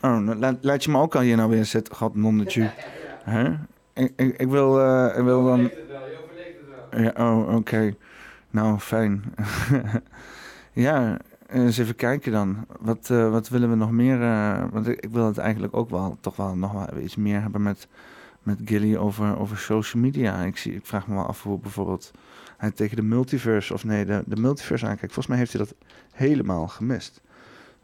[0.00, 1.96] Oh, nou, laat, laat je me ook al hier nou weer zitten.
[1.96, 2.70] God, nonnetje.
[3.24, 3.50] Hè?
[3.92, 5.70] Ik, ik, ik wil, eh, ik wil dan...
[6.90, 7.94] Ja, oh, oké.
[8.50, 9.22] Nou, fijn.
[10.72, 12.66] ja, eens even kijken dan.
[12.80, 14.22] Wat, eh, wat willen we nog meer?
[14.22, 17.88] eh, want ik, wil het eigenlijk ook wel, toch wel nog iets meer hebben met,
[18.42, 20.42] met Gilly over, over social media.
[20.42, 22.10] Ik, zie, ik vraag me wel af hoe bijvoorbeeld
[22.56, 25.14] hij tegen de multiverse, of nee, de, de multiverse aankijkt.
[25.14, 25.74] Volgens mij heeft hij dat
[26.12, 27.20] helemaal gemist.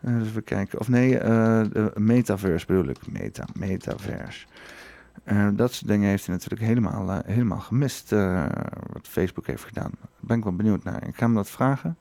[0.05, 0.81] Eh, dus we kijken.
[0.81, 2.97] Of nee, eh, de metaverse bedoel ik.
[3.10, 4.47] Meta, metaverse.
[5.23, 8.12] Eh, dat soort dingen heeft hij natuurlijk helemaal, eh, helemaal gemist.
[8.12, 8.47] eh,
[8.93, 9.91] wat Facebook heeft gedaan.
[10.01, 11.07] Daar ben ik wel benieuwd naar.
[11.07, 11.99] Ik ga hem dat vragen.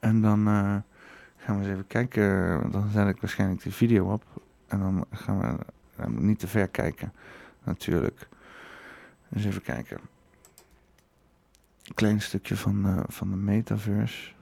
[0.00, 0.44] En dan
[1.36, 2.70] gaan we eens even kijken.
[2.70, 4.24] Dan zet ik waarschijnlijk die video op.
[4.66, 5.58] En dan gaan
[5.96, 7.12] we niet te ver kijken.
[7.64, 8.28] Natuurlijk.
[9.28, 10.00] Dus even kijken.
[11.94, 14.32] Klein stukje van, eh, van de metaverse.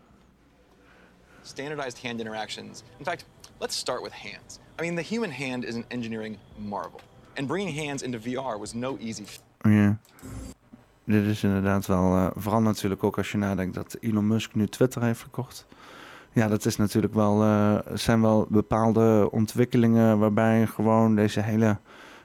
[1.42, 2.82] standardized hand interactions.
[2.98, 3.24] In fact,
[3.58, 4.58] let's start with hands.
[4.78, 7.00] I mean, the human hand is an engineering marvel.
[7.38, 9.22] And bringing hands into VR was no easy.
[9.60, 9.98] Ja.
[11.04, 14.66] Dit is inderdaad wel, eh, vooral natuurlijk ook als je nadenkt dat Elon Musk nu
[14.66, 15.66] Twitter heeft verkocht.
[16.32, 21.78] Ja, dat is natuurlijk wel, eh, zijn wel bepaalde ontwikkelingen waarbij gewoon deze hele,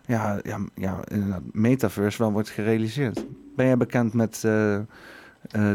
[0.06, 3.26] ja, ja, ja inderdaad, metaverse wel wordt gerealiseerd.
[3.56, 4.84] Ben jij bekend met eh, eh,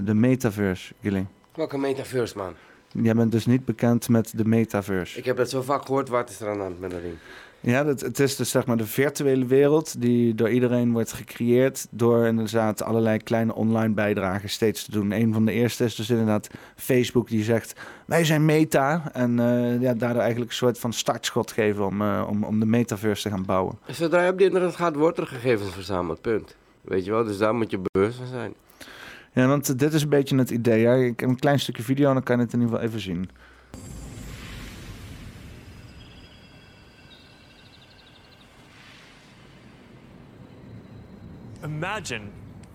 [0.05, 1.27] de metaverse, Gilly?
[1.55, 2.55] Welke metaverse, man?
[2.93, 5.19] Jij bent dus niet bekend met de metaverse.
[5.19, 7.17] Ik heb het zo vaak gehoord, wat is er aan de hand met dat ding?
[7.61, 11.87] Ja, dat, het is dus zeg maar de virtuele wereld die door iedereen wordt gecreëerd
[11.91, 15.11] door inderdaad allerlei kleine online bijdragen steeds te doen.
[15.11, 19.81] Een van de eerste is dus inderdaad Facebook die zegt wij zijn meta en eh,
[19.81, 23.31] ja, daardoor eigenlijk een soort van startschot geven om, eh, om, om de metaverse te
[23.31, 23.79] gaan bouwen.
[23.87, 26.57] Zodra je op het internet gaat, wordt er gegevens verzameld, punt.
[26.81, 28.55] Weet je wel, dus daar moet je bewust van zijn.
[29.33, 30.81] Ja, want dit is een beetje het idee.
[30.81, 32.89] Ja, ik heb een klein stukje video en dan kan je het in ieder geval
[32.89, 33.31] even zien.
[41.79, 42.33] Imagine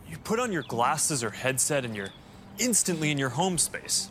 [0.08, 2.12] you put on your glasses or headset and you're
[2.58, 4.10] instantly in your home space.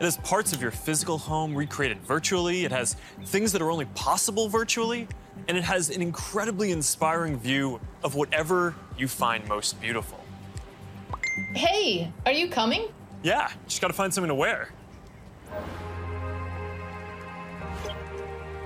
[0.00, 2.96] It has parts of your physical home recreated virtually, it has
[3.26, 5.06] things that are only possible virtually,
[5.46, 10.18] and it has an incredibly inspiring view of whatever you find most beautiful.
[11.54, 12.88] Hey, are you coming?
[13.22, 14.70] Yeah, just gotta find something to wear.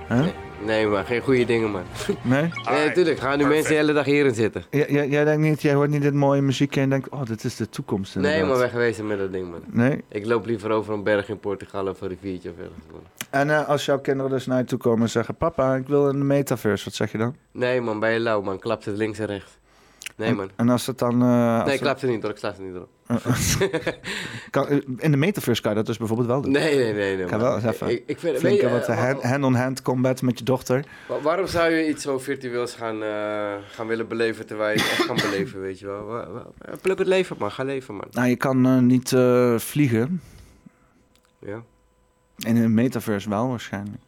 [0.07, 0.31] Huh?
[0.67, 1.83] Nee, maar geen goede dingen, man.
[2.21, 2.41] Nee?
[2.69, 3.19] Nee, natuurlijk.
[3.19, 4.63] Gaan nu mensen de hele dag hierin zitten.
[4.69, 7.55] Ja, jij, denkt niet, jij hoort niet dit mooie muziekje en denkt, oh, dit is
[7.55, 8.15] de toekomst.
[8.15, 8.49] Nee, inderdaad.
[8.49, 9.61] maar wegwezen met dat ding, man.
[9.65, 10.03] Nee?
[10.07, 13.01] Ik loop liever over een berg in Portugal of een riviertje of ergens, man.
[13.29, 16.09] En eh, als jouw kinderen dus naar je toe komen en zeggen, papa, ik wil
[16.09, 17.35] in de metaverse, wat zeg je dan?
[17.51, 18.59] Nee, man, ben je lauw, man.
[18.59, 19.57] Klapt het links en rechts.
[20.17, 20.49] Nee, man.
[20.55, 21.21] En als het dan...
[21.21, 22.31] eh, als Nee, het- klapt het niet, hoor.
[22.31, 22.89] Ik sla het niet erop.
[24.49, 26.51] kan, eh, in de metaverse kan je dat dus bijvoorbeeld wel doen.
[26.51, 27.15] Nee, nee, nee.
[27.15, 27.39] nee Ik man.
[27.39, 30.43] wel eens even Ik, ik vind, flinke je, wat eh, hand- hand-on-hand combat met je
[30.45, 30.85] dochter.
[31.07, 35.05] wa- waarom zou je iets zo virtueels gaan, eh, gaan willen beleven terwijl je echt
[35.05, 36.27] kan beleven, weet je wel?
[36.81, 37.51] Pluk het leven, man.
[37.51, 38.07] Ga leven, man.
[38.11, 40.21] Nou, je kan eh, niet eh, vliegen.
[41.39, 41.61] Ja.
[42.37, 44.01] In een metaverse wel waarschijnlijk.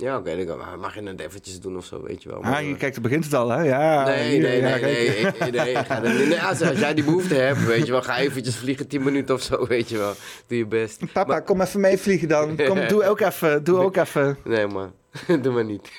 [0.00, 2.40] Ja, oké, dan kan- mag je het eventjes doen of zo, weet je wel.
[2.40, 3.62] Maar, Ah, eh, je kijkt, er begint het al, hè?
[3.62, 7.04] Ja, Nee, hier, nee, ja, nee, nee, ik- nee, ga nee, als, als jij die
[7.04, 10.12] behoefte hebt, weet je wel, ga eventjes vliegen 10 minuten of zo, weet je wel.
[10.46, 11.12] Doe je best.
[11.12, 12.56] Papa, kom even meevliegen dan.
[12.56, 14.36] Kom, doe ook even, doe ook even.
[14.44, 14.92] Nee man,
[15.42, 15.90] doe maar niet.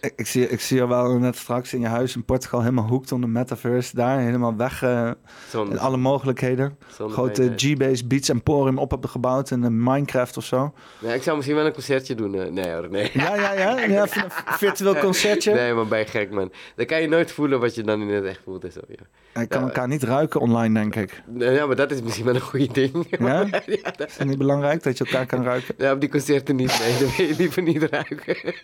[0.00, 2.86] Ik, ik zie, ik zie je wel net straks in je huis in Portugal helemaal
[2.88, 3.96] hoekt onder metaverse.
[3.96, 4.82] Daar helemaal weg.
[4.82, 5.10] eh,
[5.52, 6.78] in alle mogelijkheden.
[7.08, 7.52] Grote.
[7.56, 10.72] G-Base Beats Emporium op hebben gebouwd in een Minecraft of zo.
[10.98, 12.34] Nee, ik zou misschien wel een concertje doen.
[12.34, 13.10] eh, nee hoor, nee.
[13.12, 14.02] Ja, ja, ja.
[14.02, 15.54] een virtueel concertje.
[15.54, 16.52] Nee, maar je gek man.
[16.76, 19.44] Dan kan je nooit voelen wat je dan in het echt voelt en zo, ja.
[19.46, 21.22] Kan elkaar niet ruiken online, denk ik.
[21.26, 23.06] Nee, Ja, maar dat is misschien wel een goede ding.
[23.18, 23.40] Ja?
[23.66, 25.74] ja, dat- Is het niet belangrijk dat je elkaar kan ruiken?
[25.78, 26.78] ja, op die concerten niet.
[26.80, 28.36] Nee, dan wil je liever niet ruiken.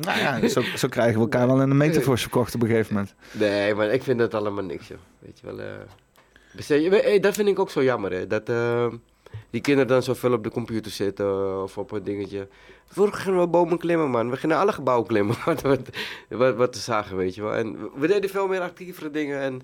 [0.00, 2.94] Nou ja, zo, zo krijgen we elkaar wel in de metaverse verkocht op een gegeven
[2.94, 3.14] moment.
[3.32, 4.98] Nee, maar ik vind dat allemaal niks, joh.
[5.18, 5.60] Weet je wel.
[5.60, 8.26] eh je weet- hey, dat vind ik ook zo jammer, hè.
[8.26, 8.86] Dat eh,
[9.50, 12.48] die kinderen dan zoveel op de computer zitten of op een dingetje.
[12.86, 14.30] Vroeger gingen we bomen klimmen, man.
[14.30, 15.80] We gingen alle gebouwen klimmen, wat, wat,
[16.28, 17.54] wat, wat te zagen, weet je wel.
[17.54, 19.62] En we deden veel meer actievere dingen en...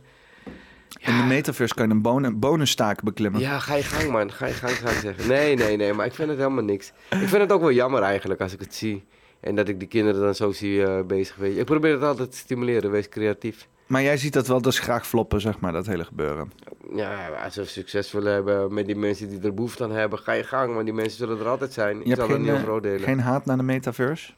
[1.01, 3.41] In de metaverse kan je een bon bonusstaak beklimmen.
[3.41, 4.33] Ja, ga je gang, man.
[4.33, 5.29] Ga je gang, zou ik zeggen.
[5.29, 6.93] Nee, nee, nee, maar ik vind het helemaal niks.
[7.11, 9.05] Ik vind het ook wel jammer eigenlijk als ik het zie.
[9.41, 11.59] En dat ik die kinderen dan zo zie eh, bezig, weet je.
[11.61, 13.69] Ik probeer het altijd te stimuleren, wees creatief.
[13.87, 16.53] Maar jij ziet dat wel dus graag floppen, zeg maar, dat hele gebeuren.
[16.95, 20.33] Ja, als we succes willen hebben met die mensen die er behoefte aan hebben, ga
[20.33, 20.73] je gang.
[20.75, 22.01] Want die mensen zullen er altijd zijn.
[22.01, 23.01] Ik Je zal geen, niet eh, over oordelen.
[23.01, 24.33] geen haat naar de metaverse?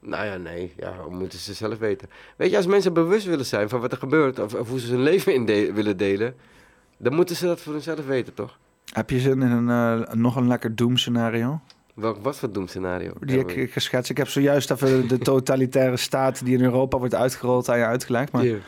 [0.00, 0.72] Nou ja, nee.
[0.76, 2.08] Ja, moeten ze zelf weten.
[2.36, 4.38] Weet je, als mensen bewust willen zijn van wat er gebeurt...
[4.38, 6.34] of, of hoe ze hun leven in de- willen delen...
[6.96, 8.58] dan moeten ze dat voor hunzelf weten, toch?
[8.92, 9.68] Heb je zin in een,
[10.02, 11.60] eh, nog een lekker doom-scenario?
[11.94, 13.12] Welk, wat voor doemscenario?
[13.20, 14.10] Die ik, ik geschetst.
[14.10, 18.32] Ik heb zojuist even de totalitaire staat die in Europa wordt uitgerold aan je uitgelegd.
[18.32, 18.60] Maar eh,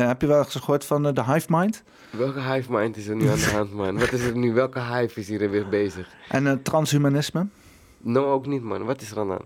[0.00, 1.82] eh, heb je wel eens gehoord van de hive mind?
[2.10, 3.98] Welke hive mind is er nu aan de hand, man?
[3.98, 4.52] Wat is er nu?
[4.52, 6.08] Welke hive is hier weer bezig?
[6.28, 7.46] En transhumanisme?
[7.98, 8.84] No, ook niet, man.
[8.84, 9.44] Wat is er aan de hand?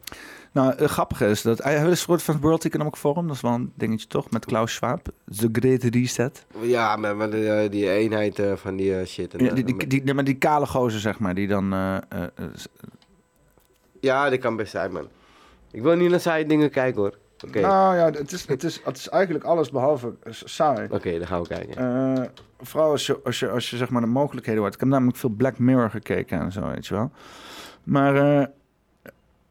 [0.52, 1.62] Nou, het grappige is dat...
[1.62, 3.26] Hij heeft gehoord van het World Economic Forum.
[3.26, 5.06] Dat is wel een dingetje toch, met Klaus Schwab.
[5.36, 6.44] The Great Reset.
[6.60, 9.34] Ja, maar, maar eh, die eenheid eh, van die eh, shit.
[9.34, 11.72] En, Ja, eh, die, die, die, nee, maar die kale gozer, zeg maar, die dan...
[11.72, 12.44] eh, eh, eh,
[14.00, 15.08] ja, dat kan best zijn, man.
[15.70, 17.18] Ik wil niet naar saaie dingen kijken, hoor.
[17.46, 20.88] Oké, Nou ja, het is, het, is, het is eigenlijk alles behalve saai.
[20.90, 21.76] Oké, dan gaan we kijken.
[22.16, 22.24] Eh,
[22.60, 24.74] vooral als je, als je, als je zeg maar de mogelijkheden hoort.
[24.74, 27.10] Ik heb namelijk veel Black Mirror gekeken en zo, weet je wel.
[27.82, 28.46] Maar eh,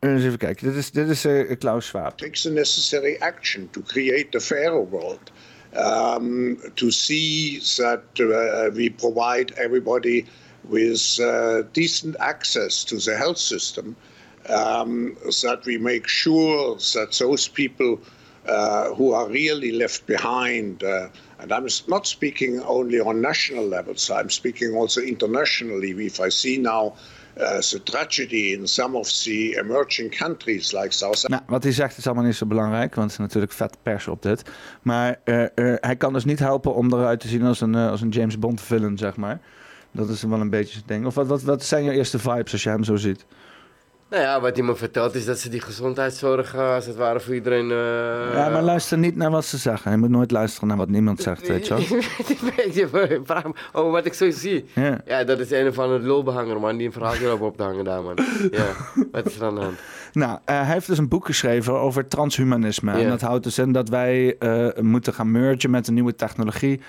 [0.09, 0.67] eens even kijken.
[0.67, 2.17] Dit is, dit is eh, Klaus Schwab.
[2.17, 5.31] takes the necessary action to create a fairer world,
[5.75, 10.25] um, to see that uh, we provide everybody
[10.61, 13.95] with uh, decent access to the health system,
[14.49, 17.99] um, that we make sure that those people
[18.47, 21.09] uh, who are really left behind, uh,
[21.39, 25.91] and I'm not speaking only on national levels, I'm speaking also internationally.
[26.05, 31.27] If I see now uh, the tragedy in some of the emerging countries like South
[31.27, 34.07] Nou, wat hij zegt is allemaal niet zo belangrijk, want het is natuurlijk vet pers
[34.07, 34.43] op dit.
[34.81, 35.49] Maar eh, eh,
[35.79, 38.39] hij kan dus niet helpen om eruit te zien als een, eh, als een James
[38.39, 39.39] Bond villain, zeg maar.
[39.91, 41.05] Dat is wel een beetje het ding.
[41.05, 43.25] Of wat, wat, wat zijn je eerste vibes als je hem zo ziet?
[44.11, 47.19] Nou ja, wat hij me vertelt is dat ze die gezondheidszorg eh, als het ware
[47.19, 47.71] voor iedereen...
[47.71, 49.91] eh, ja, maar luister niet naar wat ze zeggen.
[49.91, 53.19] Je moet nooit luisteren naar wat niemand zegt, weet je wel.
[53.25, 54.65] Vraag me over wat ik zo zie.
[54.75, 55.01] Ja.
[55.05, 57.83] Ja, dat is een of andere lulbehanger, man, die een verhaaltje erop op te hangen
[57.83, 58.17] daar, man.
[58.51, 58.65] Ja,
[59.11, 59.79] wat is er aan de hand?
[60.13, 62.91] Nou, eh, hij heeft dus een boek geschreven over transhumanisme.
[62.91, 64.35] En dat houdt dus in dat wij
[64.79, 66.81] moeten gaan mergen met een nieuwe technologie.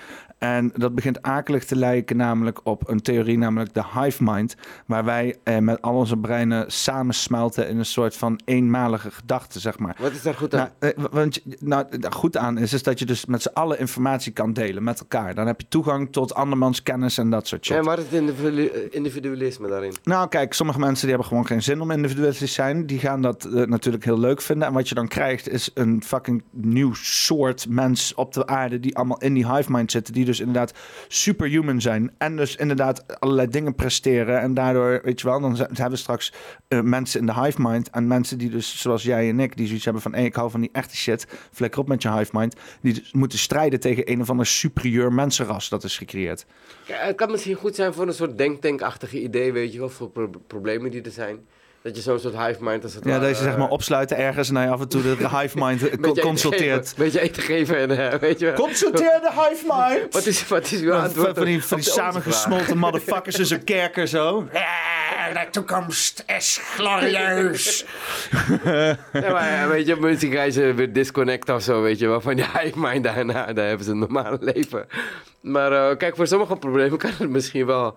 [0.43, 4.55] En dat begint akelig te lijken namelijk op een theorie, namelijk de hive mind.
[4.85, 9.79] Waar wij eh, met al onze breinen samensmelten in een soort van eenmalige gedachte, zeg
[9.79, 9.95] maar.
[9.99, 10.69] Wat is daar goed aan?
[10.79, 13.79] Nou, eh, want, nou, daar goed aan is, is dat je dus met z'n allen
[13.79, 15.35] informatie kan delen met elkaar.
[15.35, 17.77] Dan heb je toegang tot andermans kennis en dat soort shit.
[17.77, 19.93] En waar is het eh, individualisme daarin?
[20.03, 22.85] Nou, kijk, sommige mensen die hebben gewoon geen zin om individualistisch te zijn.
[22.85, 24.67] Die gaan dat eh, natuurlijk heel leuk vinden.
[24.67, 28.95] En wat je dan krijgt is een fucking nieuw soort mens op de aarde die
[28.95, 30.13] allemaal in die hive mind zitten.
[30.13, 30.73] Die dus inderdaad
[31.07, 32.11] superhuman zijn.
[32.17, 34.39] En dus inderdaad allerlei dingen presteren.
[34.39, 36.33] En daardoor, weet je wel, dan hebben we straks
[36.67, 37.89] eh, mensen in de hive mind.
[37.89, 40.15] En mensen die dus, zoals jij en ik, die zoiets hebben van...
[40.15, 41.27] Ik hou van die echte shit.
[41.51, 42.55] Flikker op met je hive mind.
[42.81, 46.45] Die dus moeten strijden tegen een of ander superieur mensenras dat is gecreëerd.
[46.87, 50.09] Ja, het kan misschien goed zijn voor een soort denktankachtige idee, weet je wel, voor
[50.09, 51.37] pro- problemen die er zijn.
[51.83, 54.17] Dat je zo'n soort hive mind als het Ja, dat je zeg maar eh, opsluiten
[54.17, 56.93] ergens en hij af en toe de hive mind eh, beetje consulteert.
[56.97, 58.55] Beetje eten geven en eh, weet je wel.
[58.55, 60.13] Consulteer de hive mind!
[60.13, 63.45] Wat is, wat is uw Van, antwoord van die, op van die samengesmolten motherfuckers in
[63.45, 64.47] zijn kerker zo.
[65.33, 67.85] De toekomst is glorieus.
[69.13, 72.21] Ja, maar ja, weet je, mensen gaan ze weer disconnecten of zo, weet je wel.
[72.21, 74.87] Van ja, ik mijn daarna, daar hebben ze een normale leven.
[75.41, 77.95] Maar eh, kijk, voor sommige problemen kan het misschien wel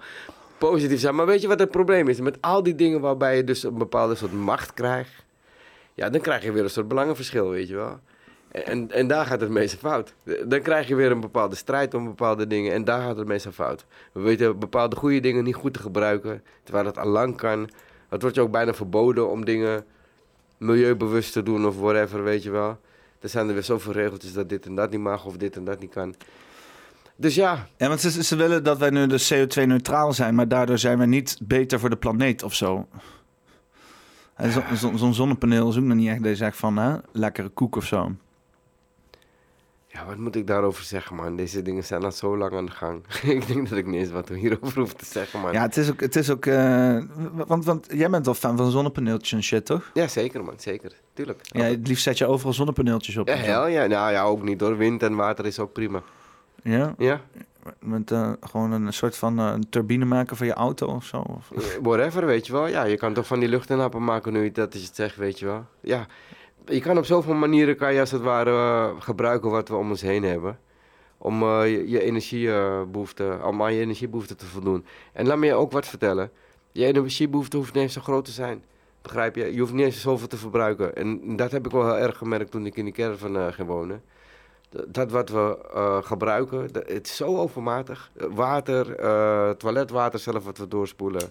[0.58, 1.14] positief zijn.
[1.14, 2.20] Maar weet je wat het probleem is?
[2.20, 5.24] Met al die dingen waarbij je dus een bepaalde soort macht krijgt.
[5.94, 8.00] Ja, dan krijg je weer een soort belangenverschil, weet je wel.
[8.64, 10.14] En, en daar gaat het meeste fout.
[10.44, 12.72] Dan krijg je weer een bepaalde strijd om bepaalde dingen.
[12.72, 13.84] En daar gaat het meestal fout.
[14.12, 16.42] We weten bepaalde goede dingen niet goed te gebruiken.
[16.62, 17.70] Terwijl dat al lang kan.
[18.08, 19.84] Het wordt je ook bijna verboden om dingen
[20.58, 22.78] milieubewust te doen of whatever, weet je wel.
[23.20, 25.64] Er zijn er weer zoveel regeltjes dat dit en dat niet mag of dit en
[25.64, 26.14] dat niet kan.
[27.16, 30.78] Dus ja, Ja, want ze, ze willen dat wij nu dus CO2-neutraal zijn, maar daardoor
[30.78, 32.86] zijn we niet beter voor de planeet of zo.
[34.34, 36.96] En zo- zo- Zo'n zonnepaneel is ook nog niet echt dat je zegt van, hè,
[37.12, 38.12] lekkere koek of zo.
[39.86, 41.36] ja, wat moet ik daarover zeggen, man?
[41.36, 43.04] Deze dingen zijn al zo lang aan de gang.
[43.22, 45.52] ik denk dat ik niet eens wat hierover hoef te zeggen, man.
[45.52, 46.98] Ja, het is ook, het is ook eh,
[47.32, 49.90] want, want jij bent wel fan van zonnepaneeltjes en shit, toch?
[49.94, 50.54] Ja, zeker, man.
[50.56, 50.92] Zeker.
[51.12, 51.40] Tuurlijk.
[51.42, 53.28] Ja, het liefst zet je overal zonnepaneeltjes op.
[53.28, 53.50] Ja, en zo.
[53.50, 53.86] hel, ja.
[53.86, 54.76] Nou ja, ook niet hoor.
[54.76, 56.02] Wind en water is ook prima.
[56.66, 56.94] Ja?
[56.98, 57.20] Ja?
[57.80, 61.16] Met eh, gewoon een soort van eh, een turbine maken voor je auto of zo.
[61.16, 62.66] Of, Eh, Whatever, weet je wel.
[62.66, 65.38] Ja, je kan toch van die luchtinappen maken nu je dat is het zegt, weet
[65.38, 65.64] je wel.
[65.80, 66.06] Ja,
[66.64, 70.00] je kan op zoveel manieren kan je als het ware gebruiken wat we om ons
[70.00, 70.58] heen hebben.
[71.18, 74.84] Om je, je energiebehoeften, om aan je energiebehoeften te voldoen.
[75.12, 76.30] En laat me je ook wat vertellen.
[76.72, 78.62] Je energiebehoefte hoeft niet eens zo groot te zijn.
[79.02, 79.54] Begrijp je?
[79.54, 80.96] Je hoeft niet eens zoveel te verbruiken.
[80.96, 84.02] En dat heb ik wel heel erg gemerkt toen ik in die caravan ging wonen.
[84.86, 88.10] Dat- wat we eh, gebruiken, dat, het is zo overmatig.
[88.14, 91.22] Water, eh, toiletwater zelf wat we doorspoelen.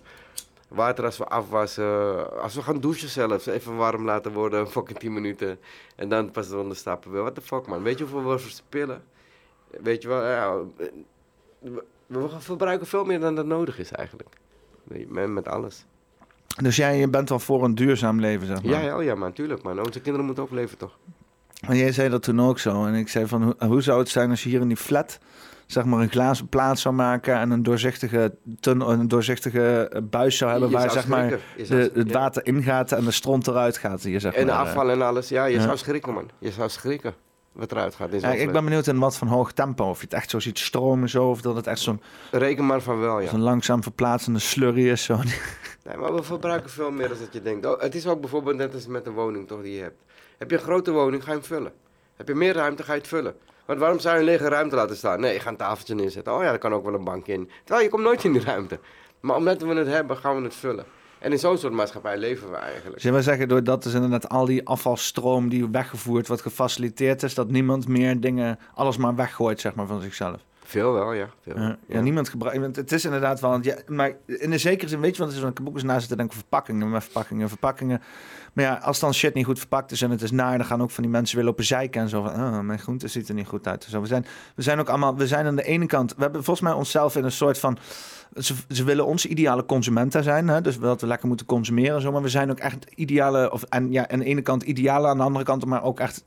[0.67, 2.41] Water als we afwassen.
[2.41, 3.45] Als we gaan douchen zelfs.
[3.45, 5.59] Even warm laten worden, fucking 10 minuten.
[5.95, 7.21] En dan pas eronder stappen weer.
[7.21, 7.83] What the fuck man.
[7.83, 9.03] Weet je hoeveel we verspillen?
[9.81, 10.57] Weet je wel, ja,
[11.59, 14.29] we, verbruiken veel meer dan dat nodig is eigenlijk.
[14.83, 15.85] Met, met alles.
[16.61, 18.71] Dus jij je bent wel voor een duurzaam leven, zeg maar.
[18.71, 19.79] Ja, ja, oh ja man, tuurlijk man.
[19.79, 20.97] Onze kinderen moeten ook leven toch?
[21.67, 22.85] Maar jij zei dat toen ook zo.
[22.85, 25.17] En ik zei van, hoe, hoe zou het zijn als je hier in die flat...
[25.65, 27.35] zeg maar een glazen plaat zou maken...
[27.35, 30.69] en een doorzichtige, een doorzichtige buis zou hebben...
[30.69, 34.01] Je waar zou zeg maar de, het water ingaat en de stront eruit gaat.
[34.03, 34.67] Hier, zeg En de maar, eh.
[34.67, 35.29] afval en alles.
[35.29, 35.61] Ja, je Ja.
[35.61, 36.29] zou schrikken man.
[36.39, 37.13] Je zou schrikken
[37.51, 38.21] wat eruit gaat.
[38.21, 39.89] Ja, ik ben benieuwd in wat van hoog tempo.
[39.89, 41.29] Of je het echt zo ziet stromen zo...
[41.29, 42.01] of dat het echt zo'n
[42.31, 43.29] Reken maar van wel, ja.
[43.29, 45.03] zo'n langzaam verplaatsende slurry is.
[45.03, 45.17] Zo.
[45.85, 47.65] Nee, maar we verbruiken veel meer dan dat je denkt.
[47.65, 50.03] Oh, het is ook bijvoorbeeld net als met een woning toch die je hebt.
[50.37, 51.71] Heb je een grote woning, ga je hem vullen.
[52.15, 53.35] Heb je meer ruimte, ga je het vullen.
[53.65, 55.19] Want waarom zou je een lege ruimte laten staan?
[55.19, 56.33] Nee, ik ga een tafeltje neerzetten.
[56.33, 57.49] Oh ja, er kan ook wel een bank in.
[57.63, 58.79] Terwijl je komt nooit in die ruimte.
[59.19, 60.85] Maar omdat we het hebben, gaan we het vullen.
[61.19, 63.01] En in zo'n soort maatschappij leven we eigenlijk.
[63.01, 67.49] Zullen we zeggen, doordat is inderdaad al die afvalstroom die weggevoerd wordt, gefaciliteerd is, dat
[67.49, 70.41] niemand meer dingen, alles maar weggooit, zeg maar, van zichzelf.
[70.63, 71.29] Veel wel, ja.
[71.41, 71.59] Veel.
[71.59, 72.59] Ja, ja, niemand gebruikt.
[72.59, 73.59] Want het is inderdaad wel.
[73.61, 75.99] Ja, maar in de zekere zin, weet je, want het is een boek eens na
[75.99, 78.01] zitten denken verpakkingen, met verpakkingen, verpakkingen.
[78.55, 80.81] Maar ja, als dan shit niet goed verpakt is en het is naar, dan gaan
[80.81, 83.33] ook van die mensen weer lopen zeiken en zo van, oh, mijn groente ziet er
[83.33, 83.87] niet goed uit.
[83.89, 84.25] Zo, we zijn,
[84.55, 87.15] we zijn ook allemaal, we zijn aan de ene kant, we hebben volgens mij onszelf
[87.15, 87.77] in een soort van,
[88.67, 90.61] ze, willen onze ideale consumenten zijn, hè?
[90.61, 93.63] dus dat we lekker moeten consumeren en zo, maar we zijn ook echt ideale, of
[93.63, 96.23] en ja, aan de ene kant ideale, aan de andere kant maar ook echt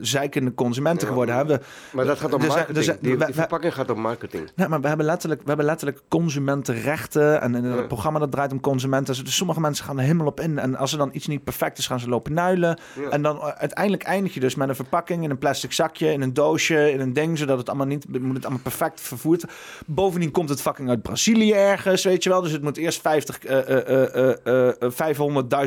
[0.00, 1.34] zeikende consumenten geworden.
[1.34, 1.46] Hè?
[1.46, 1.60] We,
[1.92, 2.84] maar dat gaat om marketing.
[2.84, 4.50] zijn- die, verpakking gaat om marketing.
[4.54, 7.40] Nee, maar we hebben letterlijk, we hebben letterlijk consumentenrechten.
[7.40, 9.24] En in het programma dat draait om consumenten.
[9.24, 10.58] Dus sommige mensen gaan er helemaal op in.
[10.58, 12.78] En als er dan iets niet perfect is, gaan ze lopen nuilen.
[13.00, 13.08] Ja.
[13.08, 16.22] En dan uh, uiteindelijk eindig je dus met een verpakking in een plastic zakje, in
[16.22, 19.44] een doosje, in een ding, zodat het allemaal niet moet het allemaal perfect vervoerd.
[19.86, 22.42] Bovendien komt het fucking uit Brazilië ergens, weet je wel.
[22.42, 24.90] Dus het moet eerst 50, eh, eh, eh, eh, eh,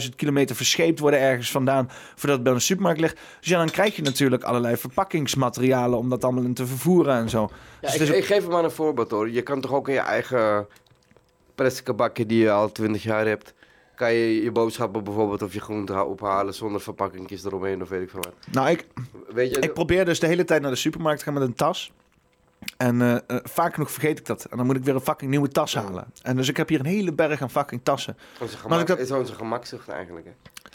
[0.04, 3.20] 500.000 kilometer verscheept worden ergens vandaan voordat het bij een supermarkt ligt.
[3.40, 7.30] Dus ja, dan krijg je natuurlijk allerlei verpakkingsmaterialen om dat allemaal in te vervoeren en
[7.30, 7.50] zo.
[7.82, 9.30] Ja, Dus ik, ook- geef hem maar een voorbeeld hoor.
[9.30, 10.68] Je kan toch ook in je eigen
[11.56, 13.54] plastic bakje die je al 20 jaar hebt,
[13.96, 18.10] kan je je boodschappen bijvoorbeeld of je groenten ophalen zonder verpakkingjes eromheen of weet ik
[18.10, 18.34] veel wat.
[18.52, 18.86] Nou, ik,
[19.34, 21.54] Weet je, ik probeer dus de hele tijd naar de supermarkt te gaan met een
[21.54, 21.92] tas.
[22.78, 24.46] En eh, eh, vaak genoeg vergeet ik dat.
[24.46, 26.06] En dan moet ik weer een fucking nieuwe tas halen.
[26.22, 28.18] En dus ik heb hier een hele berg aan fucking tassen.
[28.42, 30.26] onze Maar ik dat- is onze gemakzucht eigenlijk.
[30.26, 30.32] Hè?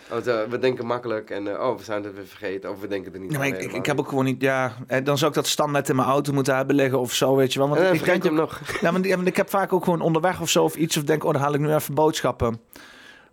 [0.08, 3.12] Want, eh, we denken makkelijk en oh, we zijn het weer vergeten of we denken
[3.14, 5.30] er niet Ja, maar ik, ik, helemaal ik heb ook gewoon niet, ja, dan zou
[5.30, 7.68] ik dat standaard in mijn auto moeten hebben liggen of zo, weet je wel.
[7.68, 8.60] Want ik denk hem nog.
[8.80, 11.02] Ja, maar, ja, maar ik heb vaak ook gewoon onderweg of zo of iets of
[11.02, 12.60] denk, oh, dan haal ik nu even boodschappen.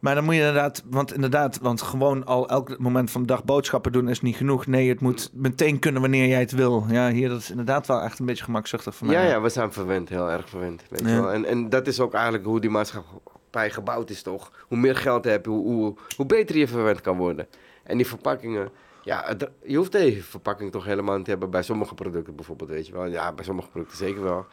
[0.01, 3.43] Maar dan moet je inderdaad, want inderdaad, want gewoon al elk moment van de dag
[3.43, 4.65] boodschappen doen is niet genoeg.
[4.67, 6.85] Nee, het moet meteen kunnen wanneer jij het wil.
[6.89, 9.15] Ja, hier, dat is inderdaad wel echt een beetje gemakzuchtig voor mij.
[9.15, 10.83] Ja, ja, we zijn verwend, heel erg verwend.
[10.89, 11.31] Weet je wel?
[11.31, 14.51] En, en dat is ook eigenlijk hoe die maatschappij gebouwd is, toch?
[14.67, 17.47] Hoe meer geld heb je, hoe, hoe, hoe beter je verwend kan worden.
[17.83, 18.69] En die verpakkingen,
[19.03, 22.69] ja, het- je hoeft deze verpakking toch helemaal niet te hebben bij sommige producten bijvoorbeeld,
[22.69, 23.05] weet je wel.
[23.05, 24.45] Ja, bij sommige producten zeker wel.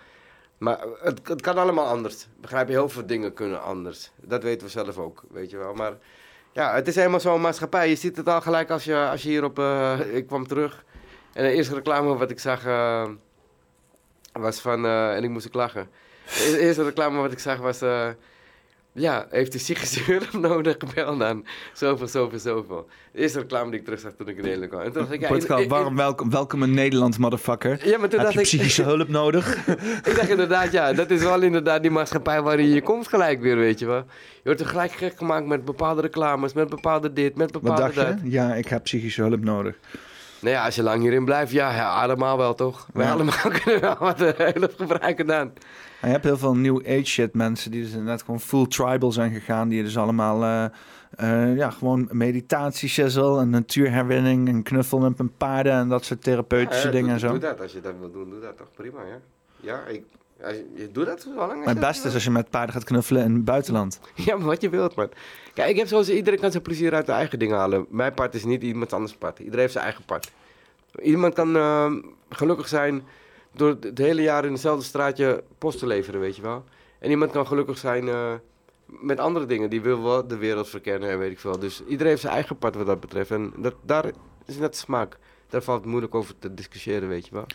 [0.59, 2.27] Maar het, kan allemaal anders.
[2.41, 4.11] Begrijp je, heel veel dingen kunnen anders.
[4.17, 5.75] Dat weten we zelf ook, weet je wel.
[5.75, 5.93] Maar
[6.53, 7.89] ja, het is helemaal zo'n maatschappij.
[7.89, 9.59] Je ziet het al gelijk als je, als je hier op...
[9.59, 10.85] eh, ik kwam terug
[11.33, 12.65] en de eerste reclame wat ik zag...
[12.65, 13.09] eh,
[14.33, 15.91] was van, eh, en ik moest ook lachen.
[16.25, 17.79] De eerste reclame wat ik zag was,
[18.99, 20.77] ja, heeft u psychische hulp nodig?
[20.95, 21.45] Bel dan.
[21.73, 22.89] Zoveel, zoveel, zoveel.
[23.13, 24.83] De eerste reclame die ik terug zag toen ik in Nederland kwam.
[24.83, 27.89] En toen dacht ik, ja, Portugal, in- in- warm, welkom, welkom in Nederland, motherfucker.
[27.89, 29.67] Ja, maar toen Heb dacht je ik- psychische hulp nodig?
[30.05, 33.57] ik dacht inderdaad, ja, dat is wel inderdaad die maatschappij waarin je komt gelijk weer,
[33.57, 34.05] weet je wel.
[34.35, 37.83] Je wordt er gelijk gek gemaakt met bepaalde reclames, met bepaalde dit, met Wat bepaalde
[37.95, 38.19] dacht dat.
[38.23, 38.31] je?
[38.31, 39.77] Ja, ik heb psychische hulp nodig.
[40.41, 42.87] Nou ja, als je lang hierin blijft, ja, ja allemaal wel toch?
[42.93, 43.13] Wij Ja.
[43.13, 45.51] allemaal kunnen wel wat hulp gebruiken dan.
[46.01, 49.13] En je hebt heel veel new age shit mensen die dus net gewoon full tribal
[49.13, 49.69] zijn gegaan.
[49.69, 50.65] Die dus allemaal eh,
[51.51, 56.87] eh, ja, gewoon meditatie-shizzle en natuurherwinning en knuffel met een paarden en dat soort therapeutische
[56.87, 57.29] Ja, dingen doe, en zo.
[57.31, 59.19] Doe dat, als je dat wil doen, doe dat toch prima, ja.
[59.61, 60.05] Ja, ik,
[60.45, 61.59] als je, je doet dat zo lang.
[61.59, 64.01] Maar het beste is als je met paarden gaat knuffelen in het buitenland.
[64.15, 65.09] Ja, maar wat je wilt, man.
[65.59, 67.87] Kijk, ik heb zoals iedereen kan zijn plezier uit de eigen dingen halen.
[67.89, 69.39] Mijn part is niet iemand anders part.
[69.39, 70.31] Iedereen heeft zijn eigen part.
[71.03, 71.93] Iemand kan eh,
[72.31, 73.03] gelukkig zijn
[73.53, 76.65] door het hele jaar in hetzelfde straatje post te leveren, weet je wel.
[76.99, 78.33] En iemand kan gelukkig zijn eh,
[78.87, 79.71] met andere dingen.
[79.71, 81.59] Die wil wel de wereld verkennen en weet ik veel.
[81.59, 83.31] Dus iedereen heeft zijn eigen part wat dat betreft.
[83.31, 84.05] En dat, daar
[84.47, 85.19] is net smaak.
[85.49, 87.47] Daar valt het moeilijk over te discussiëren, weet je wel.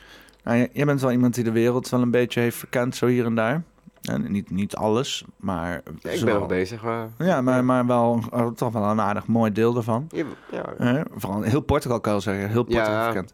[0.43, 3.25] Nou, jij bent wel iemand die de wereld wel een beetje heeft verkend, zo hier
[3.25, 3.63] en daar.
[4.03, 5.69] En niet, niet alles, maar...
[5.99, 7.09] Ja, ik ben wel- nog bezig, maar...
[7.17, 10.07] Ja, maar, maar wel eh, toch wel een aardig mooi deel daarvan.
[10.09, 11.05] Ja, ja.
[11.15, 12.49] Vooral heel Portugal kan ik zeggen.
[12.49, 13.33] Heel Portugal Ja, verkend.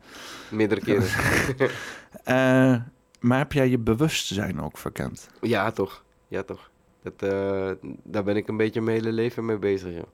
[0.49, 1.07] meerdere keren.
[2.23, 2.75] Eh,
[3.19, 5.29] maar heb jij je bewustzijn ook verkend?
[5.41, 6.03] Ja, toch.
[6.27, 6.69] Ja, toch.
[7.03, 7.71] Dat, eh,
[8.03, 10.07] daar ben ik een beetje mijn hele leven mee bezig, joh.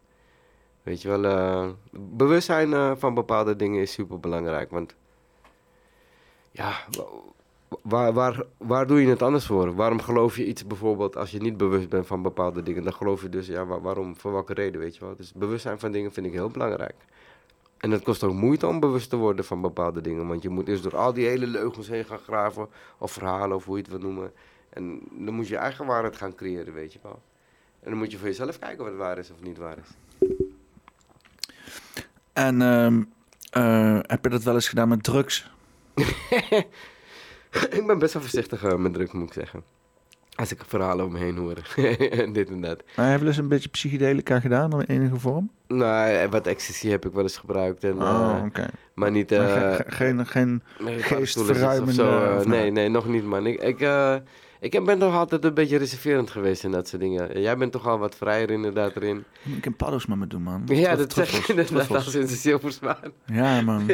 [0.83, 4.71] Weet je wel, eh, bewustzijn van bepaalde dingen is super belangrijk.
[4.71, 4.95] Want
[6.51, 6.73] ja,
[7.81, 9.75] waar, waar, waar doe je het anders voor?
[9.75, 12.83] Waarom geloof je iets bijvoorbeeld als je niet bewust bent van bepaalde dingen?
[12.83, 15.15] Dan geloof je dus, ja, wa- waarom, voor welke reden, weet je wel?
[15.15, 16.95] Dus bewustzijn van dingen vind ik heel belangrijk.
[17.77, 20.27] En het kost ook moeite om bewust te worden van bepaalde dingen.
[20.27, 22.67] Want je moet eerst door al die hele leugens heen gaan graven.
[22.97, 24.31] Of verhalen, of hoe je het wil noemen.
[24.69, 27.21] En dan moet je je eigen waarheid gaan creëren, weet je wel.
[27.79, 29.89] En dan moet je voor jezelf kijken wat waar is of niet waar is.
[32.33, 33.03] En ehm,
[33.49, 35.49] eh, heb je dat wel eens gedaan met drugs?
[37.79, 39.63] ik ben best wel voorzichtig eh, met drugs, moet ik zeggen.
[40.35, 41.55] Als ik verhalen om me heen hoor.
[42.11, 42.83] en dit en dat.
[42.95, 45.51] Maar heb je wel eens een beetje psychedelica gedaan in enige vorm?
[45.67, 47.83] Nou, eh, wat ecstasy heb ik wel eens gebruikt.
[47.83, 48.67] En, Oh, oké.
[48.93, 49.29] Maar niet...
[49.29, 51.89] Maar geen geen nee, geestverruimende...
[51.89, 52.71] of zo, of nee, nou?
[52.71, 53.45] nee, nog niet, man.
[53.45, 53.79] Ik, ik,
[54.73, 57.41] ik ben toch altijd een beetje reserverend geweest in dat soort dingen.
[57.41, 59.23] Jij bent toch al wat vrijer inderdaad erin.
[59.55, 60.61] Ik kan paddo's met me doen, man.
[60.65, 63.11] Ja, dat zeg je inderdaad als een zilversmaan.
[63.25, 63.85] Ja, man.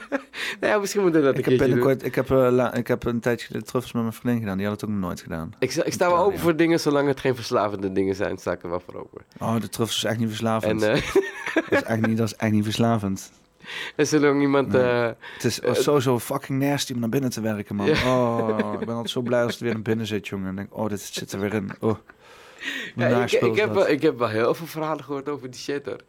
[0.60, 3.20] nou ja, misschien moeten we dat Ik heb binnenkort, ik heb, eh, ik heb een
[3.20, 4.56] tijdje geleden truffels met mijn vriendin gedaan.
[4.56, 5.54] Die had het ook nog nooit gedaan.
[5.58, 8.38] Ik, sta- ik sta wel open voor dingen zolang het geen verslavende dingen zijn.
[8.38, 9.22] Sta ik er wel voor open.
[9.40, 10.82] Oh, de truffels is echt niet verslavend.
[10.82, 11.02] En, eh,
[11.54, 13.30] dat, is echt niet, dat is echt niet verslavend.
[13.96, 14.68] En zolang iemand...
[14.68, 14.82] Nee.
[14.82, 17.88] eh, Het is eh, sowieso fucking nasty om naar binnen te werken, man.
[17.90, 20.48] Oh, ik ben altijd zo blij als het weer naar binnen zit, jongen.
[20.48, 21.70] En denk, oh, dit zit er weer in.
[21.80, 21.96] Oh.
[22.94, 26.00] Ja, ik, heb, wel- ik heb wel heel veel verhalen gehoord over die shit hoor.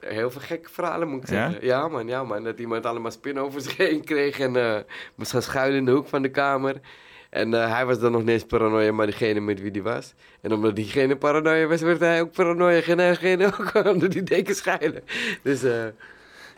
[0.00, 1.64] Heel veel gekke verhalen moet ik zeggen.
[1.66, 2.44] Ja, man, ja man.
[2.44, 4.76] Dat iemand allemaal spin over zich heen kreeg en eh,
[5.14, 6.80] moest gaan schuilen in de hoek van de kamer.
[7.30, 10.14] En eh, hij was dan nog niet eens paranoia, maar diegene met wie die was.
[10.40, 12.80] En omdat diegene paranoia was, werd hij ook paranoia.
[12.82, 15.02] En diegene ook onder die deken schuilen.
[15.42, 15.84] Dus eh,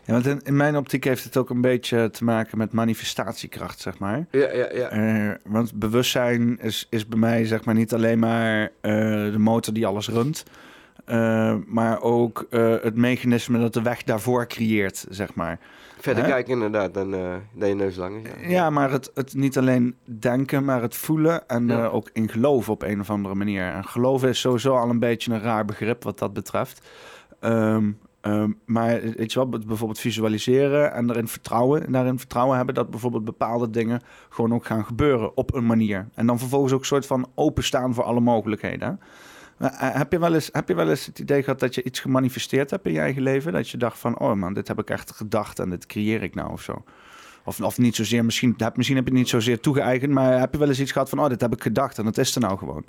[0.05, 3.79] Ja, want in, in mijn optiek heeft het ook een beetje te maken met manifestatiekracht,
[3.79, 4.25] zeg maar.
[4.31, 4.89] ja, ja, ja.
[4.89, 8.91] Eh, want bewustzijn is, is bij mij zeg maar niet alleen maar eh,
[9.31, 10.43] de motor die alles runt.
[11.05, 12.47] eh, maar ook
[12.81, 15.59] het mechanisme dat de weg daarvoor creëert, zeg maar.
[15.99, 16.29] Verder Hè?
[16.29, 17.11] kijken inderdaad dan,
[17.53, 18.31] dan je neus lang is.
[18.41, 18.49] Ja.
[18.49, 21.85] Ja, maar het, het niet alleen denken, maar het voelen en Ja.
[21.85, 23.63] ook in geloven op een of andere manier.
[23.71, 26.87] En geloven is sowieso al een beetje een raar begrip wat dat betreft.
[27.39, 27.91] Ehm,
[28.31, 31.85] ehm, maar weet je bijvoorbeeld visualiseren en daarin vertrouwen.
[31.85, 36.07] En daarin vertrouwen hebben dat bijvoorbeeld bepaalde dingen gewoon ook gaan gebeuren op een manier.
[36.13, 38.99] En dan vervolgens ook een soort van openstaan voor alle mogelijkheden.
[39.57, 41.83] Maar, eh, heb, je wel eens, heb je wel eens het idee gehad dat je
[41.83, 43.53] iets gemanifesteerd hebt in je eigen leven?
[43.53, 46.35] Dat je dacht van, oh man, dit heb ik echt gedacht en dit creëer ik
[46.35, 46.83] nou of zo.
[47.45, 50.53] Of, of niet zozeer, misschien heb, misschien heb je het niet zozeer toegeëigend, maar heb
[50.53, 52.41] je wel eens iets gehad van, oh, dit heb ik gedacht en dat is er
[52.41, 52.85] nou gewoon.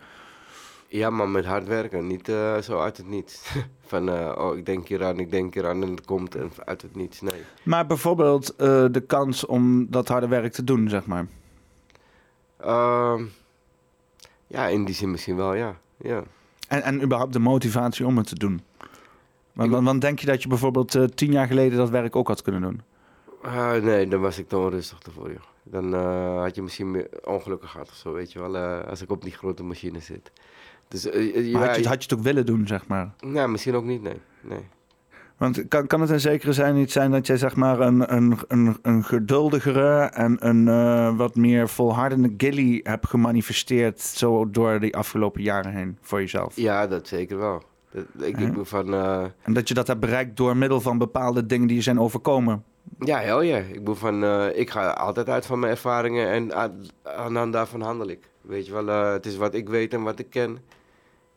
[0.95, 2.07] Ja, maar met hard werken.
[2.07, 3.55] Niet eh, zo uit het niets.
[3.91, 6.51] Van, eh, oh, ik denk hier aan, ik denk hier aan en het komt en
[6.65, 7.21] uit het niets.
[7.21, 7.43] Nee.
[7.63, 11.27] Maar bijvoorbeeld eh, de kans om dat harde werk te doen, zeg maar.
[12.57, 13.25] Ehm,
[14.47, 15.77] ja, in die zin misschien wel, ja.
[15.97, 16.23] ja.
[16.69, 18.61] En, en überhaupt de motivatie om het te doen.
[19.53, 22.43] Want, want, want denk je dat je bijvoorbeeld tien jaar geleden dat werk ook had
[22.43, 22.83] kunnen doen?
[23.43, 25.43] Ah, nee, dan was ik te onrustig ervoor, joh.
[25.63, 25.95] Dan
[26.41, 28.57] had je misschien meer ongelukken gehad of zo, weet je wel.
[28.87, 30.33] als ik op die grote machine zit.
[30.95, 33.11] Dus, eh, eh, Maar ja, had, je, had je het ook willen doen, zeg maar?
[33.21, 34.21] Nou, misschien ook niet, nee.
[34.41, 34.65] nee.
[35.37, 38.39] Want kan, kan het in zekere zin niet zijn dat jij zeg maar een, een,
[38.49, 44.97] een, een geduldigere en een eh, wat meer volhardende Gilly hebt gemanifesteerd zo door die
[44.97, 46.57] afgelopen jaren heen voor jezelf?
[46.57, 47.63] Ja, dat zeker wel.
[47.91, 48.95] Dat, ik, ik ben van...
[49.43, 52.65] En dat je dat hebt bereikt door middel van bepaalde dingen die je zijn overkomen?
[52.99, 53.57] Ja, heel ja.
[53.57, 58.29] Ik van, ik ga altijd uit van mijn ervaringen en aan, aan daarvan handel ik.
[58.41, 60.59] Weet je wel, het is wat ik weet en wat ik ken.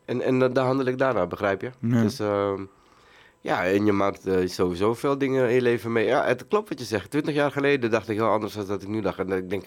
[0.07, 1.69] En, en dan- daar handel ik daarna, begrijp je?
[1.79, 2.01] Ja.
[2.01, 2.63] Dus ehm,
[3.41, 6.05] ja, en je maakt eh, sowieso veel dingen in je leven mee.
[6.05, 7.09] Ja, het klopt wat je zegt.
[7.11, 9.19] Twintig jaar geleden dacht ik heel anders dan dat ik nu dacht.
[9.19, 9.65] En ik denk,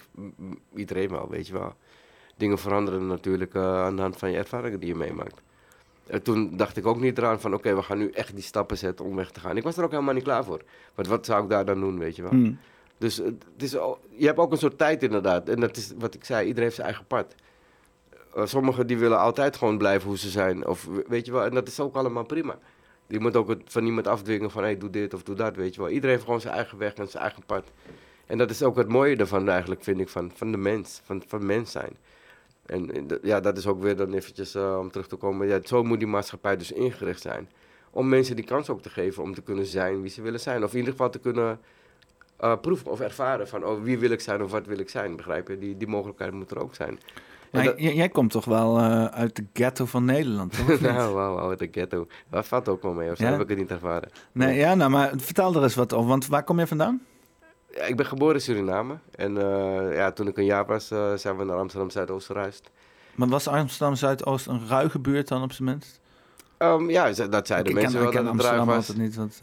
[0.75, 1.73] iedereen wel, weet je wel.
[2.37, 5.41] Dingen veranderen natuurlijk eh, aan de hand van je ervaringen die je meemaakt.
[6.07, 8.77] En toen dacht ik ook niet eraan van, oké, we gaan nu echt die stappen
[8.77, 9.57] zetten om weg te gaan.
[9.57, 10.61] Ik was er ook helemaal niet klaar voor.
[10.95, 12.31] Want wat zou ik daar dan doen, weet je wel?
[12.31, 12.57] Hmm.
[12.97, 15.49] Dus het is, al- je hebt ook een soort tijd inderdaad.
[15.49, 17.35] En dat is wat ik zei, iedereen heeft zijn eigen pad.
[18.35, 20.67] Eh, sommigen die willen altijd gewoon blijven hoe ze zijn.
[20.67, 22.57] Of we- weet je wel, en dat is ook allemaal prima.
[23.07, 25.75] Je moet ook het van niemand afdwingen van, hey, doe dit of doe dat, weet
[25.75, 25.89] je wel.
[25.89, 27.63] Iedereen heeft gewoon zijn eigen weg en zijn eigen pad.
[28.25, 31.23] En dat is ook het mooie ervan eigenlijk, vind ik, van, van de mens, van,
[31.27, 31.97] van mens zijn.
[32.65, 35.47] En ja, dat is ook weer dan eventjes eh, om terug te komen.
[35.47, 37.49] Ja, zo moet die maatschappij dus ingericht zijn.
[37.89, 40.63] Om mensen die kans ook te geven om te kunnen zijn wie ze willen zijn.
[40.63, 41.59] Of in ieder geval te kunnen
[42.37, 45.15] eh, proeven of ervaren van oh, wie wil ik zijn of wat wil ik zijn,
[45.15, 45.57] begrijp je?
[45.57, 46.99] Die, die mogelijkheid moet er ook zijn.
[47.51, 50.79] Maar dat- jij komt toch wel eh, uit de ghetto van Nederland, toch?
[50.81, 52.07] Nou, wauw, wauw, de ghetto.
[52.29, 53.31] Dat valt ook wel mee, of zo Ja?
[53.31, 54.09] heb ik het niet ervaren.
[54.31, 56.09] Nee, ja, nou, maar vertel er eens wat over.
[56.09, 57.01] Want waar kom je vandaan?
[57.75, 58.97] Ja, ik ben geboren in Suriname.
[59.15, 62.69] En eh, ja, toen ik een jaar was, eh, zijn we naar Amsterdam Zuidoost gereisd.
[63.15, 65.99] Maar was Amsterdam Zuidoost een ruige buurt dan op zijn minst?
[66.57, 68.75] Ehm, ja, dat zeiden ik ken, mensen ik wel ken dat het Amsterdam was.
[68.75, 69.15] altijd niet.
[69.15, 69.41] Want,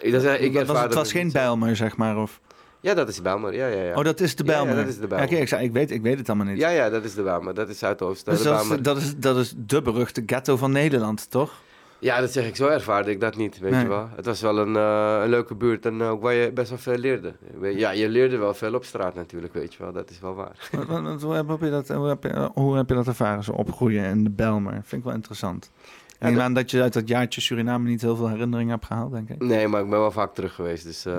[0.00, 1.32] Ik, dat zei, ik was, het was geen.
[1.32, 2.16] Bijlmer, zeg maar.
[2.16, 2.40] Of...
[2.80, 3.54] Ja, dat is Bijlmer.
[3.54, 3.94] Ja, ja, ja.
[3.94, 4.76] Oh, dat is de Ja, ja, Bijlmer.
[4.82, 5.28] dat is de Ja, Bijlmer.
[5.28, 6.58] kijk, ik, zei, ik, weet, ik weet het allemaal niet.
[6.58, 7.54] Ja, ja, dat is de Bijlmer.
[7.54, 8.24] Dat is Zuidoost.
[8.24, 8.76] Dus de dat, Bijlmer.
[8.76, 11.52] is, dat, is, dat is de beruchte ghetto van Nederland, toch?
[12.00, 12.56] Ja, dat zeg ik.
[12.56, 13.82] Zo ervaarde ik dat niet, weet Nee.
[13.82, 14.08] je wel.
[14.16, 16.96] Het was wel een, eh, een leuke buurt en ook waar je best wel veel
[16.96, 17.32] leerde.
[17.60, 19.92] Ja, je leerde wel veel op straat natuurlijk, weet je wel.
[19.92, 20.68] Dat is wel waar.
[20.72, 23.44] Wat- wat- wat- hoe, heb je dat, hoe, heb je, hoe heb je dat ervaren,
[23.44, 24.72] zo opgroeien in de Bijlmer?
[24.72, 25.70] Vind ik wel interessant.
[26.18, 29.28] Neem aan dat je uit dat jaartje Suriname niet heel veel herinneringen hebt gehaald, denk
[29.28, 29.42] ik.
[29.42, 30.84] Nee, maar ik ben wel vaak terug geweest.
[30.84, 31.14] Dus uh,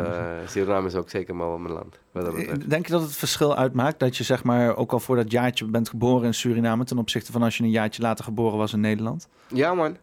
[0.47, 1.99] Suriname is ook zeker maar wel mijn land.
[2.67, 5.65] Denk je dat het verschil uitmaakt dat je zeg maar ook al voor dat jaartje
[5.65, 8.79] bent geboren in Suriname ten opzichte van als je een jaartje later geboren was in
[8.79, 9.27] Nederland?
[9.47, 9.97] Ja, man.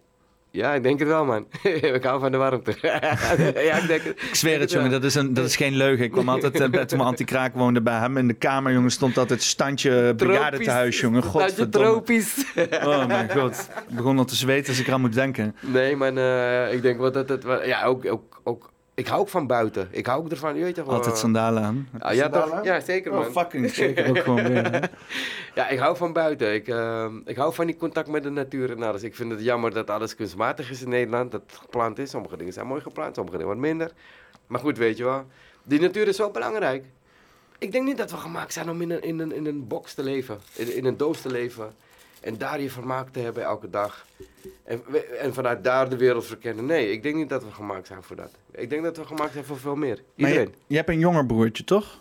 [0.57, 1.47] Ja, ik denk het wel, man.
[1.99, 2.75] ik hou van de warmte.
[2.83, 4.23] ja, ik, denk het.
[4.23, 4.91] ik zweer het, jongen.
[4.91, 6.05] Dat is, een, dat is geen leugen.
[6.05, 9.19] Ik kwam altijd, uh, toen mijn anti-kraak woonde bij hem in de kamer, jongen, stond
[9.19, 11.23] altijd standje bejaardentehuis, jongen.
[11.23, 12.45] Standje tropisch.
[12.85, 13.69] oh mijn god.
[13.89, 15.57] Ik begon al te zweten als ik eraan moet denken.
[15.61, 17.45] Nee, maar uh, ik denk wel dat het...
[17.65, 19.89] Ja, ook, ook, ook ik hou ook van buiten.
[19.91, 21.89] Ik hou ook ervan, je weet toch Altijd sandalen aan.
[21.99, 22.65] Ah, ja, toch?
[22.65, 23.27] ja, zeker man.
[23.27, 24.91] Oh, fucking zeker ook gewoon weer.
[25.55, 26.55] ja, ik hou van buiten.
[26.55, 29.03] Ik, uh, ik hou van die contact met de natuur en alles.
[29.03, 31.31] Ik vind het jammer dat alles kunstmatig is in Nederland.
[31.31, 32.11] Dat het geplant is.
[32.11, 33.93] Sommige dingen zijn mooi geplant, sommige dingen wat minder.
[34.47, 35.25] Maar goed, weet je wel.
[35.63, 36.85] Die natuur is zo belangrijk.
[37.59, 39.95] Ik denk niet dat we gemaakt zijn om in een, in een, in een box
[39.95, 40.39] te leven.
[40.55, 41.73] In, in een doos te leven.
[42.27, 44.07] En daar je vermaak te hebben elke dag.
[44.65, 44.83] En,
[45.21, 46.67] en, vanuit daar de wereld verkennen.
[46.67, 48.31] Nee, ik denk niet dat we gemaakt zijn voor dat.
[48.51, 50.03] Ik denk dat we gemaakt zijn voor veel meer.
[50.15, 50.49] Iedereen.
[50.49, 51.99] Je, je, hebt een jonger broertje, toch?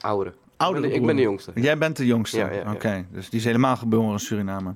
[0.00, 0.34] Oudere.
[0.56, 1.52] Oudere ik, ben, ik ben de jongste.
[1.54, 2.38] Jij bent de jongste?
[2.38, 2.72] Ja, ja, ja.
[2.72, 4.74] Oké, dus die is helemaal geboren in Suriname.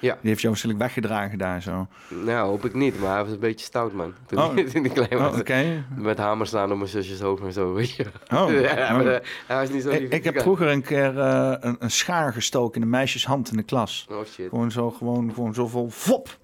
[0.00, 0.12] Ja.
[0.20, 1.86] Die heeft jou waarschijnlijk weggedragen daar zo.
[2.08, 4.14] Nou, hoop ik niet, maar hij was een beetje stout, man.
[4.26, 4.56] Toen oh.
[4.74, 5.32] in die klein was.
[5.32, 5.84] Oh, okay.
[5.96, 8.06] Met hamers slaan op mijn zusjes hoofd en zo, weet je.
[8.34, 8.60] Oh.
[8.60, 9.16] ja, maar, uh,
[9.46, 12.76] hij was niet zo Ik, ik heb vroeger een keer uh, een, een, schaar gestoken
[12.76, 14.06] in een meisjeshand in de klas.
[14.10, 14.48] Oh shit.
[14.48, 16.38] Gewoon zo, gewoon, gewoon zo vol fop.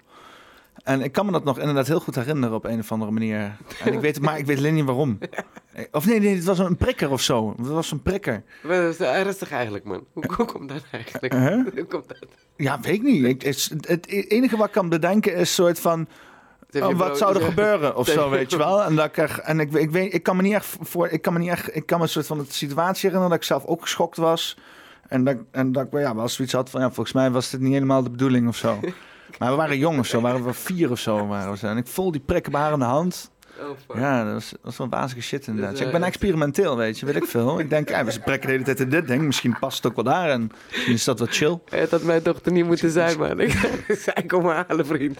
[0.83, 3.57] En ik kan me dat nog inderdaad heel goed herinneren op een of andere manier.
[3.83, 5.17] En ik weet, maar ik weet alleen niet waarom.
[5.91, 7.53] Of nee, nee, het was een prikker of zo.
[7.57, 8.43] Het was een prikker.
[8.61, 10.05] Dat is ernstig eigenlijk, man.
[10.13, 11.33] Hoe, hoe komt dat eigenlijk?
[11.33, 11.67] Uh -huh.
[11.75, 12.17] Hoe komt dat?
[12.55, 13.25] Ja, weet ik niet.
[13.25, 16.07] Ik, het, het, enige wat ik kan bedenken is soort van...
[16.71, 18.83] Oh, wat zou er gebeuren of zo, weet je wel?
[18.83, 21.07] En, dat ik, er, en ik, ik, weet, ik kan me niet echt voor...
[21.07, 21.75] Ik kan me niet echt...
[21.75, 24.57] Ik kan me een soort van de situatie herinneren dat ik zelf ook geschokt was.
[25.07, 26.81] En dat, en dat ik ja, wel zoiets had van...
[26.81, 28.79] Ja, volgens mij was dit niet helemaal de bedoeling of zo.
[29.39, 31.27] Maar we waren jong of zo, waren we vier of zo.
[31.27, 31.67] Waren we zo.
[31.67, 33.31] En ik voel die prikken bij haar in de hand.
[33.59, 35.71] Oh, ja, dat was, dat was wel wazige shit inderdaad.
[35.71, 37.59] Dus, uh, ik ben experimenteel, weet je, weet ik veel.
[37.59, 39.21] Ik denk, ja, we prikken de hele tijd in dit ding.
[39.21, 41.59] Misschien past het ook wel daar en misschien is dat wat chill.
[41.69, 43.39] Het had mijn dochter niet moeten zijn, man.
[43.87, 45.19] Ik zei, kom maar halen, vriend.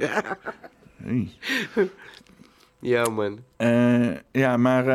[2.80, 3.40] Ja, man.
[3.58, 4.86] Uh, ja, maar...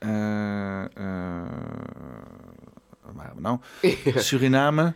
[0.00, 0.88] Uh,
[3.12, 3.58] waar hebben we nou?
[4.22, 4.94] Suriname.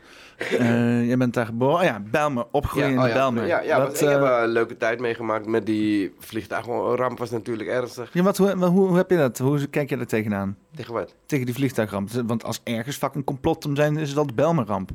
[0.52, 1.76] Uh, je bent daar geboren.
[1.76, 2.46] Oh ja, Belmer.
[2.50, 3.46] Opgegroeid ja, in oh, Belmer.
[3.46, 7.18] Ja, ja Wat, ik uh, heb een leuke tijd meegemaakt met die vliegtuigramp.
[7.18, 8.10] was natuurlijk ernstig.
[8.12, 9.38] Ja, wat, hoe, hoe, hoe heb je dat?
[9.38, 10.56] Hoe kijk je daar tegenaan?
[10.74, 11.14] Tegen wat?
[11.26, 12.10] Tegen die vliegtuigramp.
[12.26, 14.90] Want als ergens fucking complot om zijn, is dat de Belmerramp.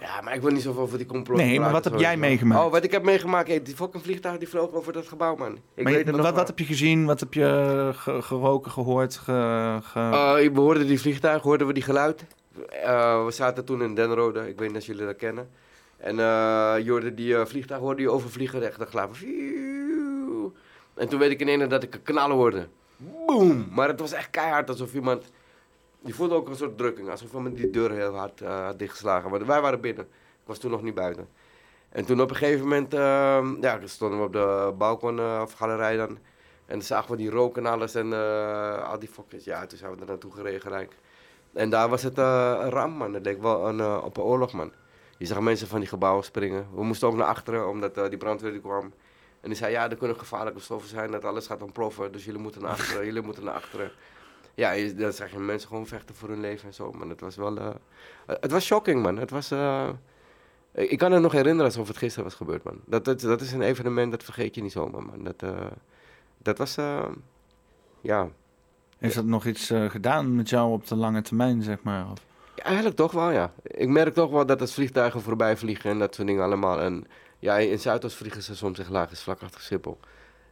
[0.00, 1.38] Ja, maar ik wil niet zoveel over die complot.
[1.38, 2.64] Nee, maar wat heb jij meegemaakt?
[2.64, 3.48] Oh, wat ik heb meegemaakt.
[3.48, 5.58] Hey, die fucking vliegtuig die vloog over dat gebouw, man.
[5.74, 7.04] Ik maar, weet je, wat, wat heb je gezien?
[7.04, 9.16] Wat heb je ge, geroken, gehoord?
[9.16, 9.98] Ge, ge...
[9.98, 12.26] Uh, we hoorden die vliegtuig, hoorden we die geluid.
[12.58, 15.50] Uh, we zaten toen in Denrode, ik weet niet of jullie dat kennen.
[15.96, 19.16] En uh, hoorde die uh, vliegtuig hoorde je overvliegen, echt glaven.
[20.94, 22.68] En toen weet ik ineens dat ik een knallen hoorde.
[22.96, 23.68] Boom!
[23.70, 25.24] Maar het was echt keihard, alsof iemand...
[26.00, 29.30] Je voelde ook een soort drukking, alsof iemand die deur heel hard had dichtgeslagen.
[29.30, 31.28] Maar wij waren binnen, ik was toen nog niet buiten.
[31.88, 32.92] En toen op een gegeven moment,
[33.62, 36.18] ja, stonden we op de balkon of galerij dan.
[36.66, 38.12] En zagen we die rook en alles en
[38.82, 39.44] al die fokjes.
[39.44, 40.92] Ja, toen zijn we er naartoe gereden gelijk.
[41.56, 43.14] En daar was het uh, een ramp, man.
[43.14, 44.72] Het leek wel een, uh, op een oorlog, man.
[45.18, 46.66] Je zag mensen van die gebouwen springen.
[46.74, 48.92] We moesten ook naar achteren, omdat uh, die brandweer die kwam.
[49.40, 52.12] En die zei, ja, er kunnen gevaarlijke stoffen zijn, dat alles gaat ontploffen.
[52.12, 53.90] Dus jullie moeten naar achteren, jullie moeten naar achteren.
[54.54, 57.08] Ja, dan zag je mensen gewoon vechten voor hun leven en zo, man.
[57.08, 57.58] Het was wel...
[58.26, 59.16] het was shocking, man.
[59.16, 59.52] Het was...
[60.72, 62.80] ik kan het nog herinneren alsof het gisteren was gebeurd, man.
[62.84, 65.24] Dat, dat, dat is een evenement, dat vergeet je niet zomaar, man.
[65.24, 65.52] Dat,
[66.38, 66.74] dat was...
[68.00, 68.28] ja...
[68.98, 72.10] Heeft dat nog iets uh, gedaan met jou op de lange termijn, zeg maar?
[72.10, 72.18] Of?
[72.54, 73.52] Ja, eigenlijk toch wel, ja.
[73.62, 76.80] Ik merk toch wel dat het vliegtuigen voorbij vliegen en dat soort dingen allemaal.
[76.80, 77.06] En
[77.38, 79.98] ja, in Zuidoost vliegen ze soms echt laag, is vlak achter Schiphol.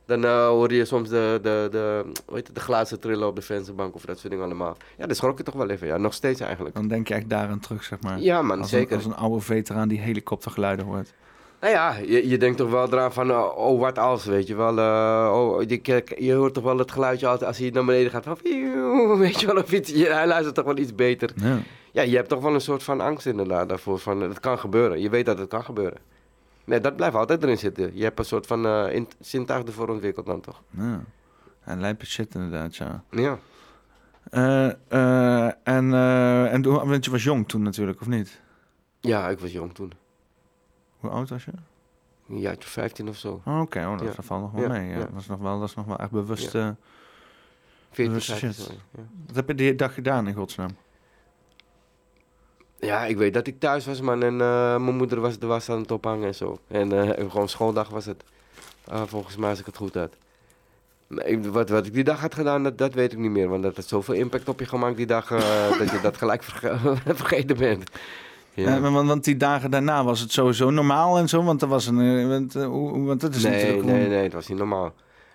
[0.06, 3.42] Dan uh, hoor je soms de, de, de, weet het, de glazen trillen op de
[3.42, 4.76] vensterbank of dat soort dingen allemaal.
[4.98, 5.86] Ja, dat schrok je toch wel even.
[5.86, 6.74] Ja, nog steeds eigenlijk.
[6.74, 8.20] Dan denk je echt daaraan terug, zeg maar.
[8.20, 8.90] Ja, man, als zeker.
[8.90, 11.14] Een, als een oude veteraan die helikoptergeluiden hoort.
[11.60, 14.54] Nou ja, je, je denkt toch wel eraan van, uh, oh wat als, weet je
[14.54, 14.78] wel.
[14.78, 18.24] Uh, oh, je, je hoort toch wel het geluidje altijd als hij naar beneden gaat.
[18.24, 18.38] Van,
[19.18, 21.32] weet je wel, of iets, je, hij luistert toch wel iets beter.
[21.36, 21.58] Ja.
[21.92, 23.98] ja, je hebt toch wel een soort van angst inderdaad daarvoor.
[23.98, 25.98] Van, het kan gebeuren, je weet dat het kan gebeuren.
[26.64, 27.90] Nee, dat blijft altijd erin zitten.
[27.94, 30.62] Je hebt een soort van uh, zintuig ervoor ontwikkeld dan toch.
[30.70, 31.04] Ja,
[31.64, 33.04] en lijpe shit inderdaad, ja.
[33.10, 33.38] Ja.
[34.30, 38.40] Uh, uh, en, uh, en want je was jong toen natuurlijk, of niet?
[39.00, 39.92] Ja, ik was jong toen.
[41.04, 41.50] Hoe oud was je?
[42.28, 43.40] Een jaartje 15 of zo.
[43.44, 43.84] Oh, Oké, okay.
[43.84, 44.22] oh, dat ja.
[44.22, 44.88] valt nog wel mee.
[44.90, 44.98] Ja.
[44.98, 46.52] Dat, is nog wel, dat is nog wel echt bewust.
[46.52, 46.76] Ja.
[47.90, 48.72] 14, bewust 15, shit.
[49.26, 50.70] Wat heb je die dag gedaan in godsnaam?
[52.78, 54.22] Ja, ik weet dat ik thuis was, man.
[54.22, 56.58] En eh, mijn moeder was de was aan het ophangen en zo.
[56.68, 58.24] En eh, gewoon schooldag was het.
[58.84, 60.16] Ah, volgens mij, als ik het goed had.
[61.24, 63.48] Ik- Wat, wat ik die dag had gedaan, dat, dat weet ik niet meer.
[63.48, 66.42] Want dat had zoveel impact op je gemaakt die dag, eh, dat je dat gelijk
[66.42, 67.90] verge- vergeten bent.
[68.54, 68.78] Ja.
[68.78, 71.86] Maar want, want die dagen daarna was het sowieso normaal en zo, want er was
[71.86, 72.66] een, eh, want, eh,
[73.06, 74.92] want dat is nee, natuurlijk nee, nee, het was niet normaal.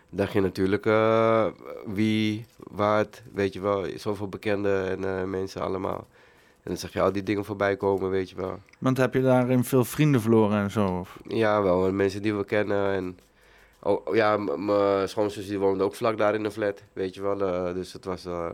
[0.09, 1.45] dacht je natuurlijk eh,
[1.85, 6.07] wie, wat, weet je wel, zoveel bekende en, eh, mensen allemaal.
[6.63, 8.59] En dan zag je al die dingen voorbij komen, weet je wel.
[8.79, 10.97] Want heb je daarin veel vrienden verloren en zo?
[10.99, 11.17] Of?
[11.27, 12.93] Ja, wel, en mensen die we kennen.
[12.93, 13.17] En,
[13.79, 17.41] oh, ja, mijn schoonzus die woonde ook vlak daar in de flat, weet je wel.
[17.41, 18.45] eh, dus het was, eh,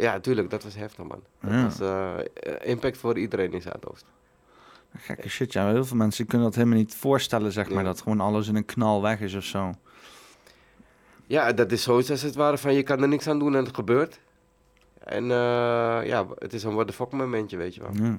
[0.00, 1.22] ja, tuurlijk, dat was heftig, man.
[1.40, 1.62] Dat Ja.
[1.62, 4.04] was eh, impact voor iedereen in Zuidoost.
[4.96, 5.68] Gekke shit, ja.
[5.70, 7.84] Heel veel mensen kunnen dat helemaal niet voorstellen, zeg maar.
[7.84, 9.72] Dat gewoon alles in een knal weg is of zo.
[11.26, 13.64] Ja, dat is zoiets als het ware van je kan er niks aan doen en
[13.64, 14.20] het gebeurt.
[14.98, 17.90] En eh, ja, het is een what the fuck momentje, weet je wel.
[17.94, 18.18] Ja.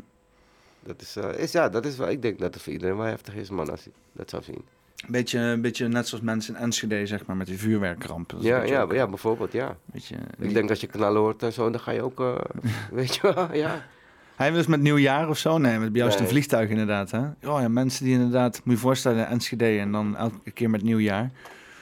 [0.84, 3.06] Dat is, eh, is, ja, dat is wel, ik denk dat het voor iedereen wel
[3.06, 4.66] heftig is, man, als hij dat zou zien.
[5.08, 8.36] Beetje, een beetje net zoals mensen in Enschede, zeg maar, met die vuurwerkrampen.
[8.38, 9.78] Dat Ja, ja, ook- ja, bijvoorbeeld, ja.
[9.86, 12.36] Beetje, Ik denk als je knallen hoort en zo, dan ga je ook, eh,
[12.92, 13.86] weet je wel, ja.
[14.36, 15.58] Hij was met nieuwjaar of zo?
[15.58, 17.20] Nee, met bij jou is het een vliegtuig inderdaad, hè?
[17.20, 20.84] Oh ja, mensen die inderdaad, moet je je voorstellen, Enschede en dan elke keer met
[20.84, 21.32] nieuwjaar.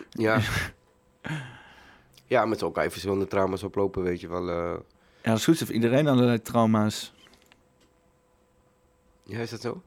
[0.09, 0.39] Ja.
[2.25, 4.49] ja, met elkaar even verschillende trauma's oplopen, weet je wel.
[4.49, 4.55] eh.
[5.21, 7.13] Ja, dat is goed, heeft iedereen allerlei trauma's.
[9.23, 9.81] Ja, is dat zo?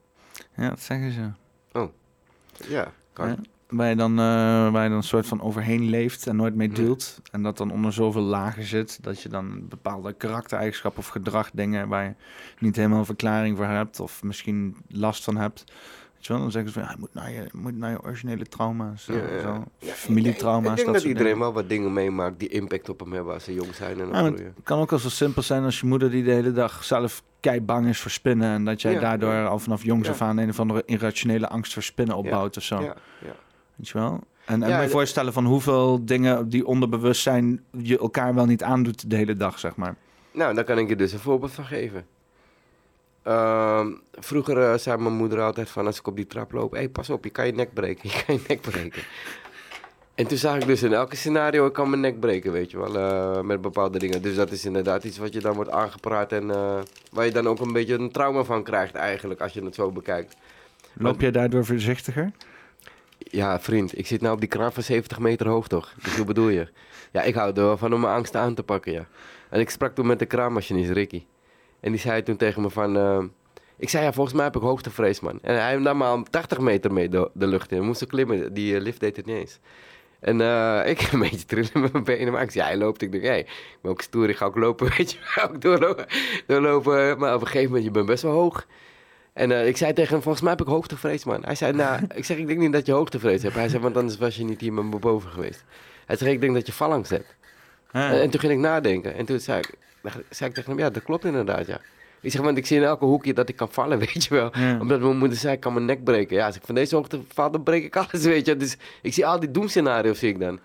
[0.57, 1.31] Ja, dat zeggen ze.
[1.79, 1.89] Oh,
[2.69, 3.47] ja, kan.
[3.69, 6.69] Waar, je dan, eh, waar je dan een soort van overheen leeft en nooit mee
[6.69, 7.21] deelt.
[7.31, 11.89] En dat dan onder zoveel lagen zit, dat je dan bepaalde karaktereigenschappen of gedrag dingen
[11.89, 12.15] waar je
[12.59, 15.65] niet helemaal een verklaring voor hebt of misschien last van hebt.
[16.23, 17.91] Weet je wel, dan zeggen ze van, ja, je moet naar je, je moet naar
[17.91, 19.41] je originele trauma's, Ja, zo, ja.
[19.41, 19.65] zo.
[19.79, 21.39] Ja, familietrauma's, Ik denk dat dat, iedereen dingen.
[21.45, 24.25] wel wat dingen meemaakt die impact op hem hebben als ze jong zijn en Ja,
[24.25, 27.23] het kan ook wel zo simpel zijn als je moeder die de hele dag zelf
[27.41, 28.49] kei bang is voor spinnen.
[28.55, 29.45] En dat jij Ja, daardoor ja.
[29.45, 30.13] al vanaf jongs Ja.
[30.13, 32.81] af aan een of andere irrationele angst voor spinnen opbouwt of zo.
[32.81, 33.35] Ja, ja.
[33.77, 34.21] Weet je wel?
[34.45, 39.11] En, en de- voorstellen van hoeveel dingen die onderbewust zijn je elkaar wel niet aandoet
[39.11, 39.97] de hele dag, zeg maar.
[40.33, 42.05] Nou, daar kan ik je dus een voorbeeld van geven.
[43.23, 46.89] Ehm, vroeger eh, zei mijn moeder altijd van als ik op die trap loop, hey,
[46.89, 49.03] pas op, je kan je nek breken, je kan je nek breken.
[50.15, 52.79] En toen zag ik dus in elke scenario, ik kan mijn nek breken, weet je
[52.79, 54.23] wel, eh, met bepaalde dingen.
[54.23, 56.79] Dus dat is inderdaad iets wat je dan wordt aangepraat en eh,
[57.13, 59.91] waar je dan ook een beetje een trauma van krijgt eigenlijk, als je het zo
[59.91, 60.37] bekijkt.
[60.93, 62.33] Loop jij daardoor voorzichtiger?
[63.19, 65.95] Ja, vriend, ik zit nou op die kraan van 70 meter hoog, toch?
[66.03, 66.69] Dus hoe bedoel je?
[67.13, 69.07] Ja, ik hou er wel van om mijn angst aan te pakken, ja.
[69.51, 71.25] En ik sprak toen met de kraanmachinist, Ricky.
[71.83, 72.97] En die zei toen tegen me van...
[72.97, 73.23] eh,
[73.77, 75.39] ik zei, ja, volgens mij heb ik hoogtevrees, man.
[75.43, 77.79] En hij nam maar al 80 meter mee de, de lucht in.
[77.79, 79.59] We moesten klimmen, die eh, lift deed het niet eens.
[80.21, 82.33] En eh, ik een beetje trillen met mijn benen.
[82.33, 83.03] Maar ik zei, hij loopt.
[83.03, 85.49] Ik denk, hé, hey, ik ben ook stoer, ik ga ook lopen, weet je wel.
[85.49, 86.07] Ook doorlopen,
[86.47, 87.19] doorlopen.
[87.19, 88.67] Maar op een gegeven moment, je bent best wel hoog.
[89.33, 91.45] En ik zei tegen hem, volgens mij heb ik hoogtevrees, man.
[91.45, 93.55] Hij zei, nou, ik zeg, ik denk niet dat je hoogtevrees hebt.
[93.55, 95.65] Hij zei, want anders was je niet hier met me boven geweest.
[96.07, 97.35] Hij zei, ik denk dat je phalanx hebt.
[97.93, 99.15] En, en toen ging ik nadenken.
[99.15, 99.75] En toen zei ik,
[100.31, 101.81] zei ik tegen hem, ja, dat klopt inderdaad, ja.
[102.21, 104.51] Ik zeg, want ik zie in elke hoekje dat ik kan vallen, weet je wel.
[104.59, 104.79] Ja.
[104.81, 106.37] Omdat mijn moeder zei, ik kan mijn nek breken.
[106.37, 108.57] Ja, als ik van deze hoogte val, dan breek ik alles, weet je.
[108.57, 110.61] Dus ik zie al die doemscenario's, zie ik dan.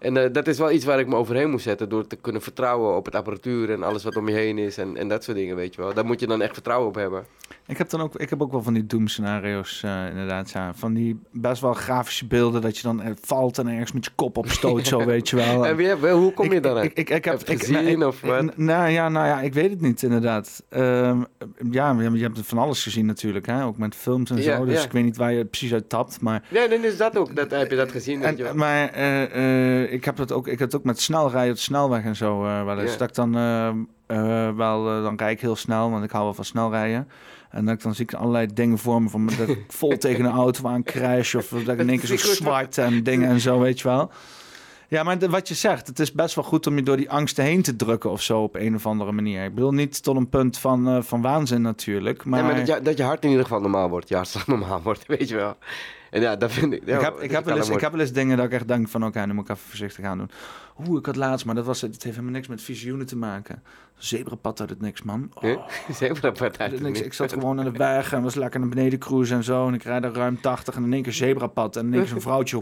[0.00, 1.88] En eh, dat is wel iets waar ik me overheen moet zetten...
[1.88, 4.78] door te kunnen vertrouwen op het apparatuur en alles wat om je heen is...
[4.78, 5.94] en, en dat soort dingen, weet je wel.
[5.94, 7.24] Daar moet je dan echt vertrouwen op hebben.
[7.66, 10.50] Ik heb dan ook, ik heb ook wel van die doemscenario's uh, inderdaad.
[10.50, 10.74] Ja.
[10.74, 14.10] Van die best wel grafische beelden dat je dan uh, valt en ergens met je
[14.14, 15.66] kop op stoot, zo weet je wel.
[15.66, 18.20] En wie, hoe kom je dan ik, ik, ik, ik heb het gezien ik, of
[18.20, 18.56] wat?
[18.56, 20.62] Nou ja, nou ja, ik weet het niet inderdaad.
[20.70, 21.26] Um,
[21.70, 23.64] ja, je hebt van alles gezien natuurlijk, hè?
[23.64, 24.64] ook met films en ja, zo.
[24.64, 24.84] Dus ja.
[24.84, 26.42] ik weet niet waar je precies uit tapt, maar.
[26.48, 27.36] Nee, dan is dat ook.
[27.36, 28.22] Dat, heb je dat gezien?
[28.22, 28.92] En, je maar
[29.90, 32.40] ik heb het ook, ik heb het ook met snelrijden op de snelweg en zo
[32.40, 32.96] wel eens.
[32.96, 36.44] Dat ik dan uh, wel, dan rijd ik heel snel, want ik hou wel van
[36.44, 37.08] snelrijden.
[37.50, 40.24] En dat ik dan zie ik allerlei dingen voor me, van dat ik vol tegen
[40.24, 43.40] een auto aan crash of dat ik in één keer zo zwart en dingen en
[43.40, 44.10] zo, weet je wel.
[44.90, 47.44] Ja, maar wat je zegt, het is best wel goed om je door die angsten
[47.44, 49.44] heen te drukken of zo op een of andere manier.
[49.44, 52.24] Ik bedoel niet tot een punt van, uh, van waanzin natuurlijk.
[52.24, 54.46] Maar, ja, maar dat, je, dat je hart in ieder geval normaal wordt, je hartslag
[54.56, 55.56] normaal wordt, weet je wel.
[56.10, 56.82] En ja, dat vind ik...
[56.84, 58.68] Ja, ik, heb, ik, heb wel eens, ik heb wel eens dingen dat ik echt
[58.68, 60.30] denk van, oké, okay, nu moet ik even voorzichtig aan doen.
[60.88, 63.62] Oeh, ik had laatst, maar dat, was, het heeft helemaal niks met visioenen te maken.
[64.00, 65.30] Zebrapad uit het niks, man.
[65.34, 65.68] Oh.
[65.98, 67.00] Zebrapad uit het niks.
[67.00, 69.68] Ik zat gewoon aan de weg en was lekker naar beneden cruisen en zo.
[69.68, 71.76] En ik rijd er ruim 80 en in één keer zebrapad.
[71.76, 72.58] En in één keer zo'n vrouwtje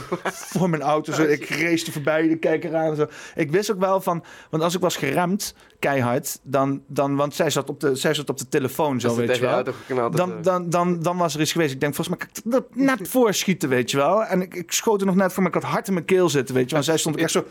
[0.52, 1.12] voor mijn auto.
[1.12, 3.06] Zo, ik race er voorbij, ik kijk eraan en zo.
[3.34, 7.50] Ik wist ook wel van, want als ik was geremd, keihard, dan, dan want zij
[7.50, 10.10] zat op de, zij zat op de telefoon zo, weet je wel.
[10.10, 11.72] Dan, dan, dan, dan was er iets geweest.
[11.72, 12.52] Ik denk, volgens mij
[12.84, 14.24] net voorschieten, weet je wel.
[14.24, 16.28] En ik, ik schoot er nog net voor, maar ik had hard in mijn keel
[16.28, 16.78] zitten, weet je wel.
[16.78, 17.44] En zij stond echt zo,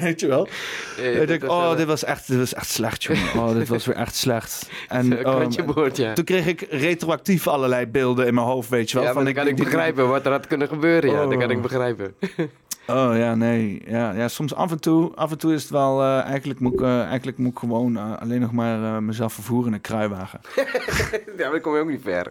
[0.00, 0.48] weet je wel.
[0.96, 3.22] Ja, ik was oh, wel- dit was echt, dit was echt slecht, jongen.
[3.48, 4.68] Oh, dit was weer echt slecht.
[4.88, 6.12] En oh, boord, ja.
[6.12, 9.06] toen kreeg ik retroactief allerlei beelden in mijn hoofd, weet je wel.
[9.06, 11.10] Ja, van dan kan ik begrijpen wat er had kunnen gebeuren.
[11.10, 11.62] Ja, dat kan ik Oh.
[11.62, 12.14] begrijpen.
[12.86, 13.82] Oh ja, nee.
[13.86, 16.02] Ja, ja, soms af en toe, af en toe is het wel.
[16.02, 19.66] eh, eigenlijk, moet ik, eh, eigenlijk moet ik gewoon eh, alleen nog maar mezelf vervoeren
[19.68, 20.40] in een kruiwagen.
[20.56, 20.64] ja,
[21.38, 22.30] maar dan kom je ook niet ver.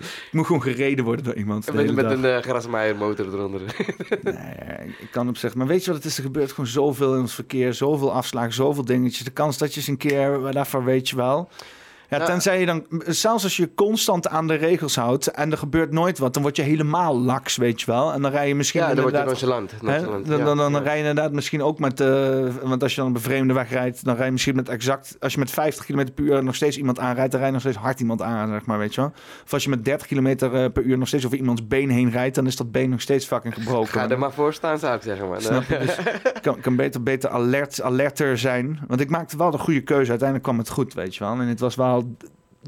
[0.00, 1.72] Ik moet gewoon gereden worden door iemand.
[1.72, 3.60] met met een eh grasmaaier motor eronder.
[4.22, 5.54] Nee, ik kan op zich.
[5.54, 6.16] Maar weet je wat het is?
[6.16, 7.74] Er gebeurt gewoon zoveel in ons verkeer.
[7.74, 9.24] Zoveel afslagen, zoveel dingetjes.
[9.24, 11.48] De kans dat je eens een keer daarvoor weet je wel.
[12.10, 15.58] Ja, Nou, tenzij je dan, zelfs als je constant aan de regels houdt en er
[15.58, 18.12] gebeurt nooit wat, dan word je helemaal laks, weet je wel.
[18.12, 18.80] En dan rij je misschien.
[18.80, 20.04] Ja, dan word je nonchalant, Hè?
[20.24, 22.00] Dan, dan, dan rij je inderdaad misschien ook met.
[22.00, 22.08] eh,
[22.62, 25.16] want als je dan een bevreemde weg rijdt, dan rij je misschien met exact.
[25.20, 27.62] Als je met 50 km per uur nog steeds iemand aanrijdt, dan rij je nog
[27.64, 29.12] steeds hard iemand aan, zeg maar, weet je wel.
[29.44, 30.36] Of als je met 30 km
[30.72, 33.26] per uur nog steeds over iemands been heen rijdt, dan is dat been nog steeds
[33.26, 33.88] fucking gebroken.
[33.88, 35.28] Ga er maar voor staan, zou ik zeggen.
[35.28, 35.40] Man.
[35.40, 35.78] Snap je?
[35.78, 35.96] Dus
[36.42, 38.78] kan, kan beter, beter alert, alerter zijn.
[38.88, 40.08] Want ik maakte wel de goede keuze.
[40.10, 41.32] Uiteindelijk kwam het goed, weet je wel.
[41.32, 41.99] En het was wel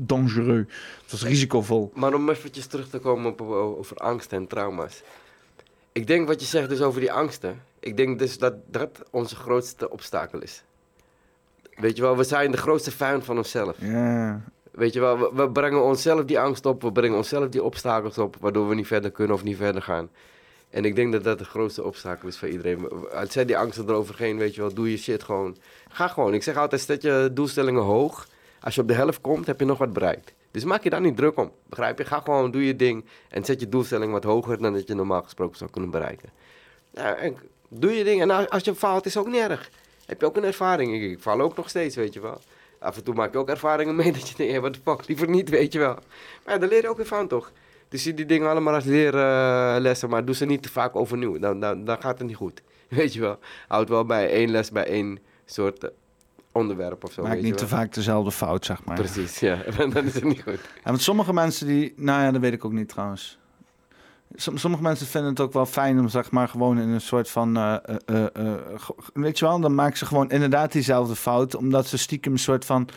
[0.01, 0.73] dangereux.
[1.03, 1.91] Het was risicovol.
[1.95, 5.03] Maar om eventjes terug te komen op, over angsten en trauma's.
[5.93, 7.63] Ik denk wat je zegt dus over die angsten.
[7.81, 10.63] Ik denk dus dat dat onze grootste obstakel is.
[11.75, 13.77] Weet je wel, we zijn de grootste vijand van onszelf.
[13.81, 14.43] Ja.
[14.71, 18.19] Weet je wel, we, we brengen onszelf die angst op, we brengen onszelf die obstakels
[18.19, 20.11] op, waardoor we niet verder kunnen of niet verder gaan.
[20.71, 22.89] En ik denk dat dat de grootste obstakel is voor iedereen.
[23.29, 25.57] Zet die angsten eroverheen, weet je wel, doe je shit gewoon.
[25.89, 26.35] Ga gewoon.
[26.35, 28.27] Ik zeg altijd, zet je doelstellingen hoog.
[28.63, 30.33] Als je op de helft komt, heb je nog wat bereikt.
[30.51, 31.53] Dus maak je daar niet druk om.
[31.69, 32.05] Begrijp je?
[32.05, 33.05] Ga gewoon, doe je ding.
[33.29, 36.29] En zet je doelstelling wat hoger dan dat je normaal gesproken zou kunnen bereiken.
[36.91, 37.37] Ja, en
[37.69, 38.21] doe je ding.
[38.21, 39.71] En als- je faalt, is ook niet erg.
[40.07, 41.03] Heb je ook een ervaring.
[41.03, 42.41] Ik, faal ook nog steeds, weet je wel.
[42.79, 45.29] Af en toe maak je ook ervaringen mee dat je denkt, wat de fuck, liever
[45.29, 45.97] niet, weet je wel.
[46.47, 47.53] Maar daar leer je ook weer van, toch?
[47.89, 51.39] Dus zie die dingen allemaal als leerlessen, maar doe ze niet te vaak overnieuw.
[51.39, 52.63] Dan, dan, dan gaat het niet goed.
[52.89, 53.39] Weet je wel.
[53.69, 55.91] Houd wel bij één les, bij één soort eh,
[56.53, 57.23] onderwerp of zo.
[57.23, 57.79] Maak niet te wel.
[57.79, 58.97] vaak dezelfde fout, zeg maar.
[58.97, 59.59] Precies, ja.
[59.93, 60.59] dan is het niet goed.
[60.75, 61.93] Ja, want sommige mensen die...
[61.97, 63.39] Nou ja, dat weet ik ook niet trouwens.
[64.35, 67.31] Som- Sommige mensen vinden het ook wel fijn om zeg maar gewoon in een soort
[67.31, 67.57] van...
[67.57, 67.75] eh,
[68.07, 68.53] eh, eh,
[69.15, 71.55] weet je wel, dan maken ze gewoon inderdaad diezelfde fout.
[71.55, 72.89] Omdat ze stiekem een soort van...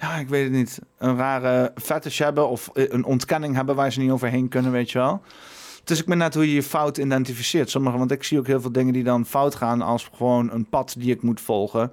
[0.00, 0.78] Ja, ik weet het niet.
[0.98, 4.98] Een rare fetish hebben of een ontkenning hebben waar ze niet overheen kunnen, weet je
[4.98, 5.22] wel.
[5.80, 7.70] Het is ook maar net hoe je je fout identificeert.
[7.70, 10.68] Sommige, want ik zie ook heel veel dingen die dan fout gaan als gewoon een
[10.68, 11.92] pad die ik moet volgen.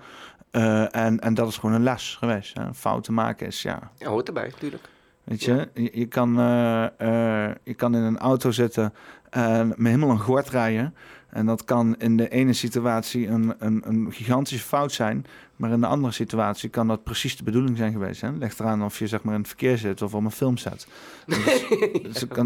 [0.56, 2.58] Eh, en, en dat is gewoon een les geweest.
[2.58, 2.74] Hè.
[2.74, 4.84] Fouten maken is, ja, Ja, hoort erbij, tuurlijk.
[5.24, 8.94] Weet je, je, je kan, eh, eh, je kan in een auto zitten
[9.30, 10.96] en me helemaal een gort rijden.
[11.30, 15.26] En dat kan in de ene situatie een, een, een gigantische fout zijn.
[15.56, 18.22] Maar in de andere situatie kan dat precies de bedoeling zijn geweest.
[18.22, 18.32] Hè?
[18.32, 20.88] Ligt eraan of je zeg maar in het verkeer zit of op een film zet.
[21.26, 21.68] Dus,
[22.02, 22.46] dus kan,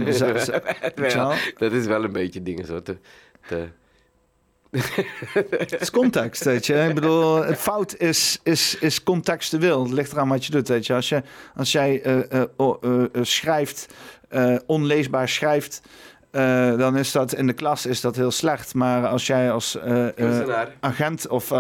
[1.58, 2.98] dat is wel een beetje dingen zo te...
[3.48, 3.68] te...
[4.72, 6.74] Het is context, weet je.
[6.88, 9.84] Ik bedoel, het fout is, is, is contextueel.
[9.84, 10.94] Het ligt eraan wat je doet, weet je.
[10.94, 11.24] Als, je,
[11.56, 12.46] als jij eh, eh,
[12.82, 13.88] eh, schrijft,
[14.66, 15.82] onleesbaar schrijft...
[16.78, 18.74] dan is dat in de klas is dat heel slecht.
[18.74, 19.78] Maar als jij als
[20.80, 21.52] agent of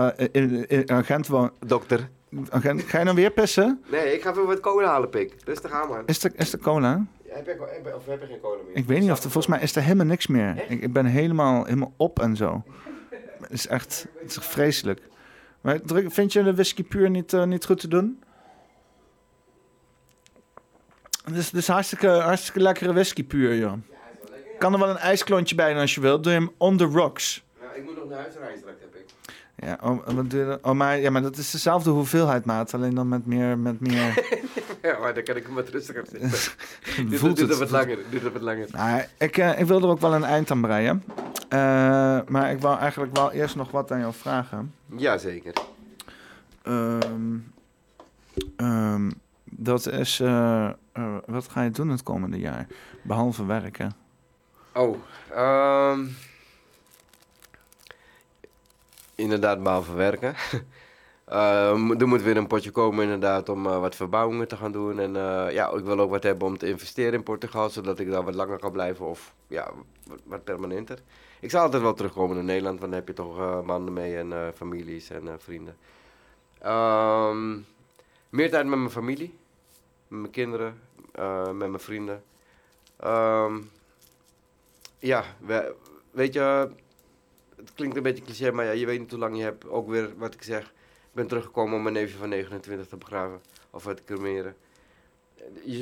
[0.86, 1.52] agent woont...
[1.66, 2.10] Dokter.
[2.50, 3.82] Agent, ga je dan weer pissen?
[3.92, 5.36] Nee, ik ga even wat cola halen, pik.
[5.46, 6.02] Rustig aan, man.
[6.06, 7.06] Is er, is er cola?
[7.26, 8.76] Ja, heb je- of heb je geen cola meer?
[8.76, 10.64] Ik weet niet of er, volgens mij is er helemaal niks meer.
[10.68, 12.64] Ik, ik ben helemaal, helemaal op en zo.
[13.50, 15.02] Het is echt, het is echt vreselijk.
[15.62, 18.24] Maar vind je de whisky puur niet, eh, niet goed te doen?
[21.24, 23.74] Het is, hartstikke, hartstikke lekkere whisky puur, joh.
[24.58, 26.24] Kan er wel een ijsklontje bij doen als je wilt.
[26.24, 27.44] Doe je hem on the rocks.
[27.62, 29.06] Ja, ik moet nog naar huis rijden heb ik.
[29.56, 32.74] Ja, oh, oh, maar, ja, maar dat is dezelfde hoeveelheid, maat.
[32.74, 33.58] Alleen dan met meer...
[33.58, 34.38] Met meer
[34.82, 36.30] Ja, maar dan kan ik hem wat rustiger zitten.
[37.10, 37.60] Doe Voelt doe het.
[37.60, 38.68] het wat langer, doe het wat langer.
[38.72, 41.04] Nou, ik, eh, ik wil er ook wel een eind aan breien.
[41.50, 44.74] Eh, maar ik wil eigenlijk wel eerst nog wat aan jou vragen.
[44.86, 45.54] Jazeker.
[48.56, 49.10] Ehm,
[49.44, 50.20] dat is...
[50.20, 52.68] eh, eh, wat ga je doen het komende jaar?
[53.02, 53.92] Behalve werken.
[54.74, 54.98] Oh,
[55.34, 56.06] ehm
[59.16, 60.36] inderdaad, behalve werken.
[61.80, 65.00] Mo- er moet weer een potje komen inderdaad om wat verbouwingen te gaan doen.
[65.00, 65.14] En
[65.54, 68.36] ja, ik wil ook wat hebben om te investeren in Portugal, zodat ik daar wat
[68.36, 69.72] langer kan blijven of ja,
[70.08, 71.00] wat, wat permanenter.
[71.40, 74.18] Ik zal altijd wel terugkomen naar Nederland, want dan heb je toch eh banden mee
[74.18, 75.78] en eh, families en eh, vrienden.
[76.60, 77.58] Ehm,
[78.30, 79.38] meer tijd met mijn familie,
[80.08, 80.82] met mijn kinderen,
[81.46, 82.24] met mijn vrienden.
[83.00, 83.58] Ehm,
[85.00, 85.76] ja, we-
[86.12, 86.70] weet je,
[87.56, 89.68] het klinkt een beetje cliché, maar ja, je weet niet hoe lang je hebt.
[89.68, 93.42] Ook weer wat ik zeg, ik ben teruggekomen om mijn neefje van 29 te begraven
[93.70, 94.56] of te cremeren.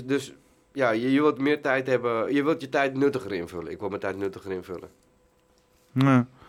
[0.06, 0.34] Dus
[0.72, 2.34] ja, je, je wilt meer tijd hebben.
[2.34, 3.72] Je wilt je tijd nuttiger invullen.
[3.72, 4.90] Ik wil mijn tijd nuttiger invullen.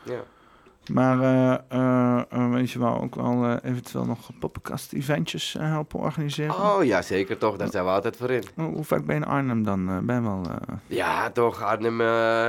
[0.06, 0.22] Ja.
[0.88, 6.54] Maar eh, eh, eh, weet je wel, ook wel eventueel nog poppenkast-eventjes helpen organiseren.
[6.54, 7.56] Oh ja, zeker toch.
[7.56, 8.42] Daar zijn we altijd voor in.
[8.54, 10.06] Hoe, vaak ben je in Arnhem dan?
[10.06, 10.46] Ben wel...
[10.86, 11.62] Ja, toch.
[11.62, 12.00] Arnhem,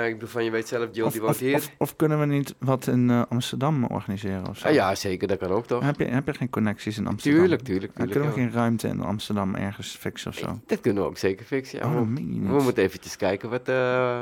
[0.05, 1.55] ik bedoel van je weet zelf, Jill die woont of, hier.
[1.55, 4.67] of, of kunnen we niet wat in Amsterdam organiseren of zo?
[4.67, 5.27] Ah, ja, zeker.
[5.27, 5.83] Dat kan ook toch.
[5.83, 7.39] Heb je, heb je geen connecties in Amsterdam?
[7.39, 8.47] Tuurlijk, tuurlijk, tuurlijk, kunnen we ja.
[8.47, 10.59] geen ruimte in Amsterdam ergens fixen of zo?
[10.65, 11.79] Dat kunnen we ook zeker fixen.
[11.79, 11.85] Ja.
[11.85, 12.13] Oh, we,
[12.55, 13.69] we moeten eventjes kijken wat...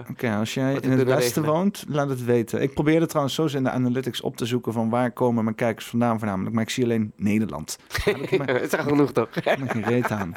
[0.09, 2.61] Oké, als jij in het westen woont, laat het weten.
[2.61, 5.85] Ik probeerde trouwens zo in de analytics op te zoeken van waar komen mijn kijkers
[5.85, 6.55] vandaan voornamelijk.
[6.55, 7.77] Maar ik zie alleen Nederland.
[8.03, 9.29] Heb Het is genoeg toch?
[9.43, 10.33] heb ik geen reet aan.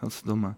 [0.00, 0.54] Dat is domme.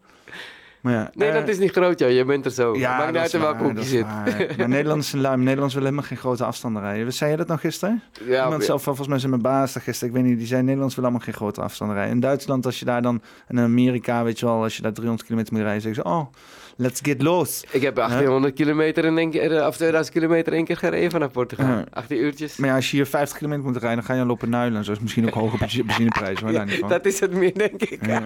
[0.82, 2.10] Maar ja, Nee, eh, dat is niet groot, joh.
[2.10, 2.76] Je bent er zo.
[2.76, 4.56] Ja, Maakt niet uit is in welke waar, hoek je dat is zit.
[4.58, 5.36] Maar Nederlanders zijn lui.
[5.36, 7.12] Nederlanders willen helemaal geen grote afstanden rijden.
[7.12, 8.02] Zei je dat nog gisteren?
[8.24, 10.60] Ja, Iemand zelf, volgens mij zijn mijn baas daar gisteren, ik weet niet, die zei
[10.60, 12.14] Nederlanders willen allemaal geen grote afstanden rijden.
[12.14, 15.26] In Duitsland, als je daar dan, in Amerika, weet je wel, als je daar 300
[15.26, 16.26] kilometer moet rijden, zeggen ze, oh,
[16.76, 17.64] let's get los.
[17.70, 21.32] Ik heb 1800 kilometer in één keer, eh, of 2000 kilometer één keer gereden vanaf
[21.32, 21.66] Portugal.
[21.66, 21.84] Ja.
[21.90, 22.56] 18 uurtjes.
[22.56, 24.78] Maar ja, als je hier 50 kilometer moet rijden, dan ga je al lopen nuilen.
[24.78, 26.44] En zo is misschien ook hoge benzi- benzineprijzen.
[26.44, 26.88] hoor, daar niet van.
[26.88, 28.06] dat is het meer, denk ik.
[28.06, 28.22] Ja.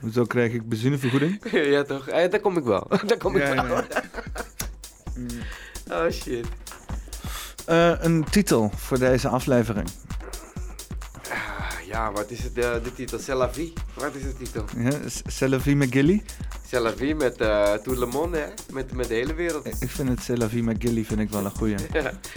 [0.00, 1.38] Hoezo krijg ik benzinevergoeding?
[1.74, 2.08] ja, toch?
[2.08, 2.86] Eh, daar kom ik wel.
[3.06, 3.82] daar kom ik Ja, ja, wel.
[6.04, 6.46] oh, shit.
[7.66, 9.88] Eh, een titel voor deze aflevering
[11.90, 13.18] ja, wat is het, de, de titel?
[13.18, 13.72] Celavie?
[13.94, 14.64] Wat is de titel?
[14.76, 14.90] Ja,
[15.26, 16.22] met McGilly?
[16.66, 18.46] Celavie met uh, Tout Le Monde, hè?
[18.72, 19.66] Met, met de hele wereld.
[19.66, 21.74] Ik vind het Celavie McGilly vind ik wel een goeie.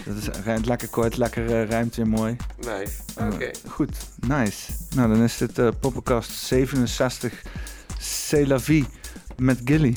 [0.06, 2.36] Dat is, lekker kort, lekker eh, ruimte mooi.
[2.56, 3.50] Nice, oké.
[3.68, 4.72] Goed, nice.
[4.94, 7.42] Nou, dan is dit uh, Poppenkast 67
[7.98, 8.86] Selavie
[9.36, 9.96] met Gilly.